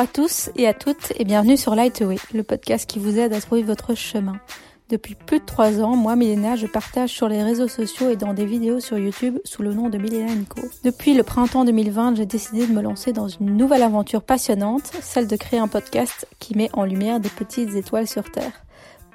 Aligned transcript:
à 0.00 0.06
tous 0.06 0.48
et 0.56 0.66
à 0.66 0.72
toutes 0.72 1.12
et 1.16 1.26
bienvenue 1.26 1.58
sur 1.58 1.74
Lightway, 1.74 2.16
le 2.32 2.42
podcast 2.42 2.88
qui 2.88 2.98
vous 2.98 3.18
aide 3.18 3.34
à 3.34 3.40
trouver 3.42 3.62
votre 3.62 3.94
chemin. 3.94 4.40
Depuis 4.88 5.14
plus 5.14 5.40
de 5.40 5.44
trois 5.44 5.82
ans, 5.82 5.94
moi, 5.94 6.16
Milena, 6.16 6.56
je 6.56 6.66
partage 6.66 7.10
sur 7.10 7.28
les 7.28 7.42
réseaux 7.42 7.68
sociaux 7.68 8.08
et 8.08 8.16
dans 8.16 8.32
des 8.32 8.46
vidéos 8.46 8.80
sur 8.80 8.96
YouTube 8.96 9.36
sous 9.44 9.62
le 9.62 9.74
nom 9.74 9.90
de 9.90 9.98
Milena 9.98 10.34
Nico. 10.34 10.62
Depuis 10.84 11.12
le 11.12 11.22
printemps 11.22 11.66
2020, 11.66 12.14
j'ai 12.14 12.24
décidé 12.24 12.66
de 12.66 12.72
me 12.72 12.80
lancer 12.80 13.12
dans 13.12 13.28
une 13.28 13.58
nouvelle 13.58 13.82
aventure 13.82 14.22
passionnante, 14.22 14.90
celle 15.02 15.26
de 15.26 15.36
créer 15.36 15.60
un 15.60 15.68
podcast 15.68 16.26
qui 16.38 16.56
met 16.56 16.70
en 16.72 16.86
lumière 16.86 17.20
des 17.20 17.28
petites 17.28 17.74
étoiles 17.74 18.08
sur 18.08 18.30
Terre 18.30 18.52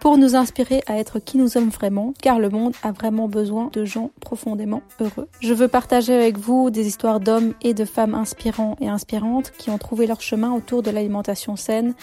pour 0.06 0.20
nous 0.20 0.36
inspirer 0.36 0.84
à 0.86 1.00
être 1.00 1.18
qui 1.18 1.40
nous 1.40 1.48
sommes 1.48 1.70
vraiment, 1.70 2.14
car 2.22 2.38
le 2.38 2.52
monde 2.52 2.76
a 2.84 2.92
vraiment 2.92 3.28
besoin 3.28 3.72
de 3.74 3.86
gens 3.86 4.12
profondément 4.22 4.84
heureux. 5.00 5.28
Je 5.40 5.52
veux 5.52 5.68
partager 5.68 6.14
avec 6.14 6.38
vous 6.38 6.70
des 6.70 6.86
histoires 6.86 7.20
d'hommes 7.20 7.55
et 7.64 7.74
de 7.74 7.86
femmes 7.86 8.14
inspirants 8.14 8.77
et 8.80 8.88
inspirantes 8.88 9.52
qui 9.58 9.72
ont 9.72 9.80
trouvé 9.80 10.05
leur 10.05 10.22
chemin 10.22 10.52
autour 10.52 10.84
de 10.84 10.91
l'alimentation 10.91 11.55
saine, 11.55 11.96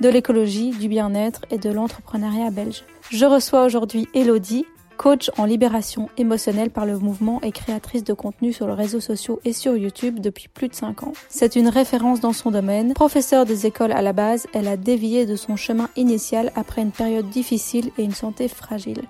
de 0.00 0.08
l'écologie, 0.08 0.70
du 0.70 0.88
bien-être 0.88 1.42
et 1.50 1.58
de 1.58 1.68
l'entrepreneuriat 1.68 2.48
belge. 2.50 2.82
Je 3.10 3.26
reçois 3.26 3.66
aujourd'hui 3.66 4.08
Elodie, 4.14 4.64
coach 5.00 5.30
en 5.38 5.46
libération 5.46 6.10
émotionnelle 6.18 6.68
par 6.68 6.84
le 6.84 6.98
mouvement 6.98 7.40
et 7.40 7.52
créatrice 7.52 8.04
de 8.04 8.12
contenu 8.12 8.52
sur 8.52 8.66
les 8.66 8.74
réseaux 8.74 9.00
sociaux 9.00 9.40
et 9.46 9.54
sur 9.54 9.74
YouTube 9.74 10.20
depuis 10.20 10.48
plus 10.48 10.68
de 10.68 10.74
5 10.74 11.04
ans. 11.04 11.14
C'est 11.30 11.56
une 11.56 11.68
référence 11.68 12.20
dans 12.20 12.34
son 12.34 12.50
domaine. 12.50 12.92
Professeure 12.92 13.46
des 13.46 13.64
écoles 13.64 13.92
à 13.92 14.02
la 14.02 14.12
base, 14.12 14.46
elle 14.52 14.68
a 14.68 14.76
dévié 14.76 15.24
de 15.24 15.36
son 15.36 15.56
chemin 15.56 15.88
initial 15.96 16.52
après 16.54 16.82
une 16.82 16.90
période 16.90 17.30
difficile 17.30 17.92
et 17.96 18.02
une 18.02 18.12
santé 18.12 18.46
fragile. 18.46 19.00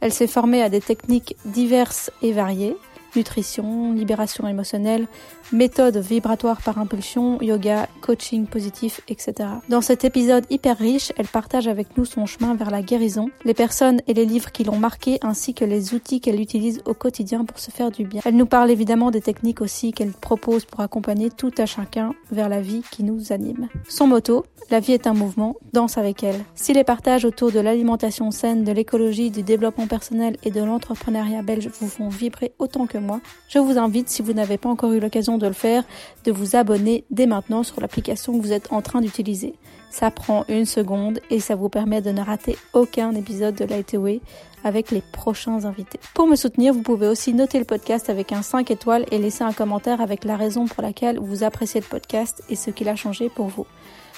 Elle 0.00 0.12
s'est 0.12 0.26
formée 0.26 0.60
à 0.60 0.70
des 0.70 0.80
techniques 0.80 1.36
diverses 1.44 2.10
et 2.20 2.32
variées, 2.32 2.76
nutrition, 3.14 3.92
libération 3.92 4.48
émotionnelle, 4.48 5.06
méthode 5.52 5.96
vibratoire 5.96 6.60
par 6.62 6.78
impulsion, 6.78 7.40
yoga, 7.40 7.88
coaching 8.00 8.46
positif, 8.46 9.00
etc. 9.08 9.48
Dans 9.68 9.80
cet 9.80 10.04
épisode 10.04 10.44
hyper 10.50 10.76
riche, 10.78 11.12
elle 11.16 11.26
partage 11.26 11.68
avec 11.68 11.96
nous 11.96 12.04
son 12.04 12.26
chemin 12.26 12.54
vers 12.54 12.70
la 12.70 12.82
guérison, 12.82 13.30
les 13.44 13.54
personnes 13.54 14.00
et 14.06 14.14
les 14.14 14.24
livres 14.24 14.52
qui 14.52 14.64
l'ont 14.64 14.78
marqué 14.78 15.18
ainsi 15.22 15.54
que 15.54 15.64
les 15.64 15.94
outils 15.94 16.20
qu'elle 16.20 16.40
utilise 16.40 16.82
au 16.84 16.94
quotidien 16.94 17.44
pour 17.44 17.58
se 17.58 17.70
faire 17.70 17.90
du 17.90 18.04
bien. 18.04 18.20
Elle 18.24 18.36
nous 18.36 18.46
parle 18.46 18.70
évidemment 18.70 19.10
des 19.10 19.20
techniques 19.20 19.60
aussi 19.60 19.92
qu'elle 19.92 20.12
propose 20.12 20.64
pour 20.64 20.80
accompagner 20.80 21.30
tout 21.30 21.52
à 21.58 21.66
chacun 21.66 22.14
vers 22.30 22.48
la 22.48 22.60
vie 22.60 22.82
qui 22.90 23.02
nous 23.02 23.32
anime. 23.32 23.68
Son 23.88 24.06
motto, 24.06 24.44
la 24.70 24.80
vie 24.80 24.92
est 24.92 25.06
un 25.06 25.14
mouvement, 25.14 25.56
danse 25.72 25.96
avec 25.96 26.22
elle. 26.22 26.44
Si 26.54 26.74
les 26.74 26.84
partages 26.84 27.24
autour 27.24 27.52
de 27.52 27.60
l'alimentation 27.60 28.30
saine, 28.30 28.64
de 28.64 28.72
l'écologie, 28.72 29.30
du 29.30 29.42
développement 29.42 29.86
personnel 29.86 30.36
et 30.42 30.50
de 30.50 30.62
l'entrepreneuriat 30.62 31.42
belge 31.42 31.70
vous 31.80 31.88
font 31.88 32.08
vibrer 32.08 32.52
autant 32.58 32.86
que 32.86 32.98
moi, 32.98 33.20
je 33.48 33.58
vous 33.58 33.78
invite, 33.78 34.10
si 34.10 34.20
vous 34.20 34.34
n'avez 34.34 34.58
pas 34.58 34.68
encore 34.68 34.92
eu 34.92 35.00
l'occasion 35.00 35.37
de 35.38 35.46
le 35.46 35.52
faire, 35.52 35.84
de 36.24 36.32
vous 36.32 36.56
abonner 36.56 37.04
dès 37.10 37.26
maintenant 37.26 37.62
sur 37.62 37.80
l'application 37.80 38.36
que 38.36 38.42
vous 38.42 38.52
êtes 38.52 38.72
en 38.72 38.82
train 38.82 39.00
d'utiliser. 39.00 39.54
Ça 39.90 40.10
prend 40.10 40.44
une 40.48 40.66
seconde 40.66 41.20
et 41.30 41.40
ça 41.40 41.54
vous 41.54 41.68
permet 41.68 42.02
de 42.02 42.10
ne 42.10 42.20
rater 42.20 42.56
aucun 42.74 43.14
épisode 43.14 43.54
de 43.54 43.64
Lightway 43.64 44.20
avec 44.64 44.90
les 44.90 45.02
prochains 45.12 45.64
invités. 45.64 46.00
Pour 46.14 46.26
me 46.26 46.36
soutenir, 46.36 46.74
vous 46.74 46.82
pouvez 46.82 47.08
aussi 47.08 47.32
noter 47.32 47.58
le 47.58 47.64
podcast 47.64 48.10
avec 48.10 48.32
un 48.32 48.42
5 48.42 48.70
étoiles 48.70 49.06
et 49.10 49.18
laisser 49.18 49.44
un 49.44 49.52
commentaire 49.52 50.00
avec 50.00 50.24
la 50.24 50.36
raison 50.36 50.66
pour 50.66 50.82
laquelle 50.82 51.18
vous 51.18 51.44
appréciez 51.44 51.80
le 51.80 51.86
podcast 51.86 52.42
et 52.50 52.56
ce 52.56 52.70
qu'il 52.70 52.88
a 52.88 52.96
changé 52.96 53.28
pour 53.28 53.46
vous. 53.46 53.66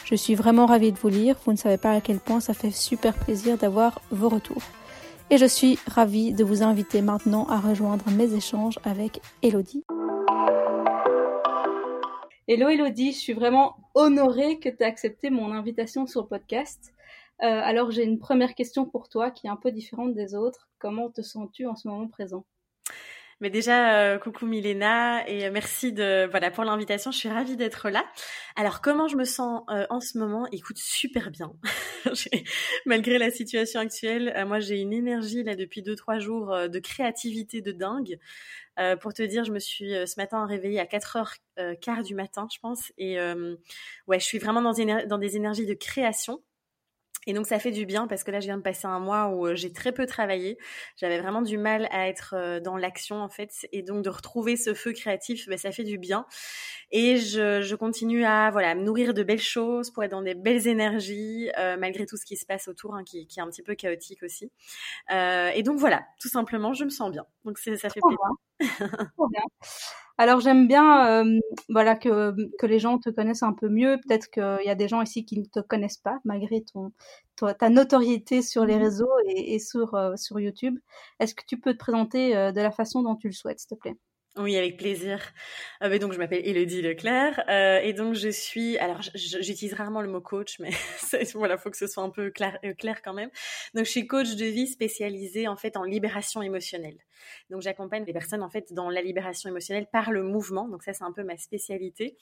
Je 0.04 0.16
suis 0.16 0.34
vraiment 0.34 0.66
ravie 0.66 0.90
de 0.90 0.98
vous 0.98 1.08
lire, 1.08 1.36
vous 1.44 1.52
ne 1.52 1.58
savez 1.58 1.76
pas 1.76 1.92
à 1.92 2.00
quel 2.00 2.18
point 2.18 2.40
ça 2.40 2.54
fait 2.54 2.72
super 2.72 3.14
plaisir 3.14 3.56
d'avoir 3.58 4.00
vos 4.10 4.28
retours 4.28 4.62
et 5.30 5.38
je 5.38 5.46
suis 5.46 5.78
ravie 5.86 6.32
de 6.32 6.44
vous 6.44 6.62
inviter 6.62 7.02
maintenant 7.02 7.46
à 7.48 7.58
rejoindre 7.58 8.04
mes 8.10 8.34
échanges 8.34 8.78
avec 8.84 9.20
Elodie. 9.42 9.84
Hello 12.52 12.68
Elodie, 12.68 13.12
je 13.12 13.18
suis 13.18 13.32
vraiment 13.32 13.76
honorée 13.94 14.58
que 14.58 14.68
tu 14.68 14.82
aies 14.82 14.84
accepté 14.84 15.30
mon 15.30 15.52
invitation 15.52 16.08
sur 16.08 16.22
le 16.22 16.26
podcast. 16.26 16.92
Euh, 17.44 17.46
alors 17.46 17.92
j'ai 17.92 18.02
une 18.02 18.18
première 18.18 18.56
question 18.56 18.86
pour 18.86 19.08
toi 19.08 19.30
qui 19.30 19.46
est 19.46 19.50
un 19.50 19.54
peu 19.54 19.70
différente 19.70 20.14
des 20.14 20.34
autres. 20.34 20.68
Comment 20.80 21.10
te 21.10 21.22
sens-tu 21.22 21.66
en 21.66 21.76
ce 21.76 21.86
moment 21.86 22.08
présent? 22.08 22.44
Mais 23.40 23.48
déjà, 23.48 23.98
euh, 23.98 24.18
coucou 24.18 24.46
Milena 24.46 25.26
et 25.26 25.48
merci 25.50 25.92
de 25.92 26.28
voilà 26.30 26.50
pour 26.50 26.64
l'invitation. 26.64 27.10
Je 27.10 27.16
suis 27.16 27.28
ravie 27.28 27.56
d'être 27.56 27.88
là. 27.88 28.04
Alors 28.54 28.82
comment 28.82 29.08
je 29.08 29.16
me 29.16 29.24
sens 29.24 29.62
euh, 29.70 29.86
en 29.88 30.00
ce 30.00 30.18
moment? 30.18 30.46
Écoute, 30.52 30.76
super 30.76 31.30
bien. 31.30 31.50
Malgré 32.86 33.16
la 33.16 33.30
situation 33.30 33.80
actuelle, 33.80 34.34
euh, 34.36 34.44
moi 34.44 34.60
j'ai 34.60 34.78
une 34.78 34.92
énergie 34.92 35.42
là 35.42 35.56
depuis 35.56 35.80
deux 35.82 35.96
trois 35.96 36.18
jours 36.18 36.54
de 36.68 36.78
créativité 36.78 37.62
de 37.62 37.72
dingue. 37.72 38.18
pour 39.00 39.14
te 39.14 39.22
dire, 39.22 39.44
je 39.44 39.52
me 39.52 39.58
suis 39.58 39.90
ce 39.90 40.20
matin 40.20 40.44
réveillée 40.46 40.80
à 40.80 40.84
4h15 40.84 42.04
du 42.04 42.14
matin, 42.14 42.46
je 42.52 42.58
pense, 42.60 42.92
et 42.98 43.18
ouais, 44.06 44.20
je 44.20 44.24
suis 44.24 44.38
vraiment 44.38 44.62
dans 44.62 45.18
des 45.18 45.36
énergies 45.36 45.66
de 45.66 45.74
création. 45.74 46.42
Et 47.26 47.34
donc 47.34 47.46
ça 47.46 47.58
fait 47.58 47.70
du 47.70 47.84
bien 47.84 48.06
parce 48.06 48.24
que 48.24 48.30
là 48.30 48.40
je 48.40 48.46
viens 48.46 48.56
de 48.56 48.62
passer 48.62 48.86
un 48.86 48.98
mois 48.98 49.28
où 49.28 49.46
euh, 49.46 49.54
j'ai 49.54 49.72
très 49.72 49.92
peu 49.92 50.06
travaillé. 50.06 50.56
J'avais 50.96 51.20
vraiment 51.20 51.42
du 51.42 51.58
mal 51.58 51.86
à 51.90 52.08
être 52.08 52.34
euh, 52.34 52.60
dans 52.60 52.76
l'action 52.76 53.16
en 53.16 53.28
fait 53.28 53.52
et 53.72 53.82
donc 53.82 54.02
de 54.02 54.10
retrouver 54.10 54.56
ce 54.56 54.72
feu 54.72 54.92
créatif, 54.92 55.46
ben, 55.46 55.58
ça 55.58 55.70
fait 55.70 55.84
du 55.84 55.98
bien. 55.98 56.24
Et 56.90 57.18
je, 57.18 57.60
je, 57.60 57.74
continue 57.76 58.24
à 58.24 58.50
voilà 58.50 58.74
me 58.74 58.82
nourrir 58.82 59.12
de 59.12 59.22
belles 59.22 59.38
choses 59.38 59.90
pour 59.90 60.02
être 60.02 60.10
dans 60.10 60.22
des 60.22 60.34
belles 60.34 60.66
énergies 60.66 61.50
euh, 61.58 61.76
malgré 61.78 62.06
tout 62.06 62.16
ce 62.16 62.24
qui 62.24 62.36
se 62.36 62.46
passe 62.46 62.68
autour 62.68 62.94
hein, 62.94 63.04
qui, 63.04 63.26
qui, 63.26 63.38
est 63.38 63.42
un 63.42 63.48
petit 63.48 63.62
peu 63.62 63.74
chaotique 63.74 64.22
aussi. 64.22 64.50
Euh, 65.12 65.50
et 65.54 65.62
donc 65.62 65.78
voilà, 65.78 66.02
tout 66.20 66.28
simplement 66.28 66.72
je 66.72 66.84
me 66.84 66.90
sens 66.90 67.10
bien. 67.10 67.26
Donc 67.44 67.58
ça 67.58 67.76
fait 67.90 68.00
plaisir. 68.00 68.18
Bien. 69.30 69.42
Alors 70.20 70.40
j'aime 70.40 70.68
bien 70.68 71.24
euh, 71.24 71.40
voilà 71.70 71.96
que, 71.96 72.34
que 72.58 72.66
les 72.66 72.78
gens 72.78 72.98
te 72.98 73.08
connaissent 73.08 73.42
un 73.42 73.54
peu 73.54 73.70
mieux. 73.70 73.98
Peut-être 74.06 74.28
qu'il 74.30 74.66
y 74.66 74.68
a 74.68 74.74
des 74.74 74.86
gens 74.86 75.00
ici 75.00 75.24
qui 75.24 75.38
ne 75.40 75.46
te 75.46 75.60
connaissent 75.60 75.96
pas 75.96 76.18
malgré 76.26 76.62
ton, 76.62 76.92
ta 77.58 77.70
notoriété 77.70 78.42
sur 78.42 78.66
les 78.66 78.76
mmh 78.76 78.82
réseaux 78.82 79.10
et, 79.26 79.58
sur, 79.58 79.94
euh, 79.94 80.16
sur 80.16 80.38
YouTube. 80.38 80.78
Est-ce 81.20 81.34
que 81.34 81.44
tu 81.46 81.58
peux 81.58 81.72
te 81.72 81.78
présenter 81.78 82.36
euh, 82.36 82.52
de 82.52 82.60
la 82.60 82.70
façon 82.70 83.02
dont 83.02 83.16
tu 83.16 83.28
le 83.28 83.32
souhaites, 83.32 83.60
s'il 83.60 83.70
te 83.70 83.74
plaît? 83.76 83.96
Oui, 84.36 84.56
avec 84.56 84.76
plaisir. 84.76 85.20
Euh, 85.82 85.98
donc, 85.98 86.12
je 86.12 86.18
m'appelle 86.18 86.46
Elodie 86.46 86.82
Leclerc 86.82 87.42
euh, 87.48 87.80
et 87.80 87.92
donc 87.92 88.14
je 88.14 88.28
suis. 88.28 88.78
Alors, 88.78 89.00
j'utilise 89.14 89.74
rarement 89.74 90.00
le 90.02 90.08
mot 90.08 90.20
coach, 90.20 90.60
mais 90.60 90.70
voilà, 91.34 91.58
faut 91.58 91.68
que 91.68 91.76
ce 91.76 91.88
soit 91.88 92.04
un 92.04 92.10
peu 92.10 92.30
clair, 92.30 92.56
euh, 92.64 92.72
clair 92.72 93.02
quand 93.02 93.12
même. 93.12 93.30
Donc, 93.74 93.86
je 93.86 93.90
suis 93.90 94.06
coach 94.06 94.36
de 94.36 94.44
vie 94.44 94.68
spécialisée 94.68 95.48
en 95.48 95.56
fait 95.56 95.76
en 95.76 95.82
libération 95.82 96.42
émotionnelle. 96.42 96.96
Donc, 97.50 97.62
j'accompagne 97.62 98.04
les 98.04 98.12
personnes 98.12 98.42
en 98.42 98.50
fait 98.50 98.72
dans 98.72 98.88
la 98.88 99.02
libération 99.02 99.50
émotionnelle 99.50 99.88
par 99.92 100.12
le 100.12 100.22
mouvement. 100.22 100.68
Donc, 100.68 100.84
ça, 100.84 100.92
c'est 100.92 101.04
un 101.04 101.12
peu 101.12 101.24
ma 101.24 101.36
spécialité. 101.36 102.16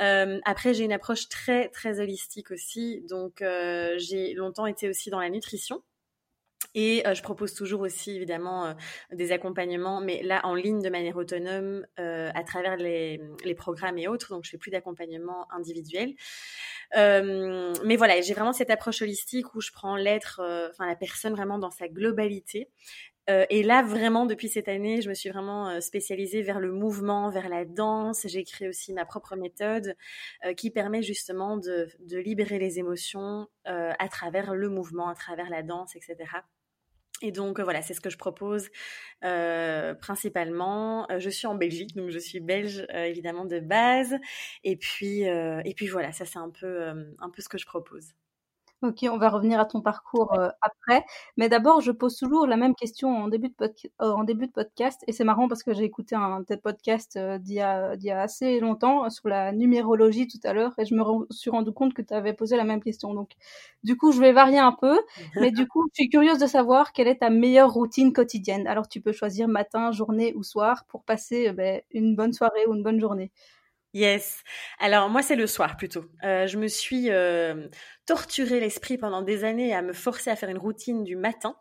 Euh, 0.00 0.40
après, 0.44 0.74
j'ai 0.74 0.82
une 0.82 0.92
approche 0.92 1.28
très 1.28 1.68
très 1.68 2.00
holistique 2.00 2.50
aussi. 2.50 3.02
Donc, 3.08 3.40
euh, 3.40 3.94
j'ai 3.98 4.34
longtemps 4.34 4.66
été 4.66 4.88
aussi 4.88 5.10
dans 5.10 5.20
la 5.20 5.30
nutrition. 5.30 5.80
Et 6.78 7.06
euh, 7.06 7.14
je 7.14 7.22
propose 7.22 7.54
toujours 7.54 7.80
aussi 7.80 8.14
évidemment 8.14 8.66
euh, 8.66 8.74
des 9.10 9.32
accompagnements, 9.32 10.02
mais 10.02 10.22
là 10.22 10.42
en 10.44 10.54
ligne 10.54 10.82
de 10.82 10.90
manière 10.90 11.16
autonome 11.16 11.86
euh, 11.98 12.30
à 12.34 12.44
travers 12.44 12.76
les, 12.76 13.18
programmes 13.56 13.96
et 13.96 14.08
autres. 14.08 14.28
Donc 14.28 14.44
je 14.44 14.50
fais 14.50 14.58
plus 14.58 14.70
d'accompagnement 14.70 15.50
individuel. 15.50 16.14
mais 16.94 17.96
voilà, 17.96 18.20
j'ai 18.20 18.34
vraiment 18.34 18.52
cette 18.52 18.68
approche 18.68 19.00
holistique 19.00 19.54
où 19.54 19.62
je 19.62 19.72
prends 19.72 19.96
l'être, 19.96 20.40
enfin 20.70 20.86
la 20.86 20.96
personne 20.96 21.32
vraiment 21.32 21.58
dans 21.58 21.70
sa 21.70 21.88
globalité. 21.88 22.68
et 23.28 23.62
là, 23.62 23.82
vraiment, 23.82 24.26
depuis 24.26 24.48
cette 24.48 24.68
année, 24.68 25.00
je 25.00 25.08
me 25.08 25.14
suis 25.14 25.30
vraiment 25.30 25.80
spécialisée 25.80 26.42
vers 26.42 26.60
le 26.60 26.72
mouvement, 26.72 27.30
vers 27.30 27.48
la 27.48 27.64
danse. 27.64 28.26
J'ai 28.26 28.44
créé 28.44 28.68
aussi 28.68 28.92
ma 28.92 29.06
propre 29.06 29.36
méthode 29.36 29.96
qui 30.56 30.70
permet 30.70 31.02
justement 31.02 31.56
de 31.56 31.88
libérer 32.18 32.58
les 32.58 32.78
émotions 32.78 33.48
à 33.64 34.08
travers 34.10 34.54
le 34.54 34.68
mouvement, 34.68 35.08
à 35.08 35.14
travers 35.14 35.48
la 35.48 35.62
danse, 35.62 35.96
etc. 35.96 36.26
Et 37.22 37.32
donc 37.32 37.60
voilà, 37.60 37.82
c'est 37.82 37.94
ce 37.94 38.00
que 38.00 38.10
je 38.10 38.18
propose 38.18 38.68
euh, 39.24 39.94
principalement. 39.94 41.10
Euh, 41.10 41.18
je 41.18 41.30
suis 41.30 41.46
en 41.46 41.54
Belgique, 41.54 41.94
donc 41.96 42.10
je 42.10 42.18
suis 42.18 42.40
belge 42.40 42.86
euh, 42.94 43.04
évidemment 43.04 43.44
de 43.44 43.60
base. 43.60 44.14
Et 44.64 44.76
puis 44.76 45.22
et 45.22 45.74
puis 45.74 45.86
voilà, 45.88 46.12
ça 46.12 46.24
c'est 46.24 46.38
un 46.38 46.50
peu 46.50 46.88
un 47.18 47.30
peu 47.30 47.42
ce 47.42 47.48
que 47.48 47.58
je 47.58 47.66
propose. 47.66 48.12
Ok, 48.82 49.06
on 49.10 49.16
va 49.16 49.30
revenir 49.30 49.58
à 49.58 49.64
ton 49.64 49.80
parcours 49.80 50.38
euh, 50.38 50.50
après. 50.60 51.02
Mais 51.38 51.48
d'abord, 51.48 51.80
je 51.80 51.90
pose 51.92 52.14
toujours 52.14 52.46
la 52.46 52.58
même 52.58 52.74
question 52.74 53.08
en 53.08 53.28
début 53.28 53.48
de, 53.48 53.54
euh, 54.02 54.12
en 54.12 54.22
début 54.22 54.48
de 54.48 54.52
podcast. 54.52 55.02
Et 55.06 55.12
c'est 55.12 55.24
marrant 55.24 55.48
parce 55.48 55.62
que 55.62 55.72
j'ai 55.72 55.84
écouté 55.84 56.14
un 56.14 56.42
tes 56.44 56.58
podcasts 56.58 57.16
euh, 57.16 57.38
d'il 57.38 57.54
y, 57.54 57.60
a, 57.62 58.20
assez 58.20 58.60
longtemps 58.60 59.08
sur 59.08 59.30
la 59.30 59.52
numérologie 59.52 60.28
tout 60.28 60.38
à 60.44 60.52
l'heure. 60.52 60.74
Et 60.78 60.84
je 60.84 60.94
me 60.94 61.02
suis 61.30 61.48
rendu 61.48 61.72
compte 61.72 61.94
que 61.94 62.02
tu 62.02 62.12
avais 62.12 62.34
posé 62.34 62.56
la 62.56 62.64
même 62.64 62.82
question. 62.82 63.14
Donc, 63.14 63.30
du 63.82 63.96
coup, 63.96 64.12
je 64.12 64.20
vais 64.20 64.32
varier 64.32 64.58
un 64.58 64.72
peu. 64.72 65.00
mais 65.40 65.50
du 65.52 65.66
coup, 65.66 65.86
je 65.94 66.02
suis 66.02 66.10
curieuse 66.10 66.38
de 66.38 66.46
savoir 66.46 66.92
quelle 66.92 67.08
est 67.08 67.20
ta 67.20 67.30
meilleure 67.30 67.72
routine 67.72 68.12
quotidienne. 68.12 68.66
Alors, 68.66 68.88
tu 68.88 69.00
peux 69.00 69.12
choisir 69.12 69.48
matin, 69.48 69.90
journée 69.90 70.34
ou 70.36 70.42
soir 70.42 70.84
pour 70.88 71.02
passer 71.02 71.50
ben, 71.52 71.80
une 71.92 72.14
bonne 72.14 72.34
soirée 72.34 72.66
ou 72.66 72.74
une 72.74 72.82
bonne 72.82 73.00
journée. 73.00 73.32
Yes. 73.96 74.42
Alors 74.78 75.08
moi 75.08 75.22
c'est 75.22 75.36
le 75.36 75.46
soir 75.46 75.78
plutôt. 75.78 76.04
Euh, 76.22 76.46
je 76.46 76.58
me 76.58 76.68
suis 76.68 77.10
euh, 77.10 77.66
torturé 78.04 78.60
l'esprit 78.60 78.98
pendant 78.98 79.22
des 79.22 79.42
années 79.42 79.74
à 79.74 79.80
me 79.80 79.94
forcer 79.94 80.28
à 80.28 80.36
faire 80.36 80.50
une 80.50 80.58
routine 80.58 81.02
du 81.02 81.16
matin. 81.16 81.56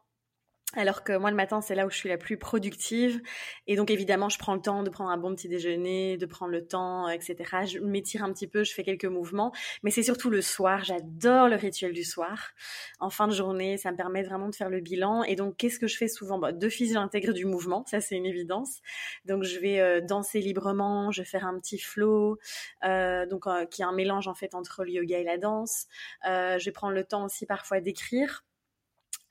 Alors 0.74 1.04
que 1.04 1.16
moi, 1.16 1.30
le 1.30 1.38
matin, 1.38 1.62
c'est 1.62 1.76
là 1.76 1.86
où 1.86 1.90
je 1.90 1.96
suis 1.96 2.10
la 2.10 2.18
plus 2.18 2.38
productive. 2.38 3.22
Et 3.68 3.76
donc, 3.76 3.92
évidemment, 3.92 4.30
je 4.30 4.38
prends 4.38 4.56
le 4.56 4.62
temps 4.62 4.84
de 4.84 4.90
prendre 4.90 5.10
un 5.10 5.18
bon 5.18 5.34
petit 5.34 5.48
déjeuner, 5.48 6.18
de 6.18 6.26
prendre 6.26 6.52
le 6.52 6.66
temps, 6.66 7.08
etc. 7.08 7.36
Je 7.66 7.80
m'étire 7.80 8.24
un 8.24 8.34
petit 8.34 8.48
peu, 8.48 8.64
je 8.64 8.74
fais 8.74 8.84
quelques 8.84 9.06
mouvements. 9.06 9.54
Mais 9.84 9.92
c'est 9.92 10.04
surtout 10.04 10.30
le 10.30 10.42
soir. 10.42 10.84
J'adore 10.84 11.48
le 11.48 11.56
rituel 11.56 11.94
du 11.94 12.04
soir. 12.04 12.52
En 13.00 13.10
fin 13.10 13.28
de 13.28 13.34
journée, 13.34 13.78
ça 13.78 13.92
me 13.92 13.96
permet 13.96 14.24
vraiment 14.24 14.50
de 14.50 14.56
faire 14.56 14.70
le 14.70 14.82
bilan. 14.82 15.24
Et 15.24 15.36
donc, 15.36 15.56
qu'est-ce 15.56 15.80
que 15.80 15.88
je 15.88 15.96
fais 15.96 16.10
souvent? 16.10 16.40
Bah, 16.40 16.52
De 16.52 16.68
fils, 16.68 16.94
j'intègre 16.94 17.32
du 17.32 17.46
mouvement. 17.46 17.86
Ça, 17.86 18.02
c'est 18.02 18.16
une 18.16 18.26
évidence. 18.26 18.82
Donc, 19.26 19.44
je 19.44 19.60
vais 19.60 19.80
euh, 19.80 20.02
danser 20.02 20.42
librement. 20.42 21.12
Je 21.12 21.22
vais 21.22 21.28
faire 21.28 21.46
un 21.46 21.58
petit 21.60 21.80
flow. 21.80 22.38
Euh, 22.84 23.26
donc, 23.28 23.48
euh, 23.48 23.66
qui 23.66 23.82
est 23.82 23.86
un 23.86 23.94
mélange, 23.94 24.28
en 24.28 24.36
fait, 24.36 24.56
entre 24.56 24.84
le 24.84 24.92
yoga 24.92 25.20
et 25.20 25.24
la 25.24 25.38
danse. 25.38 25.86
je 26.24 26.66
vais 26.66 26.72
prendre 26.72 26.94
le 26.94 27.06
temps 27.06 27.24
aussi, 27.24 27.46
parfois, 27.46 27.80
d'écrire 27.80 28.44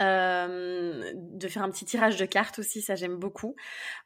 euh, 0.02 1.12
de 1.14 1.46
faire 1.46 1.62
un 1.62 1.70
petit 1.70 1.84
tirage 1.84 2.16
de 2.16 2.24
cartes 2.24 2.58
aussi, 2.58 2.82
ça 2.82 2.96
j'aime 2.96 3.16
beaucoup. 3.16 3.54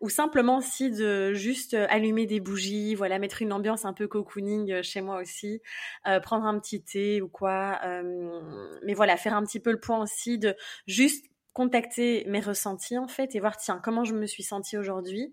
Ou 0.01 0.11
simplement 0.11 0.59
aussi 0.59 0.91
de 0.91 1.33
juste 1.33 1.75
allumer 1.75 2.27
des 2.27 2.41
bougies, 2.41 2.95
voilà, 2.95 3.19
mettre 3.19 3.41
une 3.41 3.53
ambiance 3.53 3.85
un 3.85 3.95
peu 3.95 4.07
cocooning 4.07 4.71
euh, 4.71 4.83
chez 4.83 5.01
moi 5.01 5.21
aussi, 5.21 5.63
euh, 6.07 6.21
prendre 6.21 6.45
un 6.45 6.59
petit 6.59 6.83
thé 6.83 7.23
ou 7.23 7.29
quoi. 7.29 7.81
mais 8.83 8.95
voilà, 8.95 9.17
faire 9.17 9.35
un 9.35 9.45
petit 9.45 9.61
peu 9.61 9.71
le 9.73 9.81
point 9.81 10.03
aussi 10.03 10.39
de 10.39 10.55
juste 10.87 11.27
contacter 11.59 12.23
mes 12.29 12.39
ressentis 12.39 12.99
en 12.99 13.09
fait 13.09 13.35
et 13.35 13.41
voir 13.41 13.57
tiens 13.57 13.81
comment 13.83 14.05
je 14.05 14.15
me 14.15 14.27
suis 14.27 14.45
sentie 14.45 14.79
aujourd'hui. 14.79 15.33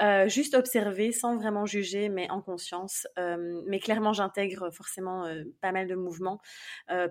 Euh, 0.00 0.26
juste 0.26 0.54
observer 0.54 1.12
sans 1.12 1.36
vraiment 1.36 1.66
juger 1.66 2.08
mais 2.08 2.30
en 2.30 2.40
conscience. 2.40 3.06
Euh, 3.18 3.60
mais 3.66 3.78
clairement 3.78 4.14
j'intègre 4.14 4.70
forcément 4.70 5.26
euh, 5.26 5.44
pas 5.60 5.72
mal 5.72 5.86
de 5.86 5.94
mouvements. 5.94 6.40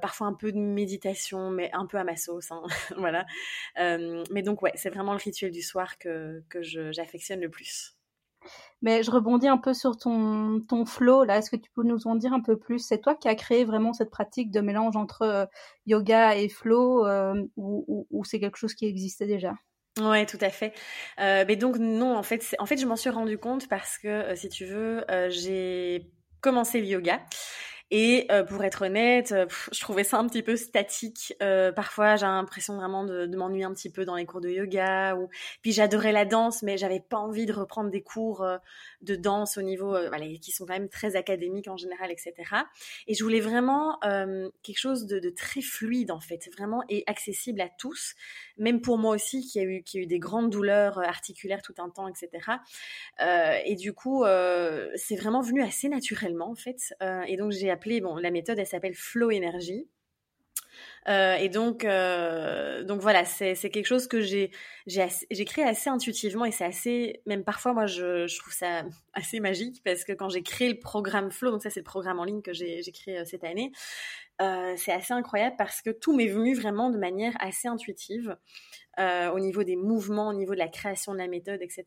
Parfois 0.01 0.25
un 0.25 0.33
peu 0.33 0.51
de 0.51 0.57
méditation 0.57 1.51
mais 1.51 1.69
un 1.73 1.85
peu 1.85 1.99
à 1.99 2.03
ma 2.03 2.15
sauce 2.15 2.49
hein, 2.49 2.63
voilà. 2.97 3.27
Mais 3.77 4.41
donc 4.41 4.63
ouais 4.63 4.71
c'est 4.73 4.89
vraiment 4.89 5.11
le 5.11 5.19
rituel 5.19 5.51
du 5.51 5.61
soir 5.61 5.99
que, 5.99 6.41
que 6.49 6.63
j'affectionne 6.63 7.41
le 7.41 7.49
plus 7.49 7.94
mais 8.81 9.03
je 9.03 9.11
rebondis 9.11 9.47
un 9.47 9.57
peu 9.57 9.73
sur 9.73 9.97
ton, 9.97 10.61
ton 10.67 10.85
flow, 10.85 11.23
là. 11.23 11.37
Est-ce 11.37 11.49
que 11.49 11.55
tu 11.55 11.69
peux 11.71 11.83
nous 11.83 12.07
en 12.07 12.15
dire 12.15 12.33
un 12.33 12.41
peu 12.41 12.57
plus? 12.57 12.79
C'est 12.79 12.99
toi 12.99 13.15
qui 13.15 13.27
as 13.27 13.35
créé 13.35 13.65
vraiment 13.65 13.93
cette 13.93 14.09
pratique 14.09 14.51
de 14.51 14.61
mélange 14.61 14.95
entre 14.95 15.21
euh, 15.23 15.45
yoga 15.85 16.35
et 16.35 16.49
flow 16.49 17.05
euh, 17.05 17.43
ou, 17.57 18.23
c'est 18.25 18.39
quelque 18.39 18.57
chose 18.57 18.73
qui 18.73 18.85
existait 18.85 19.27
déjà? 19.27 19.53
Ouais, 20.01 20.25
tout 20.25 20.37
à 20.41 20.49
fait. 20.49 20.73
Euh, 21.19 21.45
mais 21.47 21.55
donc 21.55 21.77
non, 21.77 22.17
en 22.17 22.23
fait, 22.23 22.55
en 22.59 22.65
fait, 22.65 22.77
je 22.77 22.85
m'en 22.85 22.97
suis 22.97 23.09
rendu 23.09 23.37
compte 23.37 23.67
parce 23.69 23.97
que 23.97 24.35
si 24.35 24.49
tu 24.49 24.65
veux, 24.65 25.05
j'ai 25.29 26.11
commencé 26.41 26.79
le 26.79 26.87
yoga 26.87 27.21
et 27.91 28.25
euh, 28.31 28.43
pour 28.43 28.63
être 28.63 28.85
honnête, 28.85 29.31
euh, 29.31 29.45
je 29.71 29.79
trouvais 29.79 30.03
ça 30.03 30.17
un 30.17 30.27
petit 30.27 30.41
peu 30.41 30.55
statique. 30.55 31.35
Euh, 31.43 31.71
parfois, 31.71 32.15
j'ai 32.15 32.25
l'impression 32.25 32.75
vraiment 32.77 33.03
de, 33.03 33.27
de 33.27 33.37
m'ennuyer 33.37 33.65
un 33.65 33.73
petit 33.73 33.91
peu 33.91 34.05
dans 34.05 34.15
les 34.15 34.25
cours 34.25 34.41
de 34.41 34.49
yoga. 34.49 35.15
Ou 35.15 35.29
puis 35.61 35.71
j'adorais 35.71 36.11
la 36.11 36.25
danse, 36.25 36.63
mais 36.63 36.77
j'avais 36.77 36.99
pas 36.99 37.17
envie 37.17 37.45
de 37.45 37.53
reprendre 37.53 37.91
des 37.91 38.01
cours 38.01 38.45
de 39.01 39.15
danse 39.15 39.57
au 39.57 39.61
niveau, 39.61 39.95
qui 40.41 40.51
sont 40.51 40.65
quand 40.65 40.73
même 40.73 40.89
très 40.89 41.15
académiques 41.15 41.67
en 41.67 41.77
général, 41.77 42.11
etc. 42.11 42.33
Et 43.07 43.13
je 43.13 43.23
voulais 43.23 43.39
vraiment 43.39 43.99
quelque 44.63 44.79
chose 44.79 45.05
de, 45.05 45.19
de, 45.19 45.29
très 45.29 45.61
fluide 45.61 46.11
en 46.11 46.19
fait, 46.19 46.49
vraiment 46.57 46.83
et 46.89 47.03
accessible 47.07 47.61
à 47.61 47.69
tous, 47.69 48.15
même 48.57 48.81
pour 48.81 48.97
moi 48.97 49.13
aussi 49.13 49.45
qui 49.45 49.59
a 49.59 49.63
eu 49.63 49.83
qui 49.83 49.99
a 49.99 50.01
eu 50.01 50.07
des 50.07 50.19
grandes 50.19 50.49
douleurs 50.49 50.99
articulaires 50.99 51.61
tout 51.61 51.75
un 51.77 51.89
temps, 51.89 52.07
etc. 52.07 52.29
et 53.65 53.75
du 53.75 53.93
coup, 53.93 54.23
c'est 54.95 55.15
vraiment 55.15 55.41
venu 55.41 55.61
assez 55.61 55.87
naturellement 55.87 56.49
en 56.49 56.55
fait. 56.55 56.95
et 57.27 57.37
donc 57.37 57.51
j'ai 57.51 57.74
bon, 58.01 58.17
la 58.17 58.31
méthode, 58.31 58.59
elle 58.59 58.67
s'appelle 58.67 58.95
Flow 58.95 59.31
Energy. 59.31 59.87
Euh, 61.07 61.35
et 61.35 61.49
donc, 61.49 61.85
euh, 61.85 62.83
donc 62.83 63.01
voilà, 63.01 63.25
c'est 63.25 63.55
quelque 63.69 63.85
chose 63.85 64.07
que 64.07 64.21
j'ai 64.21 64.51
créé 64.87 65.63
assez 65.63 65.89
intuitivement 65.89 66.45
et 66.45 66.51
c'est 66.51 66.65
assez, 66.65 67.21
même 67.25 67.43
parfois 67.43 67.73
moi 67.73 67.85
je, 67.85 68.27
je, 68.27 68.39
trouve 68.39 68.53
ça 68.53 68.83
assez 69.13 69.39
magique 69.39 69.81
parce 69.83 70.03
que 70.03 70.13
quand 70.13 70.29
j'ai 70.29 70.41
créé 70.41 70.69
le 70.69 70.79
programme 70.79 71.31
Flow, 71.31 71.51
donc 71.51 71.61
ça 71.61 71.69
c'est 71.69 71.81
le 71.81 71.85
programme 71.85 72.19
en 72.19 72.23
ligne 72.23 72.41
que 72.41 72.53
j'ai 72.53 72.81
créé 72.91 73.19
euh, 73.19 73.25
cette 73.25 73.43
année, 73.43 73.71
euh, 74.41 74.73
c'est 74.77 74.91
assez 74.91 75.13
incroyable 75.13 75.55
parce 75.57 75.81
que 75.81 75.89
tout 75.89 76.15
m'est 76.15 76.27
venu 76.27 76.55
vraiment 76.55 76.89
de 76.89 76.97
manière 76.97 77.33
assez 77.39 77.67
intuitive. 77.67 78.37
Euh, 78.97 79.29
au 79.31 79.41
niveau 79.41 79.63
des 79.65 79.75
mouvements, 79.75 80.29
au 80.29 80.33
niveau 80.33 80.53
de 80.53 80.59
la 80.59 80.69
création 80.69 81.11
de 81.11 81.17
la 81.17 81.27
méthode, 81.27 81.61
etc. 81.61 81.83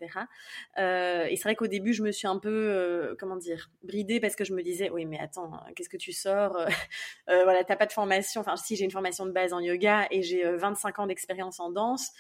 Euh, 0.76 1.24
et 1.24 1.36
c'est 1.36 1.44
vrai 1.44 1.56
qu'au 1.56 1.66
début, 1.66 1.94
je 1.94 2.02
me 2.02 2.12
suis 2.12 2.26
un 2.26 2.38
peu, 2.38 3.16
comment 3.18 3.36
dire, 3.36 3.70
bridée 3.82 4.20
parce 4.20 4.36
que 4.36 4.44
je 4.44 4.52
me 4.52 4.62
disais, 4.62 4.90
oui, 4.90 5.06
mais 5.06 5.18
attends, 5.18 5.52
qu'est-ce 5.74 5.88
que 5.88 5.96
tu 5.96 6.12
sors? 6.12 6.58
Voilà, 7.26 7.64
t'as 7.64 7.76
pas 7.76 7.86
de 7.86 7.92
formation. 7.92 8.42
Enfin, 8.42 8.56
si 8.56 8.76
j'ai 8.76 8.84
une 8.84 8.90
formation 8.90 9.24
de 9.24 9.32
base 9.32 9.54
en 9.54 9.60
yoga 9.60 10.06
et 10.10 10.22
j'ai 10.22 10.44
25 10.44 10.98
ans 10.98 11.06
d'expérience 11.06 11.60
en 11.60 11.70
danse. 11.70 12.10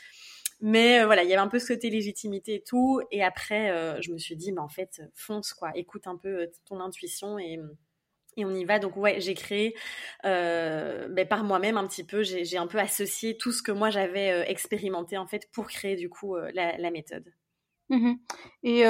Mais 0.60 1.04
voilà, 1.04 1.22
il 1.22 1.28
y 1.28 1.34
avait 1.34 1.42
un 1.42 1.48
peu 1.48 1.58
ce 1.58 1.68
côté 1.68 1.90
légitimité 1.90 2.54
et 2.54 2.62
tout. 2.62 3.02
Et 3.10 3.22
après, 3.22 4.00
je 4.00 4.10
me 4.10 4.16
suis 4.16 4.36
dit, 4.36 4.52
mais 4.52 4.60
en 4.60 4.68
fait, 4.68 5.02
fonce, 5.14 5.52
quoi. 5.52 5.70
Écoute 5.74 6.06
un 6.06 6.16
peu 6.16 6.50
ton 6.66 6.80
intuition 6.80 7.38
et 7.38 7.58
et 8.38 8.44
on 8.44 8.54
y 8.54 8.64
va. 8.64 8.78
Donc 8.78 8.96
ouais, 8.96 9.20
j'ai 9.20 9.34
créé 9.34 9.74
euh, 10.24 11.08
ben, 11.08 11.26
par 11.26 11.44
moi-même 11.44 11.76
un 11.76 11.86
petit 11.86 12.04
peu, 12.04 12.22
j'ai 12.22 12.56
un 12.56 12.66
peu 12.66 12.78
associé 12.78 13.36
tout 13.36 13.52
ce 13.52 13.62
que 13.62 13.72
moi 13.72 13.90
j'avais 13.90 14.30
euh, 14.30 14.44
expérimenté 14.46 15.18
en 15.18 15.26
fait 15.26 15.50
pour 15.52 15.66
créer 15.66 15.96
du 15.96 16.08
coup 16.08 16.36
euh, 16.36 16.50
la, 16.54 16.90
méthode. 16.90 17.24
Mmh 17.90 18.14
et 18.64 18.84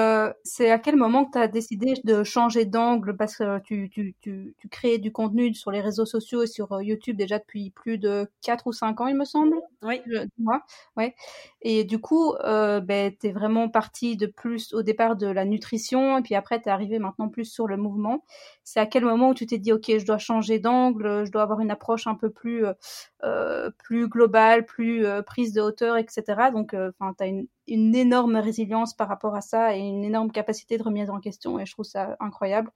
c'est 0.45 0.71
à 0.71 0.79
quel 0.79 0.97
moment 0.97 1.27
que 1.27 1.33
tu 1.33 1.39
as 1.39 1.47
décidé 1.47 1.95
de 2.05 2.25
changer 2.25 2.65
d'angle? 2.65 3.17
Parce 3.17 3.37
que 3.37 3.59
tu, 3.61 3.91
tu, 3.91 4.15
tu, 4.21 4.55
tu, 4.59 4.69
crées 4.69 4.99
du 4.99 5.13
contenu 5.13 5.55
sur 5.55 5.71
les 5.71 5.81
réseaux 5.81 6.07
sociaux 6.07 6.43
et 6.43 6.47
sur 6.47 6.81
YouTube 6.81 7.17
déjà 7.17 7.39
depuis 7.39 7.71
plus 7.71 7.99
de 7.99 8.29
4 8.43 8.67
ou 8.67 8.73
5 8.73 9.01
ans, 9.01 9.07
il 9.07 9.17
me 9.17 9.25
semble 9.25 9.57
Oui. 9.83 10.01
Moi, 10.39 10.63
ouais. 10.97 11.15
Et 11.63 11.85
du 11.85 12.01
coup, 12.01 12.35
ben, 12.43 13.15
tu 13.21 13.29
es 13.29 13.33
vraiment 13.33 13.69
parti 13.69 14.17
de 14.17 14.27
plus 14.27 14.73
au 14.73 14.83
départ 14.83 15.17
de 15.17 15.27
la 15.27 15.45
nutrition 15.45 16.19
et 16.19 16.23
puis 16.23 16.35
après, 16.35 16.61
tu 16.61 16.69
es 16.69 16.73
arrivé 16.73 16.99
maintenant 16.99 17.29
plus 17.29 17.45
sur 17.45 17.67
le 17.69 17.77
mouvement. 17.77 18.25
C'est 18.65 18.81
à 18.81 18.87
quel 18.87 19.05
moment 19.05 19.31
où 19.31 19.35
tu 19.35 19.47
t'es 19.47 19.59
dit, 19.59 19.73
OK, 19.73 19.87
je 19.87 20.07
dois 20.07 20.19
changer 20.19 20.59
d'angle, 20.59 21.25
je 21.27 21.31
dois 21.31 21.43
avoir 21.43 21.61
une 21.61 21.71
approche 21.71 22.07
un 22.07 22.15
peu 22.15 22.31
plus, 22.31 22.65
euh, 23.23 23.71
plus 23.79 24.09
globale, 24.09 24.65
plus 24.65 25.05
prise 25.27 25.53
de 25.53 25.61
hauteur, 25.61 25.97
etc. 25.99 26.51
Donc, 26.53 26.75
enfin, 26.75 27.15
tu 27.17 27.25
as 27.25 27.27
une 27.27 27.47
une 27.69 27.95
énorme 27.95 28.37
résilience 28.37 28.95
par 28.95 29.09
rapport 29.09 29.35
à 29.35 29.41
ça 29.41 29.77
et 29.77 29.81
une 29.81 30.05
énorme 30.05 30.31
capacité 30.31 30.79
de 30.79 30.83
remise 30.83 31.11
en 31.11 31.21
question 31.21 31.59
et 31.59 31.67
je 31.67 31.73
trouve 31.73 31.85
ça 31.85 32.17
incroyable. 32.21 32.71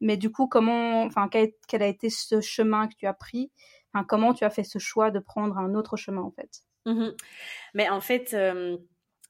Mais 0.00 0.16
du 0.16 0.30
coup, 0.30 0.46
comment, 0.46 1.02
enfin, 1.02 1.28
quel, 1.28 1.52
a 1.82 1.86
été 1.86 2.10
ce 2.10 2.40
chemin 2.40 2.86
que 2.86 2.94
tu 2.96 3.06
as 3.06 3.14
pris? 3.14 3.50
Enfin, 3.92 4.04
comment 4.04 4.34
tu 4.34 4.44
as 4.44 4.50
fait 4.50 4.64
ce 4.64 4.78
choix 4.78 5.10
de 5.10 5.18
prendre 5.18 5.58
un 5.58 5.74
autre 5.74 5.96
chemin 5.96 6.22
en 6.22 6.30
fait? 6.30 6.62
Mmh 6.84 7.10
Mais 7.74 7.88
en 7.88 8.00
fait, 8.00 8.34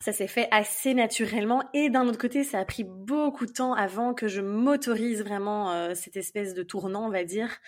ça 0.01 0.13
s'est 0.13 0.27
fait 0.27 0.49
assez 0.51 0.95
naturellement. 0.95 1.63
Et 1.73 1.89
d'un 1.89 2.07
autre 2.07 2.19
côté 2.19 2.45
ça 2.45 2.59
a 2.61 2.65
pris 2.65 2.85
beaucoup 2.85 3.47
de 3.47 3.53
temps 3.53 3.73
avant 3.75 4.15
que 4.15 4.29
je 4.29 4.41
m'autorise 4.41 5.23
vraiment 5.23 5.73
euh, 5.73 5.95
cette 5.95 6.17
espèce 6.17 6.55
de 6.55 6.63
tournant 6.63 7.07
on 7.07 7.11
va 7.11 7.25
dire. 7.25 7.59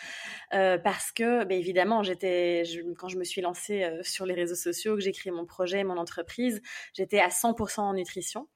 Euh, 0.54 0.78
parce 0.78 1.10
que 1.10 1.44
bah, 1.44 1.54
évidemment 1.54 2.02
j'étais 2.02 2.62
quand 2.98 3.08
je 3.08 3.18
me 3.18 3.24
suis 3.24 3.40
lancée 3.40 3.84
euh, 3.84 4.02
sur 4.02 4.26
les 4.26 4.34
réseaux 4.34 4.54
sociaux 4.54 4.94
que 4.94 5.00
j'ai 5.00 5.12
créé 5.12 5.32
mon 5.32 5.46
projet 5.46 5.84
mon 5.84 5.96
entreprise 5.96 6.60
j'étais 6.92 7.20
à 7.20 7.28
100% 7.28 7.80
en 7.80 7.94
nutrition. 7.94 8.48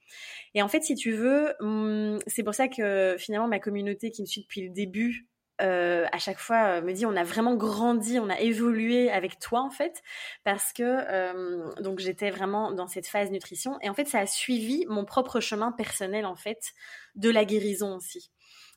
Et 0.55 0.63
en 0.63 0.69
fait 0.69 0.83
si 0.83 0.95
tu 0.95 1.13
veux 1.13 1.55
hum, 1.61 2.19
c'est 2.27 2.43
pour 2.43 2.55
ça 2.55 2.69
que 2.69 3.17
finalement 3.19 3.49
ma 3.49 3.59
communauté 3.59 4.11
qui 4.11 4.23
me 4.23 4.27
suit 4.27 4.43
depuis 4.43 4.63
le 4.63 4.71
début 4.71 5.27
euh, 5.61 6.07
à 6.13 6.19
chaque 6.19 6.39
fois 6.39 6.79
euh, 6.79 6.83
me 6.83 6.93
dit 6.93 7.05
on 7.05 7.15
a 7.15 7.25
vraiment 7.25 7.55
grandi, 7.55 8.19
on 8.19 8.31
a 8.31 8.41
évolué 8.41 9.11
avec 9.11 9.39
toi 9.39 9.61
en 9.61 9.71
fait, 9.71 10.03
parce 10.45 10.73
que 10.73 10.83
euh, 10.83 11.71
donc 11.81 11.99
j'étais 11.99 12.31
vraiment 12.31 12.73
dans 12.73 12.87
cette 12.87 13.07
phase 13.07 13.31
nutrition 13.31 13.79
et 13.83 13.89
en 13.89 13.95
fait 13.95 14.07
ça 14.07 14.21
a 14.21 14.27
suivi 14.27 14.87
mon 14.89 15.05
propre 15.05 15.41
chemin 15.41 15.71
personnel 15.71 16.25
en 16.25 16.37
fait 16.37 16.73
de 17.15 17.31
la 17.31 17.45
guérison 17.45 17.97
aussi. 17.97 18.31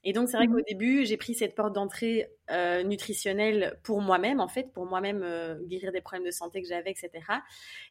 Et 0.03 0.13
donc 0.13 0.29
c'est 0.29 0.37
vrai 0.37 0.47
qu'au 0.47 0.59
mmh 0.59 0.63
début 0.67 1.05
j'ai 1.05 1.17
pris 1.17 1.33
cette 1.33 1.55
porte 1.55 1.73
d'entrée 1.73 2.29
nutritionnelle 2.83 3.79
pour 3.81 4.01
moi-même 4.01 4.39
en 4.39 4.47
fait, 4.47 4.71
pour 4.71 4.85
moi-même 4.85 5.25
guérir 5.67 5.91
des 5.91 6.01
problèmes 6.01 6.25
de 6.25 6.31
santé 6.31 6.61
que 6.61 6.67
j'avais, 6.67 6.91
etc. 6.91 7.09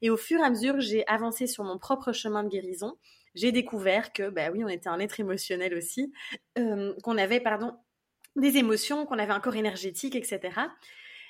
Et 0.02 0.10
au 0.10 0.16
fur 0.16 0.38
et 0.40 0.44
à 0.44 0.50
mesure 0.50 0.78
j'ai 0.78 1.04
avancé 1.08 1.48
sur 1.48 1.64
mon 1.64 1.78
propre 1.78 2.12
chemin 2.12 2.44
de 2.44 2.48
guérison 2.48 2.96
j'ai 3.34 3.50
découvert 3.50 4.12
que, 4.12 4.30
bah 4.30 4.50
oui, 4.52 4.62
on 4.62 4.68
était 4.68 4.88
un 4.88 5.00
être 5.00 5.18
émotionnel 5.18 5.74
aussi, 5.74 6.12
qu'on 6.54 7.18
avait, 7.18 7.40
pardon, 7.40 7.72
des 8.36 8.56
émotions, 8.56 9.06
qu'on 9.06 9.18
avait 9.18 9.32
un 9.32 9.40
corps 9.40 9.56
énergétique, 9.56 10.16
etc. 10.16 10.40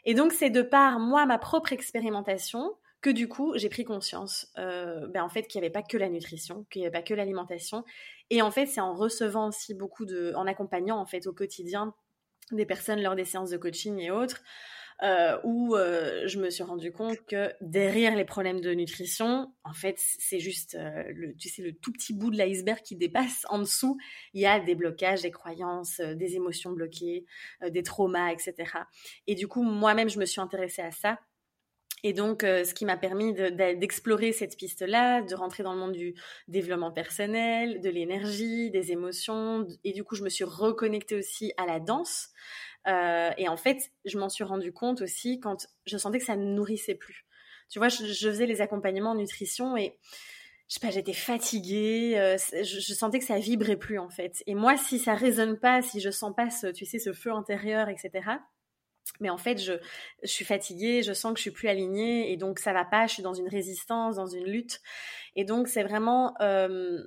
Et 0.05 0.15
donc 0.15 0.33
c'est 0.33 0.51
de 0.51 0.63
par 0.63 0.99
moi 0.99 1.27
ma 1.27 1.39
propre 1.39 1.73
expérimentation 1.73 2.75
que 3.01 3.11
du 3.11 3.29
coup 3.29 3.53
j'ai 3.57 3.69
pris 3.69 3.85
conscience, 3.85 4.49
euh, 4.59 5.07
ben, 5.09 5.23
en 5.23 5.29
fait 5.29 5.43
qu'il 5.47 5.61
n'y 5.61 5.67
avait 5.67 5.73
pas 5.73 5.83
que 5.83 5.99
la 5.99 6.09
nutrition, 6.09 6.65
qu'il 6.71 6.81
n'y 6.81 6.87
avait 6.87 6.93
pas 6.93 7.03
que 7.03 7.15
l'alimentation. 7.15 7.85
Et 8.31 8.43
en 8.43 8.51
fait 8.51 8.67
c'est 8.67 8.81
en 8.81 8.95
recevant 8.95 9.49
aussi 9.49 9.75
beaucoup 9.75 10.07
de, 10.07 10.33
en 10.37 10.47
accompagnant 10.47 10.99
en 10.99 11.07
fait 11.07 11.27
au 11.27 11.33
quotidien 11.33 11.95
des 12.53 12.67
personnes 12.67 13.03
lors 13.03 13.15
des 13.15 13.25
séances 13.25 13.51
de 13.51 13.57
coaching 13.57 13.99
et 13.99 14.11
autres, 14.11 14.43
euh, 15.03 15.39
où 15.43 15.75
euh, 15.75 16.27
je 16.27 16.39
me 16.39 16.51
suis 16.51 16.63
rendu 16.63 16.93
compte 16.93 17.19
que 17.27 17.53
derrière 17.61 18.15
les 18.15 18.25
problèmes 18.25 18.61
de 18.61 18.73
nutrition, 18.73 19.53
en 19.65 19.73
fait, 19.73 19.97
c'est 19.99 20.39
juste 20.39 20.77
euh, 20.77 21.03
le, 21.13 21.35
tu 21.37 21.49
sais, 21.49 21.63
le 21.63 21.73
tout 21.73 21.93
petit 21.93 22.13
bout 22.13 22.31
de 22.31 22.37
l'iceberg 22.37 22.81
qui 22.81 22.95
dépasse. 22.95 23.45
En 23.49 23.59
dessous, 23.59 23.99
il 24.35 24.41
y 24.41 24.47
a 24.47 24.61
des 24.61 24.77
blocages, 24.77 25.23
des 25.23 25.33
croyances, 25.33 26.01
des 26.01 26.37
émotions 26.37 26.71
bloquées, 26.71 27.27
des 27.69 27.83
traumas, 27.83 28.33
etc. 28.33 28.55
Et 29.27 29.35
du 29.35 29.49
coup, 29.49 29.63
moi-même, 29.63 30.09
je 30.09 30.19
me 30.19 30.27
suis 30.27 30.41
intéressée 30.41 30.83
à 30.83 30.93
ça 30.93 31.19
Et 32.07 32.13
donc, 32.13 32.45
euh, 32.45 32.65
ce 32.65 32.75
qui 32.75 32.85
m'a 32.85 32.99
permis 32.99 33.33
d'explorer 33.33 34.33
cette 34.33 34.59
piste-là, 34.59 35.23
de 35.23 35.35
rentrer 35.35 35.63
dans 35.63 35.73
le 35.73 35.79
monde 35.79 35.93
du 35.93 36.15
développement 36.49 36.93
personnel, 36.93 37.81
de 37.81 37.89
l'énergie, 37.89 38.71
des 38.71 38.93
émotions. 38.93 39.67
Et 39.85 39.93
du 39.93 40.05
coup, 40.05 40.15
je 40.15 40.23
me 40.23 40.29
suis 40.29 40.45
reconnectée 40.45 41.17
aussi 41.17 41.55
à 41.57 41.65
la 41.65 41.81
danse. 41.81 42.29
Euh, 42.87 43.31
et 43.39 43.49
en 43.49 43.57
fait, 43.57 43.91
je 44.05 44.19
m'en 44.19 44.29
suis 44.29 44.45
rendu 44.45 44.71
compte 44.71 45.01
aussi 45.01 45.41
quand 45.41 45.67
je 45.87 45.97
sentais 45.97 46.19
que 46.19 46.27
ça 46.27 46.37
ne 46.37 46.45
nourrissait 46.45 46.95
plus. 46.95 47.25
Tu 47.71 47.79
vois, 47.79 47.89
je, 47.89 48.05
faisais 48.05 48.45
les 48.45 48.61
accompagnements 48.61 49.13
en 49.13 49.17
nutrition 49.17 49.75
et 49.75 49.99
je 50.69 50.75
sais 50.75 50.81
pas, 50.81 50.91
j'étais 50.91 51.15
fatiguée, 51.15 52.19
euh, 52.19 52.37
je, 52.63 52.93
sentais 52.93 53.19
que 53.19 53.25
ça 53.25 53.39
vibrait 53.39 53.77
plus 53.77 53.99
en 53.99 54.11
fait. 54.11 54.43
Et 54.47 54.55
moi, 54.55 54.77
si 54.77 54.99
ça 54.99 55.15
résonne 55.15 55.59
pas, 55.59 55.81
si 55.81 56.01
je 56.01 56.11
sens 56.11 56.35
pas, 56.37 56.51
ce, 56.51 56.67
tu 56.67 56.85
sais, 56.85 56.99
ce 56.99 57.15
feu 57.15 57.33
intérieur, 57.33 57.89
etc., 57.89 58.11
mais 59.21 59.31
en 59.31 59.39
fait, 59.39 59.59
je, 59.59 59.75
suis 60.25 60.45
fatiguée, 60.45 61.03
je 61.03 61.13
sens 61.13 61.33
que 61.33 61.39
je 61.39 61.43
suis 61.43 61.51
plus 61.51 61.69
alignée 61.69 62.33
et 62.33 62.37
donc 62.37 62.59
ça 62.59 62.73
va 62.73 62.85
pas, 62.85 63.07
je 63.07 63.15
suis 63.15 63.23
dans 63.23 63.35
une 63.35 63.49
résistance, 63.49 64.17
dans 64.17 64.27
une 64.27 64.45
lutte. 64.45 64.81
Et 65.37 65.45
donc, 65.45 65.69
c'est 65.69 65.83
vraiment 65.83 66.35
euh, 66.41 67.05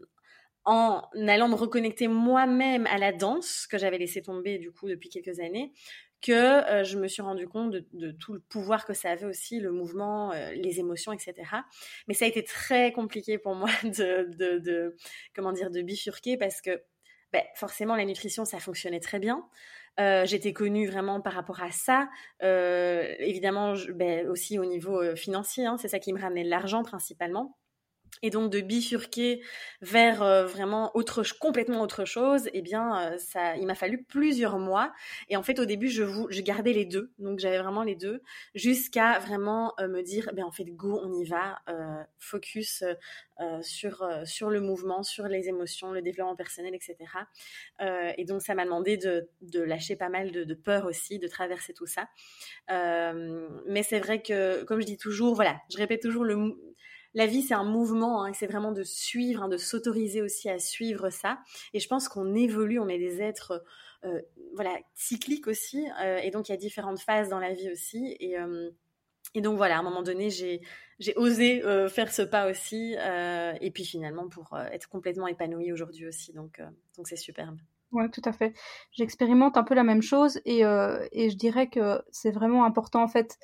en 0.65 1.01
allant 1.27 1.47
me 1.47 1.55
reconnecter 1.55 2.07
moi-même 2.07 2.87
à 2.87 2.97
la 2.97 3.13
danse 3.13 3.67
que 3.67 3.77
j'avais 3.77 3.97
laissé 3.97 4.21
tomber 4.21 4.57
du 4.57 4.71
coup 4.71 4.87
depuis 4.87 5.09
quelques 5.09 5.39
années, 5.39 5.73
que 6.21 6.31
euh, 6.31 6.83
je 6.83 6.97
me 6.97 7.07
suis 7.07 7.21
rendu 7.21 7.47
compte 7.47 7.71
de, 7.71 8.11
tout 8.11 8.33
le 8.33 8.39
pouvoir 8.39 8.85
que 8.85 8.93
ça 8.93 9.11
avait 9.11 9.25
aussi, 9.25 9.59
le 9.59 9.71
mouvement, 9.71 10.31
euh, 10.33 10.51
les 10.53 10.79
émotions, 10.79 11.13
etc. 11.13 11.35
Mais 12.07 12.13
ça 12.13 12.25
a 12.25 12.27
été 12.27 12.43
très 12.43 12.91
compliqué 12.91 13.37
pour 13.37 13.55
moi 13.55 13.69
de, 13.83 14.29
de, 14.35 14.59
de 14.59 14.95
comment 15.35 15.51
dire, 15.51 15.71
de 15.71 15.81
bifurquer 15.81 16.37
parce 16.37 16.61
que 16.61 16.81
ben, 17.33 17.43
forcément 17.55 17.95
la 17.95 18.05
nutrition 18.05 18.45
ça 18.45 18.59
fonctionnait 18.59 18.99
très 18.99 19.19
bien. 19.19 19.47
Euh, 19.99 20.25
j'étais 20.25 20.53
connue 20.53 20.87
vraiment 20.87 21.21
par 21.21 21.33
rapport 21.33 21.61
à 21.61 21.71
ça. 21.71 22.07
Euh, 22.43 23.15
évidemment, 23.19 23.73
ben, 23.95 24.27
aussi 24.27 24.59
au 24.59 24.65
niveau 24.65 25.01
euh, 25.01 25.15
financier, 25.15 25.65
hein, 25.65 25.77
c'est 25.77 25.87
ça 25.87 25.99
qui 25.99 26.13
me 26.13 26.19
ramenait 26.21 26.43
l'argent 26.43 26.83
principalement 26.83 27.57
et 28.21 28.29
donc 28.29 28.51
de 28.51 28.61
bifurquer 28.61 29.41
vers 29.81 30.21
euh, 30.23 30.45
vraiment 30.45 30.95
autre 30.95 31.23
complètement 31.39 31.81
autre 31.81 32.05
chose 32.05 32.49
eh 32.53 32.61
bien 32.61 33.13
euh, 33.13 33.17
ça 33.17 33.55
il 33.57 33.65
m'a 33.65 33.75
fallu 33.75 34.03
plusieurs 34.03 34.59
mois. 34.59 34.93
Et 35.29 35.37
en 35.37 35.43
fait 35.43 35.59
au 35.59 35.65
début 35.65 35.89
je 35.89 36.41
gardais 36.41 36.73
les 36.73 36.85
deux. 36.85 37.11
Donc 37.19 37.39
j'avais 37.39 37.59
vraiment 37.59 37.83
les 37.83 37.95
deux 37.95 38.21
jusqu'à 38.55 39.19
vraiment 39.19 39.73
euh, 39.79 39.87
me 39.87 40.01
dire 40.01 40.29
ben 40.33 40.45
en 40.45 40.51
fait 40.51 40.65
go 40.65 40.99
on 41.03 41.13
y 41.13 41.25
va 41.25 41.59
focus 42.19 42.83
sur 43.61 44.07
sur 44.25 44.49
le 44.49 44.59
mouvement 44.59 45.03
sur 45.03 45.27
les 45.27 45.47
émotions 45.47 45.91
le 45.91 46.01
développement 46.01 46.35
personnel 46.35 46.73
etc 46.73 46.95
et 47.79 48.25
donc 48.25 48.41
ça 48.41 48.55
m'a 48.55 48.65
demandé 48.65 48.97
de, 48.97 49.29
de 49.41 49.61
lâcher 49.61 49.95
pas 49.95 50.09
mal 50.09 50.31
de, 50.31 50.43
de, 50.43 50.53
peur 50.53 50.85
aussi 50.85 51.19
de 51.19 51.27
traverser 51.27 51.73
tout 51.73 51.85
ça. 51.85 52.09
Mais 52.69 53.83
c'est 53.83 53.99
vrai 53.99 54.21
que 54.21 54.63
comme 54.63 54.81
je 54.81 54.85
dis 54.85 54.97
toujours 54.97 55.35
voilà 55.35 55.59
je 55.71 55.77
répète 55.77 56.01
toujours 56.01 56.23
le 56.23 56.55
la 57.17 57.25
vie, 57.25 57.41
c'est 57.41 57.55
un 57.55 57.63
mouvement, 57.63 58.23
hein, 58.23 58.31
c'est 58.33 58.45
vraiment 58.45 58.71
de 58.71 58.83
suivre, 58.83 59.41
hein, 59.41 59.47
de 59.47 59.57
s'autoriser 59.57 60.21
aussi 60.21 60.51
à 60.51 60.59
suivre 60.59 61.09
ça. 61.09 61.39
Et 61.73 61.79
je 61.79 61.87
pense 61.87 62.07
qu'on 62.07 62.35
évolue, 62.35 62.79
on 62.79 62.87
est 62.87 62.99
des 62.99 63.23
êtres, 63.23 63.63
euh, 64.05 64.21
voilà, 64.53 64.77
cycliques 64.93 65.47
aussi. 65.47 65.83
Euh, 65.99 66.17
et 66.17 66.29
donc, 66.29 66.47
il 66.47 66.51
y 66.51 66.55
a 66.55 66.59
différentes 66.59 66.99
phases 66.99 67.27
dans 67.27 67.39
la 67.39 67.53
vie 67.53 67.71
aussi. 67.71 68.15
Et, 68.19 68.37
euh, 68.37 68.69
donc, 69.33 69.57
voilà, 69.57 69.77
à 69.77 69.79
un 69.79 69.83
moment 69.83 70.03
donné, 70.03 70.29
j'ai, 70.29 70.61
osé 71.15 71.61
faire 71.89 72.13
ce 72.13 72.21
pas 72.21 72.51
aussi. 72.51 72.93
et 72.93 73.71
puis, 73.71 73.83
finalement, 73.83 74.29
pour 74.29 74.55
être 74.71 74.87
complètement 74.87 75.27
épanouie 75.27 75.71
aujourd'hui 75.71 76.05
aussi. 76.07 76.33
Donc, 76.33 76.61
c'est 77.03 77.15
superbe. 77.15 77.57
Ouais, 77.91 78.09
tout 78.09 78.21
à 78.25 78.31
fait. 78.31 78.53
J'expérimente 78.91 79.57
un 79.57 79.63
peu 79.63 79.73
la 79.73 79.83
même 79.83 80.01
chose 80.03 80.39
et 80.45 80.61
je 80.61 81.35
dirais 81.35 81.67
que 81.67 82.01
c'est 82.11 82.31
vraiment 82.31 82.63
important 82.63 83.01
en 83.03 83.07
fait 83.07 83.37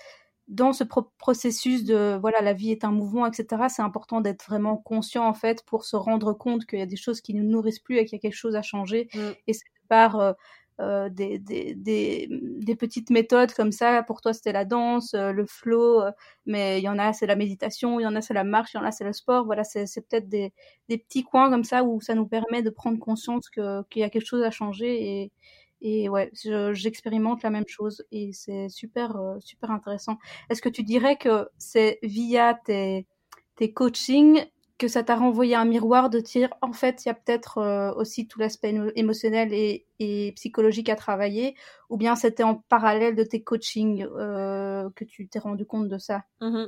dans 0.47 0.73
ce 0.73 0.83
processus 1.17 1.85
de 1.85 2.17
voilà 2.19 2.41
la 2.41 2.53
vie 2.53 2.71
est 2.71 2.83
un 2.83 2.91
mouvement 2.91 3.25
etc 3.25 3.63
c'est 3.69 3.81
important 3.81 4.19
d'être 4.21 4.45
vraiment 4.45 4.77
conscient 4.77 5.25
en 5.25 5.33
fait 5.33 5.63
pour 5.65 5.85
se 5.85 5.95
rendre 5.95 6.33
compte 6.33 6.65
qu'il 6.65 6.79
y 6.79 6.81
a 6.81 6.85
des 6.85 6.97
choses 6.97 7.21
qui 7.21 7.33
ne 7.33 7.41
nous 7.41 7.49
nourrissent 7.49 7.79
plus 7.79 7.97
et 7.97 8.05
qu'il 8.05 8.17
y 8.17 8.19
a 8.19 8.21
quelque 8.21 8.35
chose 8.35 8.55
à 8.55 8.61
changer. 8.61 9.07
Mm. 9.13 9.19
et 9.47 9.53
c'est 9.53 9.65
par 9.87 10.19
euh, 10.19 10.33
euh, 10.81 11.07
des, 11.09 11.37
des, 11.39 11.75
des, 11.75 12.27
des, 12.29 12.75
petites 12.75 13.09
méthodes 13.11 13.53
comme 13.53 13.71
ça. 13.71 14.01
Pour 14.03 14.21
toi 14.21 14.33
c'était 14.33 14.51
la 14.51 14.65
danse 14.65 15.13
euh, 15.13 15.31
le 15.31 15.45
flow 15.45 16.01
mais 16.45 16.79
il 16.79 16.83
y 16.83 16.89
en 16.89 16.97
a 16.99 17.13
c'est 17.13 17.27
la 17.27 17.35
méditation 17.35 17.99
il 17.99 18.03
y 18.03 18.07
en 18.07 18.15
a 18.15 18.21
c'est 18.21 18.33
la 18.33 18.43
marche 18.43 18.73
il 18.73 18.77
y 18.77 18.79
en 18.79 18.83
a 18.83 18.91
c'est 18.91 19.03
le 19.05 19.13
sport. 19.13 19.45
Voilà 19.45 19.63
c'est 19.63 19.85
peut-être 20.09 20.27
des, 20.29 20.51
des 20.89 20.97
petits 20.97 21.23
coins 21.23 21.49
comme 21.49 21.63
ça 21.63 21.83
où 21.83 22.01
ça 22.01 22.15
nous 22.15 22.27
permet 22.27 22.63
de 22.63 22.69
prendre 22.69 22.99
conscience 22.99 23.49
qu'il 23.49 23.83
y 23.95 24.03
a 24.03 24.09
quelque 24.09 24.25
chose 24.25 24.43
à 24.43 24.51
changer 24.51 25.21
et 25.21 25.31
et 25.83 26.07
ouais, 26.07 26.31
j'expérimente 26.71 27.43
la 27.43 27.49
même 27.49 27.67
chose 27.67 28.05
et 28.11 28.31
c'est 28.31 28.69
super, 28.69 29.17
euh, 29.17 29.37
super 29.41 29.69
intéressant. 29.69 30.17
Est-ce 30.49 30.61
que 30.61 30.69
tu 30.69 30.81
dirais 30.81 31.17
que 31.17 31.49
c'est 31.57 31.99
via 32.01 32.53
tes, 32.65 33.05
tes 33.57 33.73
coachings 33.73 34.45
que 34.79 34.87
ça 34.87 35.03
t'a 35.03 35.15
renvoyé 35.15 35.55
un 35.55 35.65
miroir 35.65 36.09
de 36.09 36.19
dire 36.19 36.49
en 36.61 36.73
fait 36.73 37.05
il 37.05 37.09
y 37.09 37.11
a 37.11 37.13
peut-être 37.13 37.59
euh, 37.59 37.93
aussi 37.93 38.27
tout 38.27 38.39
l'aspect 38.39 38.73
émotionnel 38.95 39.53
et, 39.53 39.85
psychologique 40.35 40.89
à 40.89 40.97
travailler 40.97 41.55
ou 41.89 41.95
bien 41.95 42.17
c'était 42.17 42.43
en 42.43 42.55
parallèle 42.55 43.15
de 43.15 43.23
tes 43.23 43.41
coachings 43.41 44.05
euh, 44.17 44.89
que 44.97 45.05
tu 45.05 45.29
t'es 45.29 45.39
rendu 45.39 45.65
compte 45.65 45.87
de 45.87 45.97
ça? 45.97 46.23
Mmh 46.41 46.65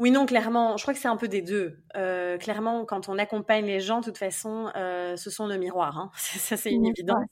oui, 0.00 0.10
non, 0.10 0.24
clairement, 0.24 0.78
je 0.78 0.82
crois 0.82 0.94
que 0.94 0.98
c'est 1.00 1.08
un 1.08 1.18
peu 1.18 1.28
des 1.28 1.42
deux. 1.42 1.78
Euh, 1.94 2.38
clairement, 2.38 2.86
quand 2.86 3.10
on 3.10 3.18
accompagne 3.18 3.66
les 3.66 3.80
gens, 3.80 4.00
de 4.00 4.06
toute 4.06 4.16
façon, 4.16 4.72
euh, 4.74 5.14
ce 5.16 5.28
sont 5.28 5.46
nos 5.46 5.58
miroirs. 5.58 5.98
Hein. 5.98 6.10
Ça, 6.16 6.56
c'est 6.56 6.72
une 6.72 6.86
évidence. 6.86 7.26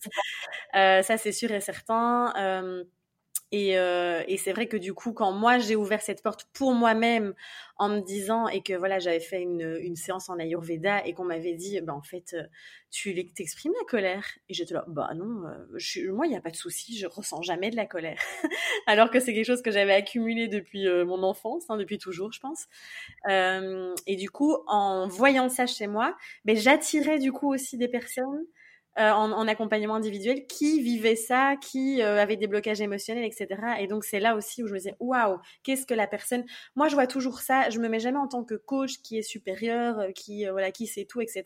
Euh, 0.76 1.02
ça, 1.02 1.16
c'est 1.16 1.32
sûr 1.32 1.50
et 1.50 1.60
certain. 1.62 2.34
Et, 3.50 3.78
euh, 3.78 4.22
et 4.28 4.36
c'est 4.36 4.52
vrai 4.52 4.66
que 4.68 4.76
du 4.76 4.92
coup, 4.94 5.12
quand 5.12 5.32
moi 5.32 5.58
j'ai 5.58 5.76
ouvert 5.76 6.02
cette 6.02 6.22
porte 6.22 6.46
pour 6.52 6.74
moi-même 6.74 7.34
en 7.78 7.88
me 7.88 8.00
disant 8.00 8.48
et 8.48 8.62
que 8.62 8.74
voilà, 8.74 8.98
j'avais 8.98 9.20
fait 9.20 9.40
une, 9.40 9.78
une 9.80 9.96
séance 9.96 10.28
en 10.28 10.38
Ayurveda 10.38 11.06
et 11.06 11.14
qu'on 11.14 11.24
m'avait 11.24 11.54
dit, 11.54 11.80
ben 11.80 11.94
en 11.94 12.02
fait, 12.02 12.34
euh, 12.34 12.42
tu 12.90 13.14
t'exprimes 13.32 13.72
la 13.78 13.84
colère. 13.86 14.24
Et 14.48 14.54
j'étais 14.54 14.74
là, 14.74 14.84
bah 14.88 15.10
non, 15.14 15.46
euh, 15.46 15.66
je, 15.76 16.10
moi 16.10 16.26
il 16.26 16.30
n'y 16.30 16.36
a 16.36 16.40
pas 16.40 16.50
de 16.50 16.56
souci, 16.56 16.96
je 16.98 17.06
ressens 17.06 17.42
jamais 17.42 17.70
de 17.70 17.76
la 17.76 17.86
colère. 17.86 18.20
Alors 18.86 19.10
que 19.10 19.20
c'est 19.20 19.32
quelque 19.34 19.46
chose 19.46 19.62
que 19.62 19.70
j'avais 19.70 19.94
accumulé 19.94 20.48
depuis 20.48 20.86
euh, 20.86 21.04
mon 21.04 21.22
enfance, 21.22 21.64
hein, 21.68 21.76
depuis 21.76 21.98
toujours, 21.98 22.32
je 22.32 22.40
pense. 22.40 22.66
Euh, 23.28 23.94
et 24.06 24.16
du 24.16 24.30
coup, 24.30 24.56
en 24.66 25.08
voyant 25.08 25.48
ça 25.48 25.66
chez 25.66 25.86
moi, 25.86 26.16
ben 26.44 26.56
j'attirais 26.56 27.18
du 27.18 27.32
coup 27.32 27.52
aussi 27.52 27.76
des 27.78 27.88
personnes 27.88 28.44
euh, 28.98 29.12
en, 29.12 29.46
accompagnement 29.46 29.94
individuel 29.94 30.46
qui 30.48 30.82
vivait 30.82 31.14
ça, 31.14 31.54
qui 31.60 32.02
euh, 32.02 32.20
avait 32.20 32.36
des 32.36 32.48
blocages 32.48 32.80
émotionnels, 32.80 33.24
etc. 33.24 33.46
Et 33.78 33.86
donc 33.86 34.04
c'est 34.04 34.18
là 34.18 34.34
aussi 34.34 34.62
où 34.62 34.66
je 34.66 34.72
me 34.72 34.78
disais 34.78 34.96
waouh, 34.98 35.38
qu'est-ce 35.62 35.86
que 35.86 35.94
la 35.94 36.08
personne. 36.08 36.44
Moi 36.74 36.88
je 36.88 36.94
vois 36.94 37.06
toujours 37.06 37.38
ça. 37.38 37.70
Je 37.70 37.78
me 37.78 37.88
mets 37.88 38.00
jamais 38.00 38.18
en 38.18 38.26
tant 38.26 38.42
que 38.42 38.56
coach 38.56 38.98
qui 39.02 39.16
est 39.16 39.22
supérieur, 39.22 40.00
euh, 40.00 40.10
qui 40.10 40.46
voilà, 40.46 40.72
qui 40.72 40.88
sait 40.88 41.04
tout, 41.04 41.20
etc. 41.20 41.44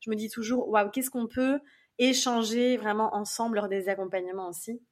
Je 0.00 0.10
me 0.10 0.16
dis 0.16 0.28
toujours 0.28 0.68
waouh, 0.68 0.90
qu'est-ce 0.90 1.10
qu'on 1.10 1.28
peut 1.28 1.60
échanger 1.98 2.76
vraiment 2.76 3.14
ensemble 3.14 3.56
lors 3.56 3.68
des 3.68 3.88
accompagnements 3.88 4.48
aussi. 4.48 4.82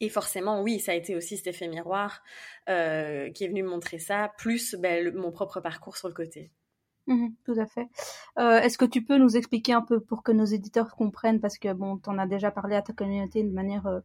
Et 0.00 0.08
forcément, 0.08 0.62
oui, 0.62 0.80
ça 0.80 0.92
a 0.92 0.94
été 0.94 1.14
aussi 1.14 1.36
cet 1.36 1.48
effet 1.48 1.68
miroir 1.68 2.22
qui 2.66 2.72
est 2.72 3.48
venu 3.48 3.62
me 3.64 3.68
montrer 3.68 3.98
ça, 3.98 4.32
plus 4.38 4.76
ben, 4.76 5.14
mon 5.14 5.32
propre 5.32 5.60
parcours 5.60 5.96
sur 5.96 6.08
le 6.08 6.14
côté. 6.14 6.52
Mmh 7.08 7.28
tout 7.46 7.54
à 7.58 7.64
fait. 7.64 7.88
Euh, 8.38 8.60
est-ce 8.60 8.76
que 8.76 8.84
tu 8.84 9.02
peux 9.02 9.16
nous 9.16 9.36
expliquer 9.36 9.72
un 9.72 9.80
peu 9.80 9.98
pour 9.98 10.22
que 10.22 10.30
nos 10.30 10.44
éditeurs 10.44 10.94
comprennent, 10.94 11.40
parce 11.40 11.56
que 11.56 11.72
bon, 11.72 11.96
tu 11.96 12.10
en 12.10 12.18
as 12.18 12.26
déjà 12.26 12.50
parlé 12.50 12.76
à 12.76 12.82
ta 12.82 12.92
communauté 12.92 13.42
de 13.42 13.50
manière, 13.50 13.86
euh, 13.86 14.00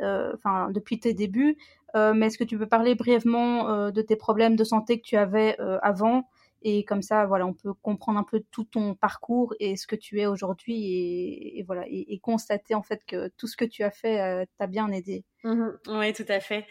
euh, 0.00 0.32
enfin, 0.34 0.70
depuis 0.70 0.98
tes 0.98 1.12
débuts, 1.12 1.56
mais 1.94 2.26
est-ce 2.26 2.36
que 2.36 2.44
tu 2.44 2.58
peux 2.58 2.66
parler 2.66 2.94
brièvement 2.94 3.90
de 3.90 4.02
tes 4.02 4.16
problèmes 4.16 4.54
de 4.54 4.64
santé 4.64 5.00
que 5.00 5.06
tu 5.06 5.16
avais 5.16 5.56
avant? 5.80 6.28
Et 6.60 6.84
comme 6.84 7.00
ça, 7.00 7.24
voilà, 7.24 7.46
on 7.46 7.54
peut 7.54 7.72
comprendre 7.72 8.18
un 8.18 8.22
peu 8.22 8.42
tout 8.50 8.64
ton 8.64 8.94
parcours 8.94 9.54
et 9.60 9.76
ce 9.76 9.86
que 9.86 9.96
tu 9.96 10.20
es 10.20 10.26
aujourd'hui 10.26 11.56
et, 11.56 11.64
voilà, 11.66 11.84
et, 11.88 12.18
constater 12.18 12.74
en 12.74 12.82
fait 12.82 13.02
que 13.06 13.28
tout 13.38 13.46
ce 13.46 13.56
que 13.56 13.64
tu 13.64 13.82
as 13.82 13.90
fait 13.90 14.46
t'a 14.58 14.66
bien 14.66 14.92
aidé. 14.92 15.24
Mmh 15.42 15.70
oui, 15.88 16.12
tout 16.12 16.26
à 16.28 16.40
fait. 16.40 16.66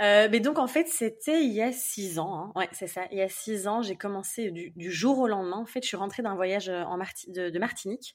Euh, 0.00 0.28
mais 0.30 0.38
donc 0.38 0.58
en 0.58 0.68
fait, 0.68 0.86
c'était 0.86 1.42
il 1.42 1.52
y 1.52 1.62
a 1.62 1.72
six 1.72 2.18
ans. 2.18 2.38
Hein. 2.38 2.52
Ouais, 2.54 2.68
c'est 2.72 2.86
ça. 2.86 3.02
Il 3.10 3.18
y 3.18 3.22
a 3.22 3.28
six 3.28 3.66
ans, 3.66 3.82
j'ai 3.82 3.96
commencé 3.96 4.50
du, 4.50 4.92
jour 4.92 5.18
au 5.18 5.26
lendemain. 5.26 5.56
En 5.56 5.66
fait, 5.66 5.82
je 5.82 5.88
suis 5.88 5.96
rentrée 5.96 6.22
d'un 6.22 6.36
voyage 6.36 6.68
euh, 6.68 6.84
en 6.84 6.98
de, 6.98 7.58
Martinique 7.58 8.14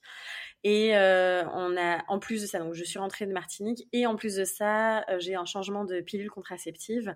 et 0.66 0.96
euh, 0.96 1.44
on 1.50 1.76
a, 1.76 2.06
en 2.08 2.20
plus 2.20 2.42
de 2.42 2.48
ça, 2.48 2.60
donc 2.60 2.74
je 2.74 2.86
suis 2.86 2.98
rentrée 2.98 3.26
de 3.26 3.34
Martinique 3.34 3.86
et 3.92 4.06
en 4.06 4.16
plus 4.16 4.36
de 4.36 4.46
ça, 4.46 5.02
euh, 5.10 5.20
j'ai 5.20 5.36
un 5.36 5.44
changement 5.44 5.84
de 5.84 6.00
pilule 6.00 6.30
contraceptive. 6.30 7.16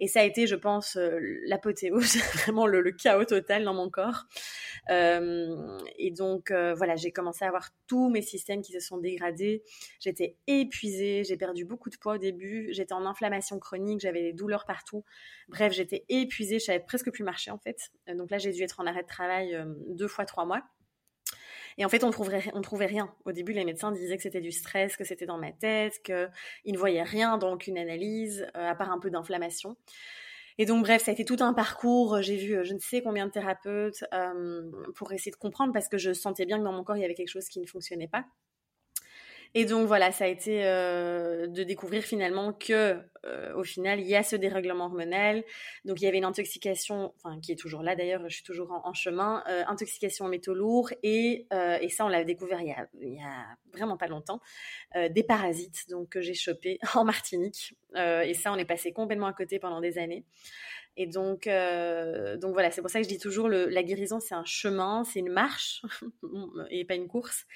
Et 0.00 0.08
ça 0.08 0.20
a 0.20 0.22
été, 0.22 0.46
je 0.46 0.56
pense, 0.56 0.96
euh, 0.96 1.18
l'apothéose, 1.46 2.16
vraiment 2.34 2.66
le, 2.66 2.90
chaos 2.92 3.26
total 3.26 3.64
dans 3.64 3.74
mon 3.74 3.90
corps. 3.90 4.24
Euh, 4.88 5.78
et 5.98 6.10
donc 6.10 6.50
voilà, 6.50 6.96
j'ai 6.96 7.12
commencé 7.12 7.44
à 7.44 7.48
avoir 7.48 7.68
tous 7.86 8.08
mes 8.08 8.22
systèmes 8.22 8.62
qui 8.62 8.72
se 8.72 8.80
sont 8.80 8.96
dégradés. 8.96 9.62
J'étais 10.00 10.36
épuisée, 10.46 11.22
j'ai 11.24 11.36
perdu 11.36 11.66
beaucoup 11.66 11.90
de 11.90 11.96
poids 11.96 12.14
au 12.14 12.18
début, 12.18 12.68
j'étais 12.70 12.94
en 12.94 13.04
inflammation 13.04 13.58
chronique, 13.58 14.00
j'avais 14.00 14.22
des 14.22 14.32
douleurs 14.32 14.64
partout. 14.64 15.04
Bref, 15.48 15.72
j'étais 15.72 16.06
épuisée, 16.08 16.58
je 16.58 16.64
savais 16.64 16.80
presque 16.80 17.10
plus 17.10 17.24
marcher 17.24 17.50
en 17.50 17.58
fait. 17.58 17.90
Donc 18.14 18.30
là, 18.30 18.38
j'ai 18.38 18.52
dû 18.52 18.62
être 18.62 18.80
en 18.80 18.86
arrêt 18.86 19.02
de 19.02 19.08
travail 19.08 19.58
deux 19.88 20.08
fois 20.08 20.24
trois 20.24 20.46
mois. 20.46 20.62
Et 21.78 21.84
en 21.84 21.88
fait, 21.88 22.04
on 22.04 22.10
trouverait, 22.10 22.44
on 22.54 22.62
trouvait 22.62 22.86
rien. 22.86 23.14
Au 23.24 23.32
début, 23.32 23.52
les 23.52 23.64
médecins 23.64 23.92
disaient 23.92 24.16
que 24.16 24.22
c'était 24.22 24.40
du 24.40 24.52
stress, 24.52 24.96
que 24.96 25.04
c'était 25.04 25.26
dans 25.26 25.38
ma 25.38 25.52
tête, 25.52 26.02
qu'ils 26.02 26.72
ne 26.72 26.78
voyaient 26.78 27.02
rien 27.02 27.38
dans 27.38 27.52
aucune 27.52 27.78
analyse, 27.78 28.46
euh, 28.56 28.70
à 28.70 28.74
part 28.74 28.90
un 28.90 28.98
peu 28.98 29.10
d'inflammation. 29.10 29.76
Et 30.58 30.64
donc, 30.64 30.84
bref, 30.84 31.04
ça 31.04 31.10
a 31.10 31.14
été 31.14 31.24
tout 31.24 31.36
un 31.40 31.52
parcours. 31.52 32.22
J'ai 32.22 32.36
vu 32.36 32.64
je 32.64 32.72
ne 32.72 32.78
sais 32.78 33.02
combien 33.02 33.26
de 33.26 33.30
thérapeutes 33.30 34.04
pour 34.94 35.12
essayer 35.12 35.30
de 35.30 35.36
comprendre 35.36 35.72
parce 35.72 35.88
que 35.88 35.98
je 35.98 36.12
sentais 36.14 36.46
bien 36.46 36.58
que 36.58 36.64
dans 36.64 36.72
mon 36.72 36.82
corps, 36.82 36.96
il 36.96 37.02
y 37.02 37.04
avait 37.04 37.14
quelque 37.14 37.28
chose 37.28 37.48
qui 37.48 37.60
ne 37.60 37.66
fonctionnait 37.66 38.08
pas. 38.08 38.24
Et 39.58 39.64
donc 39.64 39.86
voilà, 39.86 40.12
ça 40.12 40.24
a 40.24 40.28
été 40.28 40.66
euh, 40.66 41.46
de 41.46 41.62
découvrir 41.62 42.02
finalement 42.02 42.52
que 42.52 43.00
euh, 43.24 43.54
au 43.54 43.64
final, 43.64 44.00
il 44.00 44.06
y 44.06 44.14
a 44.14 44.22
ce 44.22 44.36
dérèglement 44.36 44.84
hormonal. 44.84 45.44
Donc 45.86 45.98
il 45.98 46.04
y 46.04 46.08
avait 46.08 46.18
une 46.18 46.26
intoxication, 46.26 47.14
enfin 47.16 47.40
qui 47.40 47.52
est 47.52 47.56
toujours 47.56 47.82
là 47.82 47.96
d'ailleurs, 47.96 48.20
je 48.28 48.34
suis 48.34 48.44
toujours 48.44 48.82
en, 48.84 48.92
chemin, 48.92 49.42
euh, 49.48 49.64
intoxication 49.66 50.26
en 50.26 50.28
métaux 50.28 50.52
lourds 50.52 50.90
et, 51.02 51.46
et 51.80 51.88
ça 51.88 52.04
on 52.04 52.08
l'a 52.08 52.22
découvert 52.22 52.60
il 52.60 52.68
y, 52.68 52.72
a, 52.72 52.86
il 53.00 53.14
y 53.14 53.22
a 53.22 53.46
vraiment 53.72 53.96
pas 53.96 54.08
longtemps, 54.08 54.42
des 54.94 55.22
parasites 55.22 55.88
donc 55.88 56.10
que 56.10 56.20
j'ai 56.20 56.34
chopé 56.34 56.78
en 56.94 57.04
Martinique 57.04 57.74
et 57.94 58.34
ça 58.34 58.52
on 58.52 58.56
est 58.56 58.66
passé 58.66 58.92
complètement 58.92 59.26
à 59.26 59.32
côté 59.32 59.58
pendant 59.58 59.80
des 59.80 59.96
années. 59.96 60.26
Et 60.96 61.06
donc, 61.06 61.46
euh, 61.46 62.36
donc 62.36 62.52
voilà, 62.52 62.70
c'est 62.70 62.80
pour 62.80 62.90
ça 62.90 63.00
que 63.00 63.04
je 63.04 63.08
dis 63.08 63.18
toujours, 63.18 63.48
le, 63.48 63.66
la 63.66 63.82
guérison, 63.82 64.18
c'est 64.20 64.34
un 64.34 64.44
chemin, 64.44 65.04
c'est 65.04 65.18
une 65.20 65.30
marche 65.30 65.82
et 66.70 66.84
pas 66.84 66.94
une 66.94 67.08
course. 67.08 67.46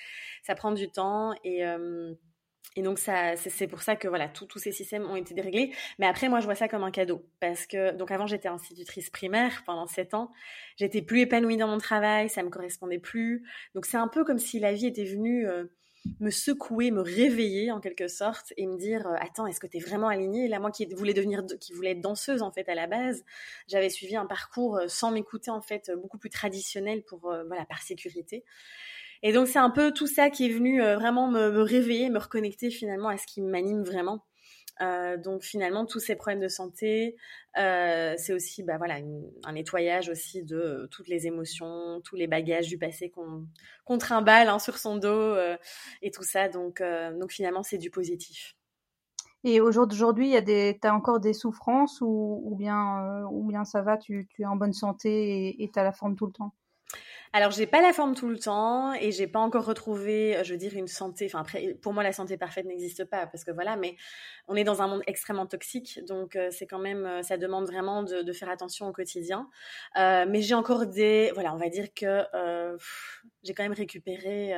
Ça 0.42 0.54
prend 0.54 0.72
du 0.72 0.90
temps 0.90 1.34
et, 1.42 1.64
euh, 1.64 2.14
et 2.76 2.82
donc 2.82 2.98
ça, 2.98 3.34
c'est 3.36 3.66
pour 3.66 3.82
ça 3.82 3.96
que 3.96 4.06
voilà, 4.06 4.28
tous 4.28 4.58
ces 4.58 4.70
systèmes 4.70 5.04
ont 5.04 5.16
été 5.16 5.34
déréglés. 5.34 5.72
Mais 5.98 6.06
après, 6.06 6.28
moi, 6.28 6.40
je 6.40 6.44
vois 6.44 6.54
ça 6.54 6.68
comme 6.68 6.84
un 6.84 6.92
cadeau 6.92 7.26
parce 7.40 7.66
que 7.66 7.92
donc 7.96 8.10
avant, 8.12 8.26
j'étais 8.26 8.48
institutrice 8.48 9.10
primaire 9.10 9.62
pendant 9.66 9.86
sept 9.86 10.14
ans. 10.14 10.30
J'étais 10.76 11.02
plus 11.02 11.20
épanouie 11.22 11.56
dans 11.56 11.66
mon 11.66 11.78
travail, 11.78 12.28
ça 12.28 12.42
me 12.42 12.50
correspondait 12.50 13.00
plus. 13.00 13.44
Donc 13.74 13.86
c'est 13.86 13.96
un 13.96 14.06
peu 14.08 14.24
comme 14.24 14.38
si 14.38 14.60
la 14.60 14.72
vie 14.72 14.86
était 14.86 15.04
venue 15.04 15.48
euh, 15.48 15.64
me 16.18 16.30
secouer, 16.30 16.90
me 16.90 17.02
réveiller 17.02 17.70
en 17.70 17.80
quelque 17.80 18.08
sorte 18.08 18.52
et 18.56 18.66
me 18.66 18.76
dire 18.76 19.06
euh, 19.06 19.14
attends 19.20 19.46
est-ce 19.46 19.60
que 19.60 19.66
tu 19.66 19.76
es 19.76 19.80
vraiment 19.80 20.08
alignée? 20.08 20.48
Là 20.48 20.58
moi 20.58 20.70
qui 20.70 20.86
voulais 20.86 21.14
devenir 21.14 21.44
qui 21.60 21.72
voulais 21.72 21.90
être 21.90 22.00
danseuse 22.00 22.42
en 22.42 22.50
fait 22.50 22.68
à 22.68 22.74
la 22.74 22.86
base 22.86 23.24
j'avais 23.68 23.90
suivi 23.90 24.16
un 24.16 24.26
parcours 24.26 24.78
euh, 24.78 24.88
sans 24.88 25.10
m'écouter 25.10 25.50
en 25.50 25.60
fait 25.60 25.90
beaucoup 25.96 26.18
plus 26.18 26.30
traditionnel 26.30 27.02
pour 27.02 27.30
euh, 27.30 27.44
voilà 27.44 27.64
par 27.66 27.82
sécurité. 27.82 28.44
Et 29.22 29.32
donc 29.32 29.48
c'est 29.48 29.58
un 29.58 29.70
peu 29.70 29.92
tout 29.92 30.06
ça 30.06 30.30
qui 30.30 30.46
est 30.46 30.52
venu 30.52 30.80
vraiment 30.80 31.28
me, 31.30 31.50
me, 31.50 31.60
réveiller 31.60 32.08
me 32.08 32.18
reconnecter 32.18 32.70
finalement 32.70 33.08
à 33.10 33.18
ce 33.18 33.26
qui 33.26 33.42
m'anime 33.42 33.82
vraiment 33.82 34.24
euh, 34.80 35.16
donc 35.16 35.42
finalement, 35.42 35.86
tous 35.86 36.00
ces 36.00 36.16
problèmes 36.16 36.40
de 36.40 36.48
santé, 36.48 37.16
euh, 37.58 38.14
c'est 38.16 38.32
aussi 38.32 38.62
bah, 38.62 38.78
voilà, 38.78 38.98
un 39.44 39.52
nettoyage 39.52 40.08
aussi 40.08 40.42
de 40.42 40.88
toutes 40.90 41.08
les 41.08 41.26
émotions, 41.26 42.00
tous 42.02 42.16
les 42.16 42.26
bagages 42.26 42.68
du 42.68 42.78
passé 42.78 43.10
qu'on 43.10 43.46
qu 43.86 43.98
trimballe 43.98 44.48
hein, 44.48 44.58
sur 44.58 44.78
son 44.78 44.96
dos 44.96 45.08
euh, 45.08 45.56
et 46.02 46.10
tout 46.10 46.22
ça. 46.22 46.48
Donc, 46.48 46.80
euh, 46.80 47.16
donc 47.18 47.32
finalement, 47.32 47.62
c'est 47.62 47.78
du 47.78 47.90
positif. 47.90 48.56
Et 49.44 49.60
aujourd'hui, 49.60 50.40
des, 50.42 50.78
t'as 50.80 50.92
encore 50.92 51.20
des 51.20 51.32
souffrances 51.34 52.00
ou, 52.00 52.40
ou 52.44 52.56
bien, 52.56 53.22
euh, 53.22 53.26
ou 53.30 53.46
bien 53.46 53.64
ça 53.64 53.82
va, 53.82 53.96
tu, 53.98 54.26
tu 54.30 54.42
es 54.42 54.46
en 54.46 54.56
bonne 54.56 54.72
santé 54.72 55.62
et 55.62 55.70
tu 55.70 55.78
as 55.78 55.84
la 55.84 55.92
forme 55.92 56.16
tout 56.16 56.26
le 56.26 56.32
temps? 56.32 56.54
Alors, 57.32 57.52
j'ai 57.52 57.66
pas 57.68 57.80
la 57.80 57.92
forme 57.92 58.16
tout 58.16 58.28
le 58.28 58.38
temps 58.38 58.92
et 58.94 59.12
j'ai 59.12 59.28
pas 59.28 59.38
encore 59.38 59.64
retrouvé, 59.64 60.36
euh, 60.36 60.42
je 60.42 60.52
veux 60.52 60.58
dire, 60.58 60.74
une 60.74 60.88
santé. 60.88 61.26
Enfin, 61.26 61.40
après, 61.40 61.74
pour 61.80 61.92
moi, 61.92 62.02
la 62.02 62.12
santé 62.12 62.36
parfaite 62.36 62.66
n'existe 62.66 63.04
pas 63.04 63.26
parce 63.28 63.44
que 63.44 63.52
voilà, 63.52 63.76
mais 63.76 63.94
on 64.48 64.56
est 64.56 64.64
dans 64.64 64.82
un 64.82 64.88
monde 64.88 65.02
extrêmement 65.06 65.46
toxique, 65.46 66.00
donc 66.08 66.34
euh, 66.34 66.48
c'est 66.50 66.66
quand 66.66 66.80
même, 66.80 67.06
euh, 67.06 67.22
ça 67.22 67.36
demande 67.36 67.66
vraiment 67.66 68.02
de, 68.02 68.32
faire 68.32 68.50
attention 68.50 68.88
au 68.88 68.92
quotidien. 68.92 69.48
Mais 69.96 70.42
j'ai 70.42 70.54
encore 70.54 70.86
des, 70.86 71.30
voilà, 71.34 71.54
on 71.54 71.56
va 71.56 71.68
dire 71.68 71.92
que 71.94 72.22
j'ai 73.42 73.54
quand 73.54 73.62
même 73.62 73.72
récupéré. 73.72 74.54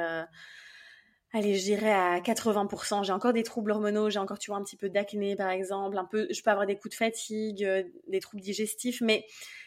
Allez, 1.35 1.55
je 1.55 1.65
dirais 1.65 1.93
à 1.93 2.21
80%. 2.21 3.05
J'ai 3.05 3.13
encore 3.13 3.33
des 3.33 3.43
troubles 3.43 3.71
hormonaux, 3.71 4.11
j'ai 4.11 4.19
encore, 4.19 4.39
tu 4.39 4.51
vois, 4.51 4.59
un 4.59 4.63
petit 4.63 4.77
peu 4.77 4.91
d'acné, 4.91 5.35
par 5.37 5.49
exemple, 5.49 5.97
un 5.97 6.05
peu, 6.05 6.29
je 6.31 6.43
peux 6.43 6.51
avoir 6.51 6.67
des 6.67 6.77
coups 6.77 6.91
de 6.91 6.97
fatigue, 6.97 7.67
des 8.07 8.21
troubles 8.21 8.43
digestifs, 8.43 9.01
mais 9.01 9.25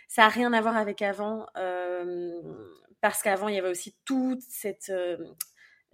ça 0.08 0.26
a 0.26 0.30
rien 0.30 0.54
à 0.54 0.62
voir 0.62 0.78
avec 0.78 1.02
avant. 1.02 1.46
Euh, 1.58 2.34
parce 3.02 3.22
qu'avant, 3.22 3.48
il 3.48 3.56
y 3.56 3.60
avait 3.60 3.70
aussi 3.70 3.96
toute 4.06 4.42
cette... 4.42 4.90
Euh, 4.90 5.18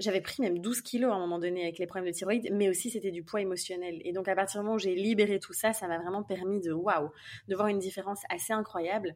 j'avais 0.02 0.22
pris 0.22 0.42
même 0.42 0.60
12 0.60 0.82
kilos 0.82 1.12
à 1.12 1.16
un 1.16 1.20
moment 1.20 1.40
donné 1.40 1.64
avec 1.64 1.78
les 1.78 1.86
problèmes 1.86 2.12
de 2.12 2.16
thyroïde, 2.16 2.50
mais 2.52 2.70
aussi 2.70 2.90
c'était 2.90 3.12
du 3.12 3.24
poids 3.24 3.42
émotionnel. 3.42 4.02
Et 4.04 4.14
donc 4.14 4.28
à 4.28 4.36
partir 4.36 4.60
du 4.60 4.66
moment 4.66 4.76
où 4.76 4.80
j'ai 4.80 4.96
libéré 4.96 5.40
tout 5.40 5.54
ça, 5.54 5.74
ça 5.74 5.88
m'a 5.88 6.00
vraiment 6.00 6.24
permis 6.24 6.60
de 6.60 6.72
waouh, 6.72 7.10
de 7.48 7.56
voir 7.56 7.68
une 7.68 7.80
différence 7.80 8.22
assez 8.30 8.54
incroyable. 8.54 9.16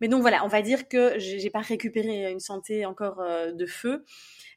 Mais 0.00 0.08
donc 0.08 0.20
voilà, 0.20 0.44
on 0.44 0.48
va 0.48 0.62
dire 0.62 0.88
que 0.88 1.18
j'ai 1.18 1.50
pas 1.50 1.60
récupéré 1.60 2.30
une 2.30 2.40
santé 2.40 2.86
encore 2.86 3.20
euh, 3.20 3.52
de 3.52 3.66
feu, 3.66 4.04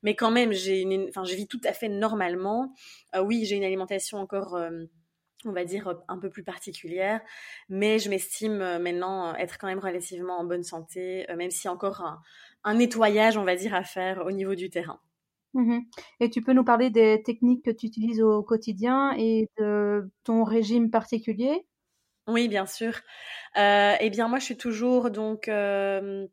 mais 0.04 0.16
quand 0.16 0.32
même 0.32 0.52
j'ai 0.52 0.82
une, 0.82 1.08
enfin 1.08 1.24
je 1.24 1.36
vis 1.36 1.48
tout 1.48 1.62
à 1.64 1.74
fait 1.74 1.90
normalement. 1.90 2.74
Oui, 3.24 3.46
j'ai 3.46 3.56
une 3.56 3.64
alimentation 3.64 4.18
encore 4.18 4.56
euh, 4.56 4.84
on 5.46 5.52
va 5.52 5.66
dire 5.66 5.94
un 6.08 6.18
peu 6.20 6.30
plus 6.30 6.44
particulière, 6.44 7.22
mais 7.70 8.00
je 8.00 8.10
m'estime 8.10 8.58
maintenant 8.80 9.36
être 9.36 9.58
quand 9.58 9.68
même 9.68 9.80
relativement 9.80 10.40
en 10.40 10.44
bonne 10.46 10.64
santé, 10.64 11.26
même 11.38 11.52
si 11.52 11.68
encore 11.70 12.02
un, 12.02 12.22
un 12.64 12.76
nettoyage, 12.76 13.38
on 13.38 13.44
va 13.46 13.56
dire, 13.56 13.74
à 13.74 13.84
faire 13.84 14.26
au 14.26 14.32
niveau 14.32 14.56
du 14.56 14.70
terrain. 14.70 15.00
Mmh 15.54 15.80
et 16.20 16.30
tu 16.30 16.42
peux 16.44 16.54
nous 16.54 16.64
parler 16.64 16.90
des 16.92 17.24
techniques 17.24 17.66
que 17.66 17.72
tu 17.72 17.88
utilises 17.88 18.22
au 18.22 18.44
quotidien 18.44 19.14
et 19.18 19.50
de 19.58 20.12
ton 20.24 20.44
régime 20.44 20.92
particulier? 20.92 21.66
Oui, 22.28 22.48
bien 22.48 22.66
sûr. 22.66 22.94
Euh, 23.58 23.96
eh 24.00 24.10
bien, 24.10 24.28
moi, 24.28 24.40
je 24.40 24.46
suis 24.46 24.58
toujours 24.58 25.10
donc 25.12 25.48
euh, 25.48 26.28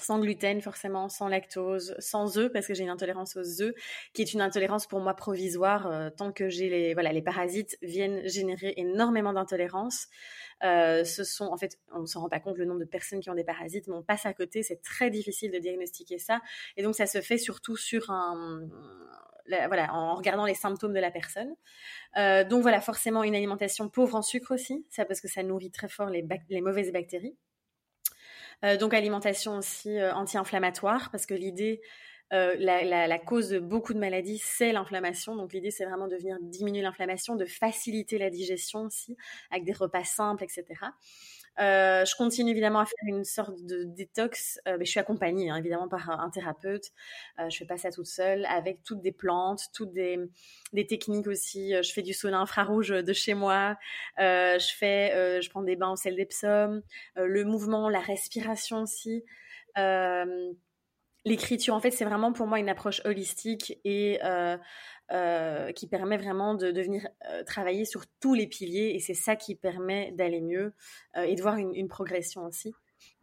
sans 0.00 0.18
gluten 0.18 0.60
forcément, 0.60 1.08
sans 1.08 1.28
lactose, 1.28 1.94
sans 1.98 2.38
œufs 2.38 2.52
parce 2.52 2.66
que 2.66 2.74
j'ai 2.74 2.82
une 2.82 2.90
intolérance 2.90 3.36
aux 3.36 3.62
œufs 3.62 3.74
qui 4.12 4.22
est 4.22 4.32
une 4.32 4.40
intolérance 4.40 4.86
pour 4.86 5.00
moi 5.00 5.14
provisoire 5.14 5.86
euh, 5.86 6.10
tant 6.10 6.32
que 6.32 6.48
j'ai 6.48 6.68
les 6.68 6.94
voilà 6.94 7.12
les 7.12 7.22
parasites 7.22 7.76
viennent 7.82 8.26
générer 8.28 8.74
énormément 8.76 9.32
d'intolérance. 9.32 10.08
Euh, 10.62 11.04
ce 11.04 11.24
sont 11.24 11.46
en 11.46 11.56
fait 11.56 11.78
on 11.92 12.06
s'en 12.06 12.20
rend 12.20 12.28
pas 12.28 12.40
compte 12.40 12.56
le 12.56 12.64
nombre 12.64 12.80
de 12.80 12.84
personnes 12.84 13.20
qui 13.20 13.30
ont 13.30 13.34
des 13.34 13.44
parasites 13.44 13.86
mais 13.88 13.94
on 13.94 14.02
passe 14.02 14.26
à 14.26 14.32
côté, 14.32 14.62
c'est 14.62 14.82
très 14.82 15.10
difficile 15.10 15.50
de 15.50 15.58
diagnostiquer 15.58 16.18
ça 16.18 16.40
et 16.76 16.82
donc 16.82 16.94
ça 16.94 17.06
se 17.06 17.20
fait 17.20 17.38
surtout 17.38 17.76
sur 17.76 18.10
un 18.10 18.68
voilà, 19.46 19.92
en 19.94 20.14
regardant 20.14 20.46
les 20.46 20.54
symptômes 20.54 20.94
de 20.94 21.00
la 21.00 21.10
personne. 21.10 21.54
Euh, 22.16 22.44
donc 22.44 22.62
voilà, 22.62 22.80
forcément 22.80 23.22
une 23.22 23.34
alimentation 23.34 23.88
pauvre 23.88 24.14
en 24.16 24.22
sucre 24.22 24.54
aussi, 24.54 24.86
ça 24.90 25.04
parce 25.04 25.20
que 25.20 25.28
ça 25.28 25.42
nourrit 25.42 25.70
très 25.70 25.88
fort 25.88 26.08
les 26.08 26.60
mauvaises 26.60 26.92
bactéries. 26.92 27.36
Euh, 28.64 28.76
donc 28.76 28.94
alimentation 28.94 29.58
aussi 29.58 29.98
euh, 29.98 30.14
anti-inflammatoire, 30.14 31.10
parce 31.10 31.26
que 31.26 31.34
l'idée, 31.34 31.82
euh, 32.32 32.54
la, 32.58 33.18
cause 33.18 33.50
de 33.50 33.58
beaucoup 33.58 33.92
de 33.92 33.98
maladies, 33.98 34.38
c'est 34.42 34.72
l'inflammation. 34.72 35.36
Donc 35.36 35.52
l'idée, 35.52 35.70
c'est 35.70 35.84
vraiment 35.84 36.08
de 36.08 36.16
venir 36.16 36.38
diminuer 36.40 36.82
l'inflammation, 36.82 37.36
de 37.36 37.44
faciliter 37.44 38.16
la 38.18 38.30
digestion 38.30 38.82
aussi, 38.82 39.16
avec 39.50 39.64
des 39.64 39.72
repas 39.72 40.04
simples, 40.04 40.44
etc. 40.44 40.64
Euh, 41.60 42.04
je 42.04 42.16
continue 42.16 42.50
évidemment 42.50 42.80
à 42.80 42.86
faire 42.86 42.98
une 43.06 43.24
sorte 43.24 43.64
de 43.64 43.84
détox. 43.84 44.60
Euh, 44.66 44.76
mais 44.78 44.84
je 44.84 44.90
suis 44.90 45.00
accompagnée 45.00 45.50
hein, 45.50 45.56
évidemment 45.56 45.88
par 45.88 46.10
un, 46.10 46.30
thérapeute. 46.30 46.90
Euh, 47.38 47.48
je 47.50 47.58
fais 47.58 47.66
pas 47.66 47.78
ça 47.78 47.90
toute 47.90 48.06
seule, 48.06 48.46
avec 48.46 48.82
toutes 48.82 49.00
des 49.00 49.12
plantes, 49.12 49.62
toutes 49.72 49.92
des, 49.92 50.18
des 50.72 50.86
techniques 50.86 51.26
aussi. 51.26 51.74
Euh, 51.74 51.82
je 51.82 51.92
fais 51.92 52.02
du 52.02 52.12
sauna 52.12 52.40
infrarouge 52.40 52.88
de 52.88 53.12
chez 53.12 53.34
moi. 53.34 53.76
Euh, 54.18 54.58
je 54.58 54.74
fais, 54.74 55.40
je 55.40 55.50
prends 55.50 55.62
des 55.62 55.76
bains 55.76 55.92
au 55.92 55.96
sel 55.96 56.16
d'Epsom. 56.16 56.82
le 57.16 57.44
mouvement, 57.44 57.88
la 57.88 58.00
respiration 58.00 58.82
aussi. 58.82 59.24
L'écriture, 61.24 61.74
en 61.74 61.80
fait, 61.80 61.90
c'est 61.90 62.04
vraiment 62.04 62.32
pour 62.32 62.46
moi 62.46 62.58
une 62.58 62.68
approche 62.68 63.00
holistique 63.04 63.78
et 63.84 64.18
euh, 65.12 65.72
qui 65.72 65.86
permet 65.86 66.16
vraiment 66.16 66.54
de, 66.54 66.70
de 66.70 66.80
venir 66.80 67.06
euh, 67.30 67.44
travailler 67.44 67.84
sur 67.84 68.04
tous 68.20 68.32
les 68.34 68.46
piliers 68.46 68.92
et 68.94 69.00
c'est 69.00 69.14
ça 69.14 69.36
qui 69.36 69.54
permet 69.54 70.12
d'aller 70.12 70.40
mieux 70.40 70.72
euh, 71.16 71.22
et 71.22 71.34
de 71.34 71.42
voir 71.42 71.56
une, 71.56 71.74
une 71.74 71.88
progression 71.88 72.46
aussi. 72.46 72.72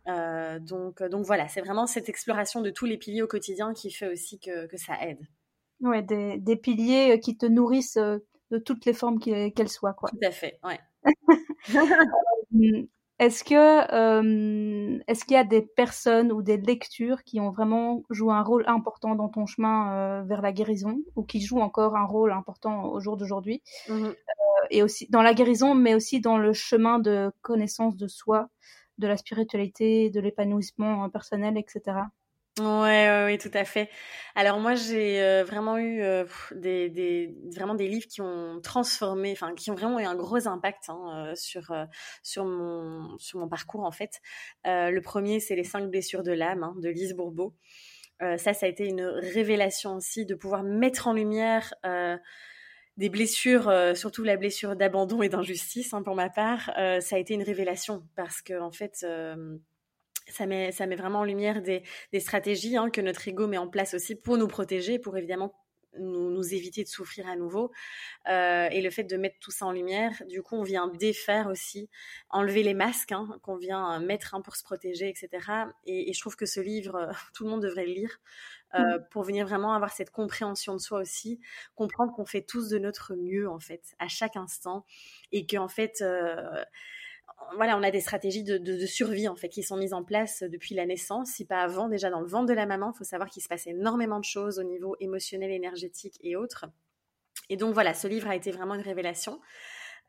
Euh, 0.08 0.60
donc, 0.60 1.02
donc 1.02 1.26
voilà, 1.26 1.48
c'est 1.48 1.62
vraiment 1.62 1.88
cette 1.88 2.08
exploration 2.08 2.62
de 2.62 2.70
tous 2.70 2.86
les 2.86 2.98
piliers 2.98 3.24
au 3.24 3.28
quotidien 3.28 3.74
qui 3.74 3.92
fait 3.92 4.12
aussi 4.12 4.40
que, 4.40 4.68
que 4.68 4.78
ça 4.78 4.94
aide. 5.02 5.28
Ouais, 5.80 6.04
des, 6.04 6.38
des, 6.38 6.56
piliers 6.56 7.20
qui 7.20 7.36
te 7.36 7.48
nourrissent 7.48 7.98
de 7.98 8.58
toutes 8.64 8.86
les 8.86 8.94
formes 8.94 9.20
qu'elles 9.20 9.70
soient, 9.70 9.94
quoi. 9.94 10.10
Tout 10.10 10.20
à 10.24 10.32
fait, 10.32 10.60
ouais. 10.64 10.80
Est-ce 13.22 13.44
que 13.44 13.54
euh, 13.54 14.98
est-ce 15.08 15.26
qu'il 15.26 15.36
y 15.36 15.40
a 15.40 15.44
des 15.44 15.62
personnes 15.62 16.32
ou 16.32 16.42
des 16.42 16.58
lectures 16.58 17.24
qui 17.24 17.40
ont 17.40 17.52
vraiment 17.52 18.02
joué 18.10 18.34
un 18.34 18.42
rôle 18.42 18.64
important 18.66 19.14
dans 19.14 19.30
ton 19.30 19.46
chemin 19.46 19.94
euh, 19.94 20.24
vers 20.24 20.42
la 20.42 20.52
guérison 20.52 20.98
ou 21.16 21.22
qui 21.22 21.40
jouent 21.40 21.62
encore 21.62 21.96
un 21.96 22.06
rôle 22.06 22.32
important 22.32 22.86
au 22.86 23.00
jour 23.00 23.18
d'aujourd'hui? 23.18 23.62
Mmh 23.88 24.06
euh, 24.06 24.14
et 24.72 24.82
aussi 24.82 25.08
dans 25.12 25.22
la 25.22 25.36
guérison 25.36 25.76
mais 25.76 25.94
aussi 25.94 26.20
dans 26.20 26.40
le 26.40 26.52
chemin 26.52 26.98
de 26.98 27.32
connaissance 27.42 27.96
de 27.96 28.08
soi, 28.08 28.50
de 28.98 29.06
la 29.06 29.18
spiritualité, 29.18 30.10
de 30.10 30.20
l'épanouissement 30.20 31.08
personnel, 31.12 31.60
etc. 31.60 31.98
Ouais, 32.60 32.66
ouais, 32.66 33.24
oui, 33.28 33.38
tout 33.38 33.52
à 33.54 33.64
fait. 33.64 33.90
Alors 34.36 34.60
moi, 34.60 34.76
j'ai 34.76 35.22
euh, 35.22 35.46
vraiment 35.46 35.78
eu 35.78 36.02
euh, 36.02 36.26
des, 36.54 37.34
vraiment 37.56 37.76
des 37.76 37.88
livres 37.88 38.08
qui 38.08 38.20
ont 38.22 38.60
transformé, 38.62 39.32
enfin, 39.32 39.56
qui 39.56 39.72
ont 39.72 39.76
vraiment 39.76 40.00
eu 40.02 40.04
un 40.04 40.16
gros 40.16 40.50
impact 40.50 40.90
hein, 40.90 41.30
euh, 41.32 41.36
sur 41.36 41.74
sur 42.24 42.44
mon 42.44 43.18
sur 43.20 43.40
mon 43.40 43.48
parcours 43.48 43.86
en 43.86 43.92
fait. 43.92 44.20
le 44.66 45.00
premier, 45.00 45.40
c'est 45.40 45.56
les 45.56 45.64
cinq 45.64 45.90
blessures 45.90 46.24
de 46.24 46.34
l'âme 46.34 46.64
hein, 46.64 46.76
de 46.82 46.90
Lise 46.90 47.14
Bourbeau. 47.14 47.56
ça, 48.20 48.54
ça 48.54 48.66
a 48.66 48.70
été 48.70 48.86
une 48.86 49.02
révélation 49.02 49.96
aussi 49.96 50.26
de 50.26 50.36
pouvoir 50.36 50.64
mettre 50.64 51.08
en 51.08 51.14
lumière 51.14 51.74
des 52.98 53.10
blessures, 53.10 53.72
surtout 53.96 54.24
la 54.24 54.36
blessure 54.36 54.76
d'abandon 54.76 55.22
et 55.22 55.30
d'injustice 55.30 55.94
hein, 55.94 56.04
pour 56.04 56.16
ma 56.16 56.30
part, 56.30 56.72
ça 56.76 57.16
a 57.16 57.20
été 57.20 57.34
une 57.34 57.44
révélation 57.44 58.04
parce 58.16 58.42
que 58.42 58.60
en 58.60 58.72
fait 58.72 59.06
ça 60.32 60.46
met, 60.46 60.72
ça 60.72 60.86
met 60.86 60.96
vraiment 60.96 61.20
en 61.20 61.24
lumière 61.24 61.62
des, 61.62 61.84
des 62.12 62.20
stratégies 62.20 62.78
hein, 62.78 62.90
que 62.90 63.02
notre 63.02 63.28
ego 63.28 63.48
met 63.48 63.58
en 63.58 63.68
place 63.68 63.94
aussi 63.94 64.16
pour 64.16 64.38
nous 64.38 64.48
protéger, 64.48 65.00
pour 65.00 65.18
évidemment 65.18 65.54
nous, 66.00 66.32
nous 66.32 66.54
éviter 66.54 66.84
de 66.84 66.88
souffrir 66.88 67.28
à 67.28 67.36
nouveau. 67.36 67.72
Euh, 68.30 68.68
et 68.72 68.82
le 68.82 68.90
fait 68.90 69.04
de 69.04 69.18
mettre 69.18 69.38
tout 69.40 69.52
ça 69.52 69.66
en 69.66 69.72
lumière, 69.72 70.24
du 70.28 70.42
coup, 70.42 70.56
on 70.56 70.64
vient 70.64 70.88
défaire 70.88 71.48
aussi, 71.48 71.90
enlever 72.30 72.64
les 72.64 72.74
masques 72.74 73.12
hein, 73.12 73.28
qu'on 73.42 73.58
vient 73.58 74.00
mettre 74.00 74.36
hein, 74.36 74.42
pour 74.42 74.56
se 74.56 74.64
protéger, 74.64 75.10
etc. 75.10 75.30
Et, 75.86 76.10
et, 76.10 76.14
je 76.14 76.20
trouve 76.20 76.36
que 76.36 76.46
ce 76.46 76.60
livre, 76.60 77.12
tout 77.34 77.44
le 77.44 77.50
monde 77.50 77.62
devrait 77.62 77.86
le 77.86 77.94
lire. 77.94 78.20
Euh, 78.74 78.80
mmh. 79.00 79.06
pour 79.12 79.24
venir 79.24 79.46
vraiment 79.46 79.74
avoir 79.74 79.92
cette 79.92 80.12
compréhension 80.12 80.74
de 80.74 80.80
soi 80.80 81.02
aussi, 81.02 81.42
comprendre 81.76 82.14
qu'on 82.14 82.24
fait 82.24 82.42
tous 82.42 82.70
de 82.70 82.78
notre 82.78 83.16
mieux 83.16 83.50
en 83.50 83.60
fait 83.60 83.82
à 84.00 84.08
chaque 84.08 84.38
instant 84.38 84.86
et 85.34 85.46
qu'en 85.46 85.68
fait 85.68 86.00
euh, 86.00 86.64
voilà, 87.56 87.78
on 87.78 87.84
a 87.84 87.92
des 87.92 88.02
stratégies 88.02 88.44
de, 88.44 88.86
survie 88.86 89.28
en 89.28 89.36
fait 89.36 89.50
qui 89.50 89.64
sont 89.64 89.78
mises 89.78 89.94
en 89.94 90.04
place 90.04 90.44
depuis 90.44 90.76
la 90.76 90.86
naissance, 90.86 91.32
si 91.32 91.46
pas 91.46 91.62
avant, 91.62 91.90
déjà 91.90 92.10
dans 92.10 92.22
le 92.22 92.28
ventre 92.28 92.48
de 92.48 92.54
la 92.54 92.66
maman. 92.66 92.92
Il 92.94 92.98
faut 92.98 93.04
savoir 93.04 93.30
qu'il 93.30 93.42
se 93.42 93.48
passe 93.48 93.68
énormément 93.68 94.20
de 94.20 94.26
choses 94.26 94.60
au 94.60 94.64
niveau 94.64 94.96
émotionnel, 95.00 95.52
énergétique 95.52 96.18
et 96.22 96.36
autres. 96.36 96.66
Et 97.50 97.58
donc 97.58 97.74
voilà, 97.74 97.94
ce 97.94 98.08
livre 98.08 98.30
a 98.30 98.36
été 98.36 98.52
vraiment 98.52 98.76
une 98.76 98.82
révélation. 98.82 99.40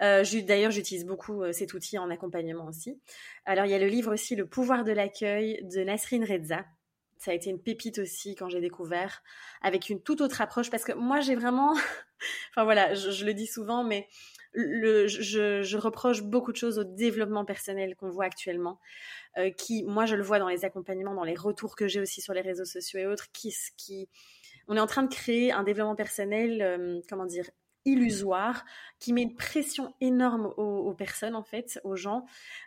Euh, 0.01 0.25
d'ailleurs, 0.43 0.71
j'utilise 0.71 1.05
beaucoup 1.05 1.43
euh, 1.43 1.53
cet 1.53 1.75
outil 1.75 1.99
en 1.99 2.11
accompagnement 2.11 2.67
aussi. 2.67 3.01
Alors, 3.45 3.67
il 3.67 3.71
y 3.71 3.75
a 3.75 3.79
le 3.79 3.87
livre 3.87 4.13
aussi 4.13 4.35
Le 4.37 4.47
pouvoir 4.47 4.85
de 4.85 4.93
l'accueil 4.93 5.61
de 5.63 5.83
Nasrin 5.85 6.25
Reza. 6.25 6.65
Ça 7.19 7.31
a 7.31 7.35
été 7.35 7.51
une 7.51 7.63
pépite 7.63 7.99
aussi 7.99 8.35
quand 8.35 8.49
j'ai 8.49 8.61
découvert, 8.61 9.23
avec 9.61 9.91
une 9.91 10.03
toute 10.03 10.21
autre 10.21 10.41
approche, 10.41 10.71
parce 10.71 10.85
que 10.85 10.93
moi, 10.93 11.21
j'ai 11.21 11.37
vraiment, 11.37 11.73
enfin 12.51 12.65
voilà, 12.65 12.95
je, 12.95 13.25
le 13.25 13.33
dis 13.33 13.47
souvent, 13.47 13.85
mais 13.85 14.09
je, 14.55 15.77
reproche 15.77 16.23
beaucoup 16.23 16.53
de 16.53 16.57
choses 16.57 16.79
au 16.79 16.85
développement 16.85 17.45
personnel 17.45 17.97
qu'on 17.97 18.11
voit 18.11 18.25
actuellement, 18.25 18.79
euh, 19.39 19.51
qui, 19.51 19.85
moi, 19.85 20.07
je 20.07 20.17
le 20.17 20.23
vois 20.23 20.39
dans 20.39 20.49
les 20.49 20.65
accompagnements, 20.65 21.15
dans 21.15 21.25
les 21.25 21.35
retours 21.35 21.77
que 21.77 21.89
j'ai 21.89 22.01
aussi 22.01 22.21
sur 22.21 22.35
les 22.35 22.43
réseaux 22.43 22.65
sociaux 22.65 23.01
et 23.01 23.07
autres, 23.07 23.31
qui, 23.33 23.55
qui, 23.77 24.09
on 24.69 24.77
est 24.77 24.81
en 24.81 24.87
train 24.87 25.03
de 25.03 25.13
créer 25.13 25.53
un 25.53 25.63
développement 25.63 25.97
personnel, 25.97 26.63
euh, 26.63 27.01
comment 27.09 27.27
dire, 27.27 27.49
illusoire 27.85 28.65
qui 29.01 29.13
met 29.13 29.23
une 29.23 29.35
pression 29.35 29.93
énorme 30.01 30.55
aux, 30.57 30.95
personnes 30.95 31.35
en 31.35 31.43
fait, 31.43 31.81
aux 31.83 31.97
gens, 31.97 32.27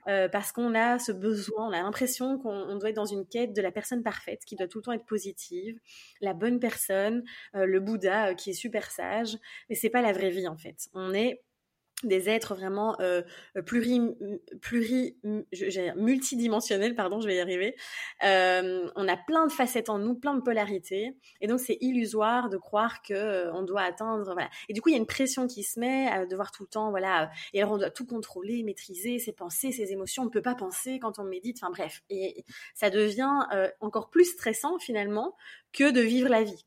euh, 0.09 0.27
parce 0.27 0.51
qu'on 0.51 0.75
a 0.75 0.99
ce 0.99 1.13
besoin, 1.13 1.69
on 1.69 1.71
a 1.71 1.81
l'impression 1.81 2.37
qu'on 2.37 2.75
doit 2.75 2.89
être 2.89 2.97
dans 2.97 3.05
une 3.05 3.25
quête 3.25 3.53
de 3.53 3.61
la 3.61 3.71
personne 3.71 4.03
parfaite, 4.03 4.43
qui 4.43 4.57
doit 4.57 4.67
tout 4.67 4.79
le 4.79 4.83
temps 4.83 4.91
être 4.91 5.05
positive, 5.05 5.79
la 6.19 6.33
bonne 6.33 6.59
personne, 6.59 7.23
le 7.53 7.79
Bouddha 7.79 8.33
qui 8.33 8.49
est 8.49 8.53
super 8.53 8.91
sage, 8.91 9.37
mais 9.69 9.75
c'est 9.75 9.89
pas 9.89 10.01
la 10.01 10.11
vraie 10.11 10.31
vie 10.31 10.49
en 10.49 10.57
fait. 10.57 10.89
On 10.93 11.13
est 11.13 11.41
des 12.03 12.29
êtres 12.29 12.55
vraiment 12.55 12.99
euh, 12.99 13.21
pluri, 13.65 14.01
pluri 14.61 15.17
multidimensionnels, 15.95 16.95
pardon, 16.95 17.21
je 17.21 17.27
vais 17.27 17.37
y 17.37 17.39
arriver. 17.39 17.75
Euh, 18.23 18.89
on 18.95 19.07
a 19.07 19.17
plein 19.17 19.47
de 19.47 19.51
facettes 19.51 19.89
en 19.89 19.97
nous, 19.97 20.15
plein 20.15 20.35
de 20.35 20.41
polarités, 20.41 21.15
et 21.41 21.47
donc 21.47 21.59
c'est 21.59 21.77
illusoire 21.81 22.49
de 22.49 22.57
croire 22.57 23.01
que 23.01 23.13
euh, 23.13 23.53
on 23.53 23.63
doit 23.63 23.81
atteindre, 23.81 24.25
voilà. 24.33 24.49
Et 24.69 24.73
du 24.73 24.81
coup, 24.81 24.89
il 24.89 24.93
y 24.93 24.95
a 24.95 24.99
une 24.99 25.07
pression 25.07 25.47
qui 25.47 25.63
se 25.63 25.79
met 25.79 26.07
à 26.07 26.25
devoir 26.25 26.51
tout 26.51 26.63
le 26.63 26.69
temps, 26.69 26.89
voilà. 26.89 27.31
Et 27.53 27.61
alors 27.61 27.73
on 27.73 27.77
doit 27.77 27.91
tout 27.91 28.05
contrôler, 28.05 28.63
maîtriser 28.63 29.19
ses 29.19 29.33
pensées, 29.33 29.71
ses 29.71 29.91
émotions. 29.91 30.23
On 30.23 30.25
ne 30.25 30.31
peut 30.31 30.41
pas 30.41 30.55
penser 30.55 30.99
quand 30.99 31.19
on 31.19 31.23
médite. 31.23 31.57
Enfin 31.61 31.71
bref, 31.71 32.01
et 32.09 32.43
ça 32.73 32.89
devient 32.89 33.39
euh, 33.53 33.69
encore 33.79 34.09
plus 34.09 34.25
stressant 34.25 34.77
finalement 34.79 35.35
que 35.71 35.91
de 35.91 36.01
vivre 36.01 36.29
la 36.29 36.43
vie. 36.43 36.65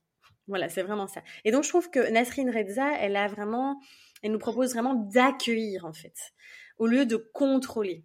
Voilà, 0.48 0.70
c'est 0.70 0.82
vraiment 0.82 1.06
ça. 1.06 1.22
Et 1.44 1.50
donc 1.50 1.64
je 1.64 1.68
trouve 1.68 1.90
que 1.90 2.10
Nasrin 2.10 2.50
Reza, 2.50 2.96
elle 2.98 3.16
a 3.16 3.28
vraiment 3.28 3.78
elle 4.22 4.32
nous 4.32 4.38
propose 4.38 4.72
vraiment 4.72 4.94
d'accueillir, 4.94 5.84
en 5.84 5.92
fait, 5.92 6.16
au 6.78 6.86
lieu 6.86 7.06
de 7.06 7.16
contrôler. 7.16 8.04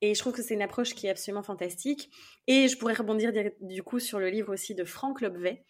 Et 0.00 0.14
je 0.14 0.20
trouve 0.20 0.32
que 0.32 0.42
c'est 0.42 0.54
une 0.54 0.62
approche 0.62 0.94
qui 0.94 1.06
est 1.06 1.10
absolument 1.10 1.42
fantastique. 1.42 2.10
Et 2.46 2.68
je 2.68 2.78
pourrais 2.78 2.94
rebondir 2.94 3.32
du 3.60 3.82
coup 3.82 3.98
sur 3.98 4.18
le 4.18 4.28
livre 4.28 4.52
aussi 4.52 4.74
de 4.74 4.84
Franck 4.84 5.20
Lobvet, 5.20 5.64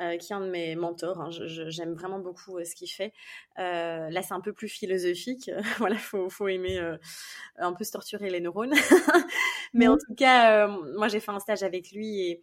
euh, 0.00 0.16
qui 0.18 0.32
est 0.32 0.36
un 0.36 0.40
de 0.40 0.50
mes 0.50 0.76
mentors. 0.76 1.20
Hein. 1.20 1.30
J'aime 1.30 1.94
vraiment 1.94 2.20
beaucoup 2.20 2.58
euh, 2.58 2.64
ce 2.64 2.74
qu'il 2.76 2.88
fait. 2.88 3.12
Euh, 3.58 4.08
là, 4.08 4.22
c'est 4.22 4.34
un 4.34 4.40
peu 4.40 4.52
plus 4.52 4.68
philosophique. 4.68 5.50
voilà, 5.78 5.96
faut, 5.96 6.30
faut 6.30 6.46
aimer 6.48 6.78
un 7.56 7.72
peu 7.72 7.82
se 7.84 7.90
torturer 7.90 8.30
les 8.30 8.40
neurones. 8.40 8.74
Mais 9.74 9.88
en 9.88 9.96
tout 9.96 10.14
cas, 10.14 10.68
moi, 10.68 11.08
j'ai 11.08 11.20
fait 11.20 11.32
un 11.32 11.40
stage 11.40 11.64
avec 11.64 11.90
lui 11.90 12.20
et, 12.20 12.42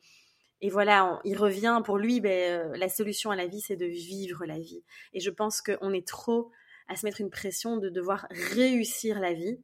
et 0.62 0.70
voilà, 0.70 1.22
il 1.24 1.38
revient 1.38 1.82
pour 1.86 1.98
lui. 1.98 2.20
Ben, 2.20 2.70
la 2.76 2.90
solution 2.90 3.32
à 3.32 3.38
la 3.38 3.48
vie, 3.48 3.62
c'est 3.62 3.78
de 3.78 3.86
vivre 3.86 4.46
la 4.46 4.60
vie. 4.60 4.84
Et 5.14 5.22
je 5.22 5.30
pense 5.30 5.62
qu'on 5.62 5.94
est 5.94 6.06
trop 6.06 6.52
à 6.90 6.96
se 6.96 7.06
mettre 7.06 7.22
une 7.22 7.30
pression 7.30 7.78
de 7.78 7.90
devoir 7.90 8.28
réussir 8.30 9.20
la 9.20 9.34
vie 9.34 9.60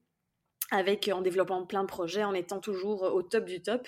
avec 0.72 1.10
en 1.10 1.22
développant 1.22 1.66
plein 1.66 1.84
de 1.84 1.88
projets, 1.88 2.24
en 2.24 2.34
étant 2.34 2.60
toujours 2.60 3.04
au 3.04 3.22
top 3.22 3.46
du 3.46 3.62
top. 3.62 3.88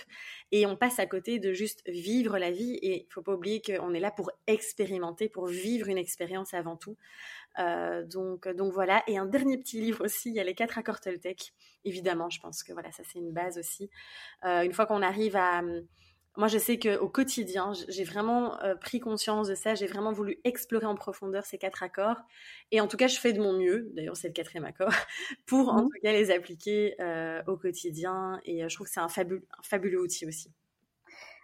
Et 0.52 0.66
on 0.66 0.76
passe 0.76 1.00
à 1.00 1.08
côté 1.08 1.40
de 1.40 1.52
juste 1.52 1.82
vivre 1.88 2.38
la 2.38 2.52
vie. 2.52 2.76
Et 2.82 3.06
il 3.06 3.14
faut 3.14 3.24
pas 3.24 3.34
oublier 3.34 3.62
qu'on 3.62 3.94
est 3.94 4.00
là 4.00 4.12
pour 4.12 4.32
expérimenter, 4.46 5.28
pour 5.28 5.48
vivre 5.48 5.88
une 5.88 5.98
expérience 5.98 6.54
avant 6.54 6.78
tout. 6.78 6.98
Euh, 7.60 8.04
donc, 8.06 8.48
donc 8.48 8.74
voilà. 8.74 9.04
Et 9.08 9.18
un 9.18 9.26
dernier 9.26 9.58
petit 9.58 9.82
livre 9.82 10.06
aussi, 10.06 10.30
il 10.30 10.36
y 10.36 10.40
a 10.40 10.44
les 10.44 10.54
quatre 10.54 10.78
accords 10.78 11.00
Toltec. 11.00 11.54
Évidemment, 11.84 12.30
je 12.30 12.40
pense 12.40 12.64
que 12.64 12.74
voilà, 12.74 12.92
ça 12.92 13.04
c'est 13.12 13.20
une 13.20 13.32
base 13.32 13.58
aussi. 13.58 13.90
Euh, 14.46 14.62
une 14.62 14.74
fois 14.74 14.86
qu'on 14.86 15.02
arrive 15.02 15.36
à 15.36 15.64
moi, 16.38 16.48
je 16.48 16.60
sais 16.60 16.78
qu'au 16.78 17.10
quotidien, 17.10 17.72
j'ai 17.90 18.04
vraiment 18.04 18.62
euh, 18.62 18.76
pris 18.76 19.00
conscience 19.00 19.48
de 19.48 19.56
ça. 19.56 19.74
J'ai 19.74 19.88
vraiment 19.88 20.12
voulu 20.12 20.40
explorer 20.44 20.86
en 20.86 20.94
profondeur 20.94 21.46
ces 21.46 21.58
quatre 21.58 21.82
accords. 21.82 22.22
Et 22.72 22.80
en 22.80 22.88
tout 22.88 22.96
cas, 22.96 23.08
je 23.08 23.20
fais 23.20 23.34
de 23.34 23.42
mon 23.42 23.54
mieux. 23.54 23.90
D'ailleurs, 23.94 24.16
c'est 24.16 24.28
le 24.28 24.34
quatrième 24.34 24.66
accord 24.66 24.92
pour 25.48 25.70
en 25.70 25.82
mmh. 25.82 25.86
tout 25.86 26.00
cas 26.04 26.12
les 26.12 26.30
appliquer 26.30 26.96
euh, 27.02 27.42
au 27.48 27.58
quotidien. 27.58 28.40
Et 28.46 28.64
euh, 28.64 28.70
je 28.70 28.76
trouve 28.76 28.86
que 28.86 28.94
c'est 28.94 29.00
un, 29.00 29.10
fabuleux 29.10 30.00
outil 30.00 30.28
aussi. 30.28 30.54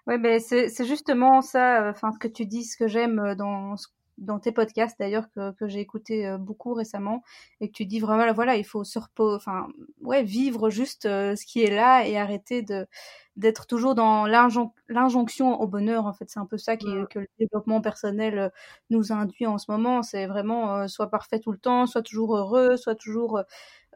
Oui, 0.06 0.17
ben 0.19 0.39
c'est 0.39 0.86
justement 0.86 1.41
ça, 1.41 1.89
enfin 1.89 2.12
ce 2.12 2.19
que 2.19 2.27
tu 2.27 2.45
dis, 2.45 2.65
ce 2.65 2.75
que 2.75 2.88
j'aime 2.88 3.36
dans 3.38 3.77
dans 4.17 4.39
tes 4.39 4.52
podcasts 4.52 4.97
d'ailleurs 4.99 5.30
que, 5.32 5.52
que 5.54 5.67
j'ai 5.67 5.80
écouté 5.80 6.36
beaucoup 6.39 6.73
récemment 6.73 7.23
et 7.62 7.67
que 7.67 7.73
tu 7.73 7.86
dis 7.86 7.99
vraiment 7.99 8.32
voilà 8.34 8.56
il 8.56 8.65
faut 8.65 8.84
se 8.84 8.99
reposer 8.99 9.36
enfin 9.36 9.67
ouais 10.02 10.23
vivre 10.23 10.69
juste 10.69 11.04
ce 11.04 11.45
qui 11.45 11.63
est 11.63 11.73
là 11.76 12.08
et 12.08 12.17
arrêter 12.17 12.62
de 12.62 12.88
d'être 13.36 13.65
toujours 13.65 13.95
dans 13.95 14.26
l'injonction 14.28 15.60
au 15.60 15.67
bonheur. 15.67 16.06
En 16.06 16.13
fait, 16.13 16.30
c'est 16.30 16.39
un 16.39 16.45
peu 16.45 16.58
ça 16.58 16.78
qui, 16.78 16.88
que 17.10 17.19
le 17.19 17.28
développement 17.39 17.82
personnel 17.82 18.38
euh, 18.38 18.49
nous 18.89 19.12
induit 19.12 19.47
en 19.47 19.58
ce 19.58 19.71
moment. 19.71 20.04
C'est 20.04 20.28
vraiment 20.28 20.76
euh, 20.76 20.88
soit 20.88 21.10
parfait 21.10 21.39
tout 21.39 21.52
le 21.52 21.58
temps, 21.58 21.88
soit 21.88 22.04
toujours 22.04 22.36
heureux, 22.38 22.78
soit 22.78 22.95
toujours 22.95 23.41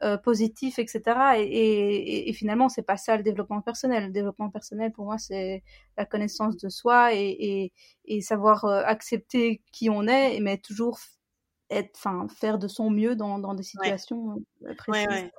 euh, 0.02 0.16
positif, 0.16 0.78
etc. 0.78 1.02
Et, 1.38 1.42
et, 1.42 2.28
et 2.28 2.32
finalement, 2.32 2.68
c'est 2.68 2.82
pas 2.82 2.96
ça 2.96 3.16
le 3.16 3.22
développement 3.22 3.60
personnel. 3.60 4.06
Le 4.06 4.12
développement 4.12 4.50
personnel, 4.50 4.92
pour 4.92 5.04
moi, 5.04 5.18
c'est 5.18 5.62
la 5.96 6.04
connaissance 6.04 6.56
de 6.56 6.68
soi 6.68 7.14
et, 7.14 7.72
et 8.04 8.20
savoir 8.20 8.64
accepter 8.64 9.62
qui 9.72 9.90
on 9.90 10.06
est, 10.06 10.40
mais 10.40 10.58
toujours 10.58 10.98
être, 11.70 11.90
enfin, 11.96 12.26
faire 12.28 12.58
de 12.58 12.68
son 12.68 12.90
mieux 12.90 13.16
dans, 13.16 13.38
dans 13.38 13.54
des 13.54 13.62
situations 13.62 14.42
précises. 14.76 15.30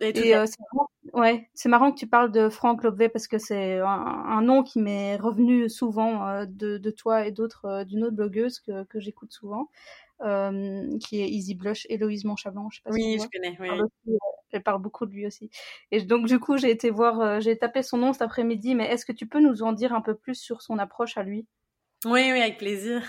Et, 0.00 0.36
euh, 0.36 0.46
c'est 0.46 0.60
marrant, 0.72 0.88
ouais, 1.14 1.50
c'est 1.54 1.68
marrant 1.68 1.90
que 1.90 1.98
tu 1.98 2.06
parles 2.06 2.30
de 2.30 2.48
Franck 2.48 2.84
Lobvet 2.84 3.08
parce 3.08 3.26
que 3.26 3.38
c'est 3.38 3.80
un, 3.80 4.42
nom 4.42 4.62
qui 4.62 4.78
m'est 4.78 5.16
revenu 5.16 5.68
souvent 5.68 6.24
euh, 6.28 6.46
de, 6.46 6.78
de, 6.78 6.90
toi 6.92 7.26
et 7.26 7.32
d'autres, 7.32 7.64
euh, 7.64 7.84
d'une 7.84 8.04
autre 8.04 8.14
blogueuse 8.14 8.60
que, 8.60 8.84
que 8.84 9.00
j'écoute 9.00 9.32
souvent, 9.32 9.68
qui 10.20 11.20
est 11.20 11.28
Easy 11.28 11.54
Blush, 11.54 11.86
Héloïse 11.88 12.24
Monchavant, 12.24 12.68
je 12.70 12.76
sais 12.76 12.82
pas 12.84 12.90
oui, 12.90 13.18
si 13.18 13.24
je 13.24 13.28
connais, 13.32 13.56
oui. 13.60 14.16
Elle 14.50 14.62
parle, 14.62 14.80
beaucoup 14.80 15.04
de 15.04 15.12
lui 15.12 15.26
aussi. 15.26 15.50
Et 15.90 16.00
donc 16.02 16.26
du 16.26 16.38
coup, 16.40 16.56
j'ai 16.56 16.70
été 16.70 16.90
voir, 16.90 17.40
j'ai 17.40 17.58
tapé 17.58 17.82
son 17.82 17.98
nom 17.98 18.12
cet 18.12 18.22
après-midi, 18.22 18.74
mais 18.74 18.86
est-ce 18.86 19.04
que 19.04 19.12
tu 19.12 19.26
peux 19.26 19.40
nous 19.40 19.62
en 19.62 19.72
dire 19.72 19.92
un 19.92 20.00
peu 20.00 20.14
plus 20.14 20.36
sur 20.36 20.62
son 20.62 20.78
approche 20.78 21.18
à 21.18 21.22
lui? 21.22 21.46
Oui, 22.04 22.30
oui, 22.32 22.40
avec 22.40 22.58
plaisir. 22.58 23.02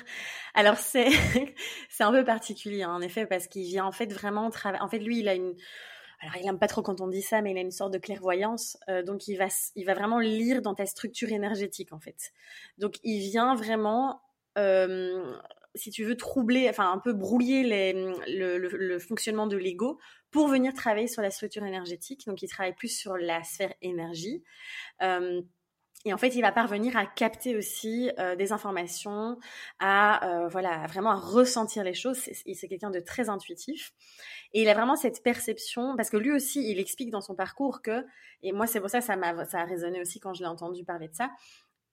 Alors 0.55 0.77
c'est 0.77 1.09
c'est 1.89 2.03
un 2.03 2.11
peu 2.11 2.23
particulier 2.23 2.83
hein, 2.83 2.93
en 2.93 3.01
effet 3.01 3.27
parce 3.27 3.47
qu'il 3.47 3.63
vient 3.63 3.85
en 3.85 3.91
fait 3.91 4.11
vraiment 4.11 4.49
travailler. 4.49 4.81
En 4.81 4.89
fait, 4.89 4.99
lui, 4.99 5.19
il 5.19 5.27
a 5.27 5.35
une 5.35 5.55
alors 6.21 6.35
il 6.37 6.47
aime 6.47 6.59
pas 6.59 6.67
trop 6.67 6.81
quand 6.81 6.99
on 6.99 7.07
dit 7.07 7.21
ça, 7.21 7.41
mais 7.41 7.51
il 7.51 7.57
a 7.57 7.61
une 7.61 7.71
sorte 7.71 7.93
de 7.93 7.97
clairvoyance. 7.97 8.77
Euh, 8.89 9.03
donc 9.03 9.27
il 9.27 9.37
va, 9.37 9.47
il 9.75 9.85
va 9.85 9.93
vraiment 9.93 10.19
lire 10.19 10.61
dans 10.61 10.75
ta 10.75 10.85
structure 10.85 11.31
énergétique 11.31 11.93
en 11.93 11.99
fait. 11.99 12.33
Donc 12.77 12.95
il 13.03 13.19
vient 13.19 13.55
vraiment, 13.55 14.21
euh, 14.57 15.37
si 15.75 15.91
tu 15.91 16.03
veux, 16.03 16.17
troubler, 16.17 16.67
enfin 16.69 16.91
un 16.91 16.97
peu 16.97 17.13
brouiller 17.13 17.63
le, 18.27 18.99
fonctionnement 18.99 19.47
de 19.47 19.57
l'ego 19.57 19.99
pour 20.31 20.47
venir 20.47 20.73
travailler 20.73 21.07
sur 21.07 21.21
la 21.21 21.31
structure 21.31 21.63
énergétique. 21.63 22.25
Donc 22.27 22.41
il 22.41 22.49
travaille 22.49 22.75
plus 22.75 22.95
sur 22.95 23.17
la 23.17 23.43
sphère 23.43 23.73
énergie. 23.81 24.43
Euh, 25.01 25.41
et 26.05 26.13
en 26.13 26.17
fait, 26.17 26.29
il 26.29 26.41
va 26.41 26.53
parvenir 26.53 26.95
à 26.95 27.05
capter 27.05 27.57
aussi 27.57 28.09
euh, 28.19 28.37
des 28.37 28.53
informations, 28.53 29.37
à 29.79 30.43
euh, 30.43 30.47
voilà, 30.47 30.87
vraiment 30.87 31.11
à 31.11 31.15
ressentir 31.15 31.83
les 31.83 31.93
choses. 31.93 32.17
C'est 32.17 32.67
quelqu'un 32.69 32.89
de 32.89 33.01
très 33.01 33.27
intuitif. 33.27 33.91
Et 34.53 34.61
il 34.61 34.69
a 34.69 34.73
vraiment 34.73 34.95
cette 34.95 35.21
perception, 35.23 35.97
parce 35.97 36.09
que 36.09 36.15
lui 36.15 36.31
aussi, 36.31 36.71
il 36.71 36.79
explique 36.79 37.11
dans 37.11 37.19
son 37.19 37.35
parcours 37.35 37.81
que, 37.81 38.05
et 38.43 38.53
moi 38.53 38.65
c'est 38.65 38.79
pour 38.79 38.89
ça 38.89 39.01
ça 39.01 39.15
ça 39.45 39.59
a 39.59 39.65
résonné 39.65 39.99
aussi 39.99 40.21
quand 40.21 40.33
je 40.33 40.41
l'ai 40.41 40.47
entendu 40.47 40.85
parler 40.85 41.09
de 41.09 41.15
ça. 41.15 41.31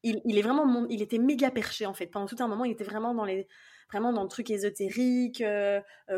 Il, 0.08 0.38
est 0.38 0.42
vraiment, 0.42 0.86
il 0.88 1.02
était 1.02 1.18
méga 1.18 1.50
perché 1.50 1.84
en 1.86 1.94
fait. 1.94 2.06
Pendant 2.06 2.26
tout 2.26 2.36
un 2.38 2.48
moment, 2.48 2.64
il 2.64 2.72
était 2.72 2.84
vraiment 2.84 3.14
dans 3.14 3.24
les 3.24 3.46
vraiment 3.90 4.12
dans 4.12 4.24
le 4.24 4.28
truc 4.28 4.50
ésotérique, 4.50 5.42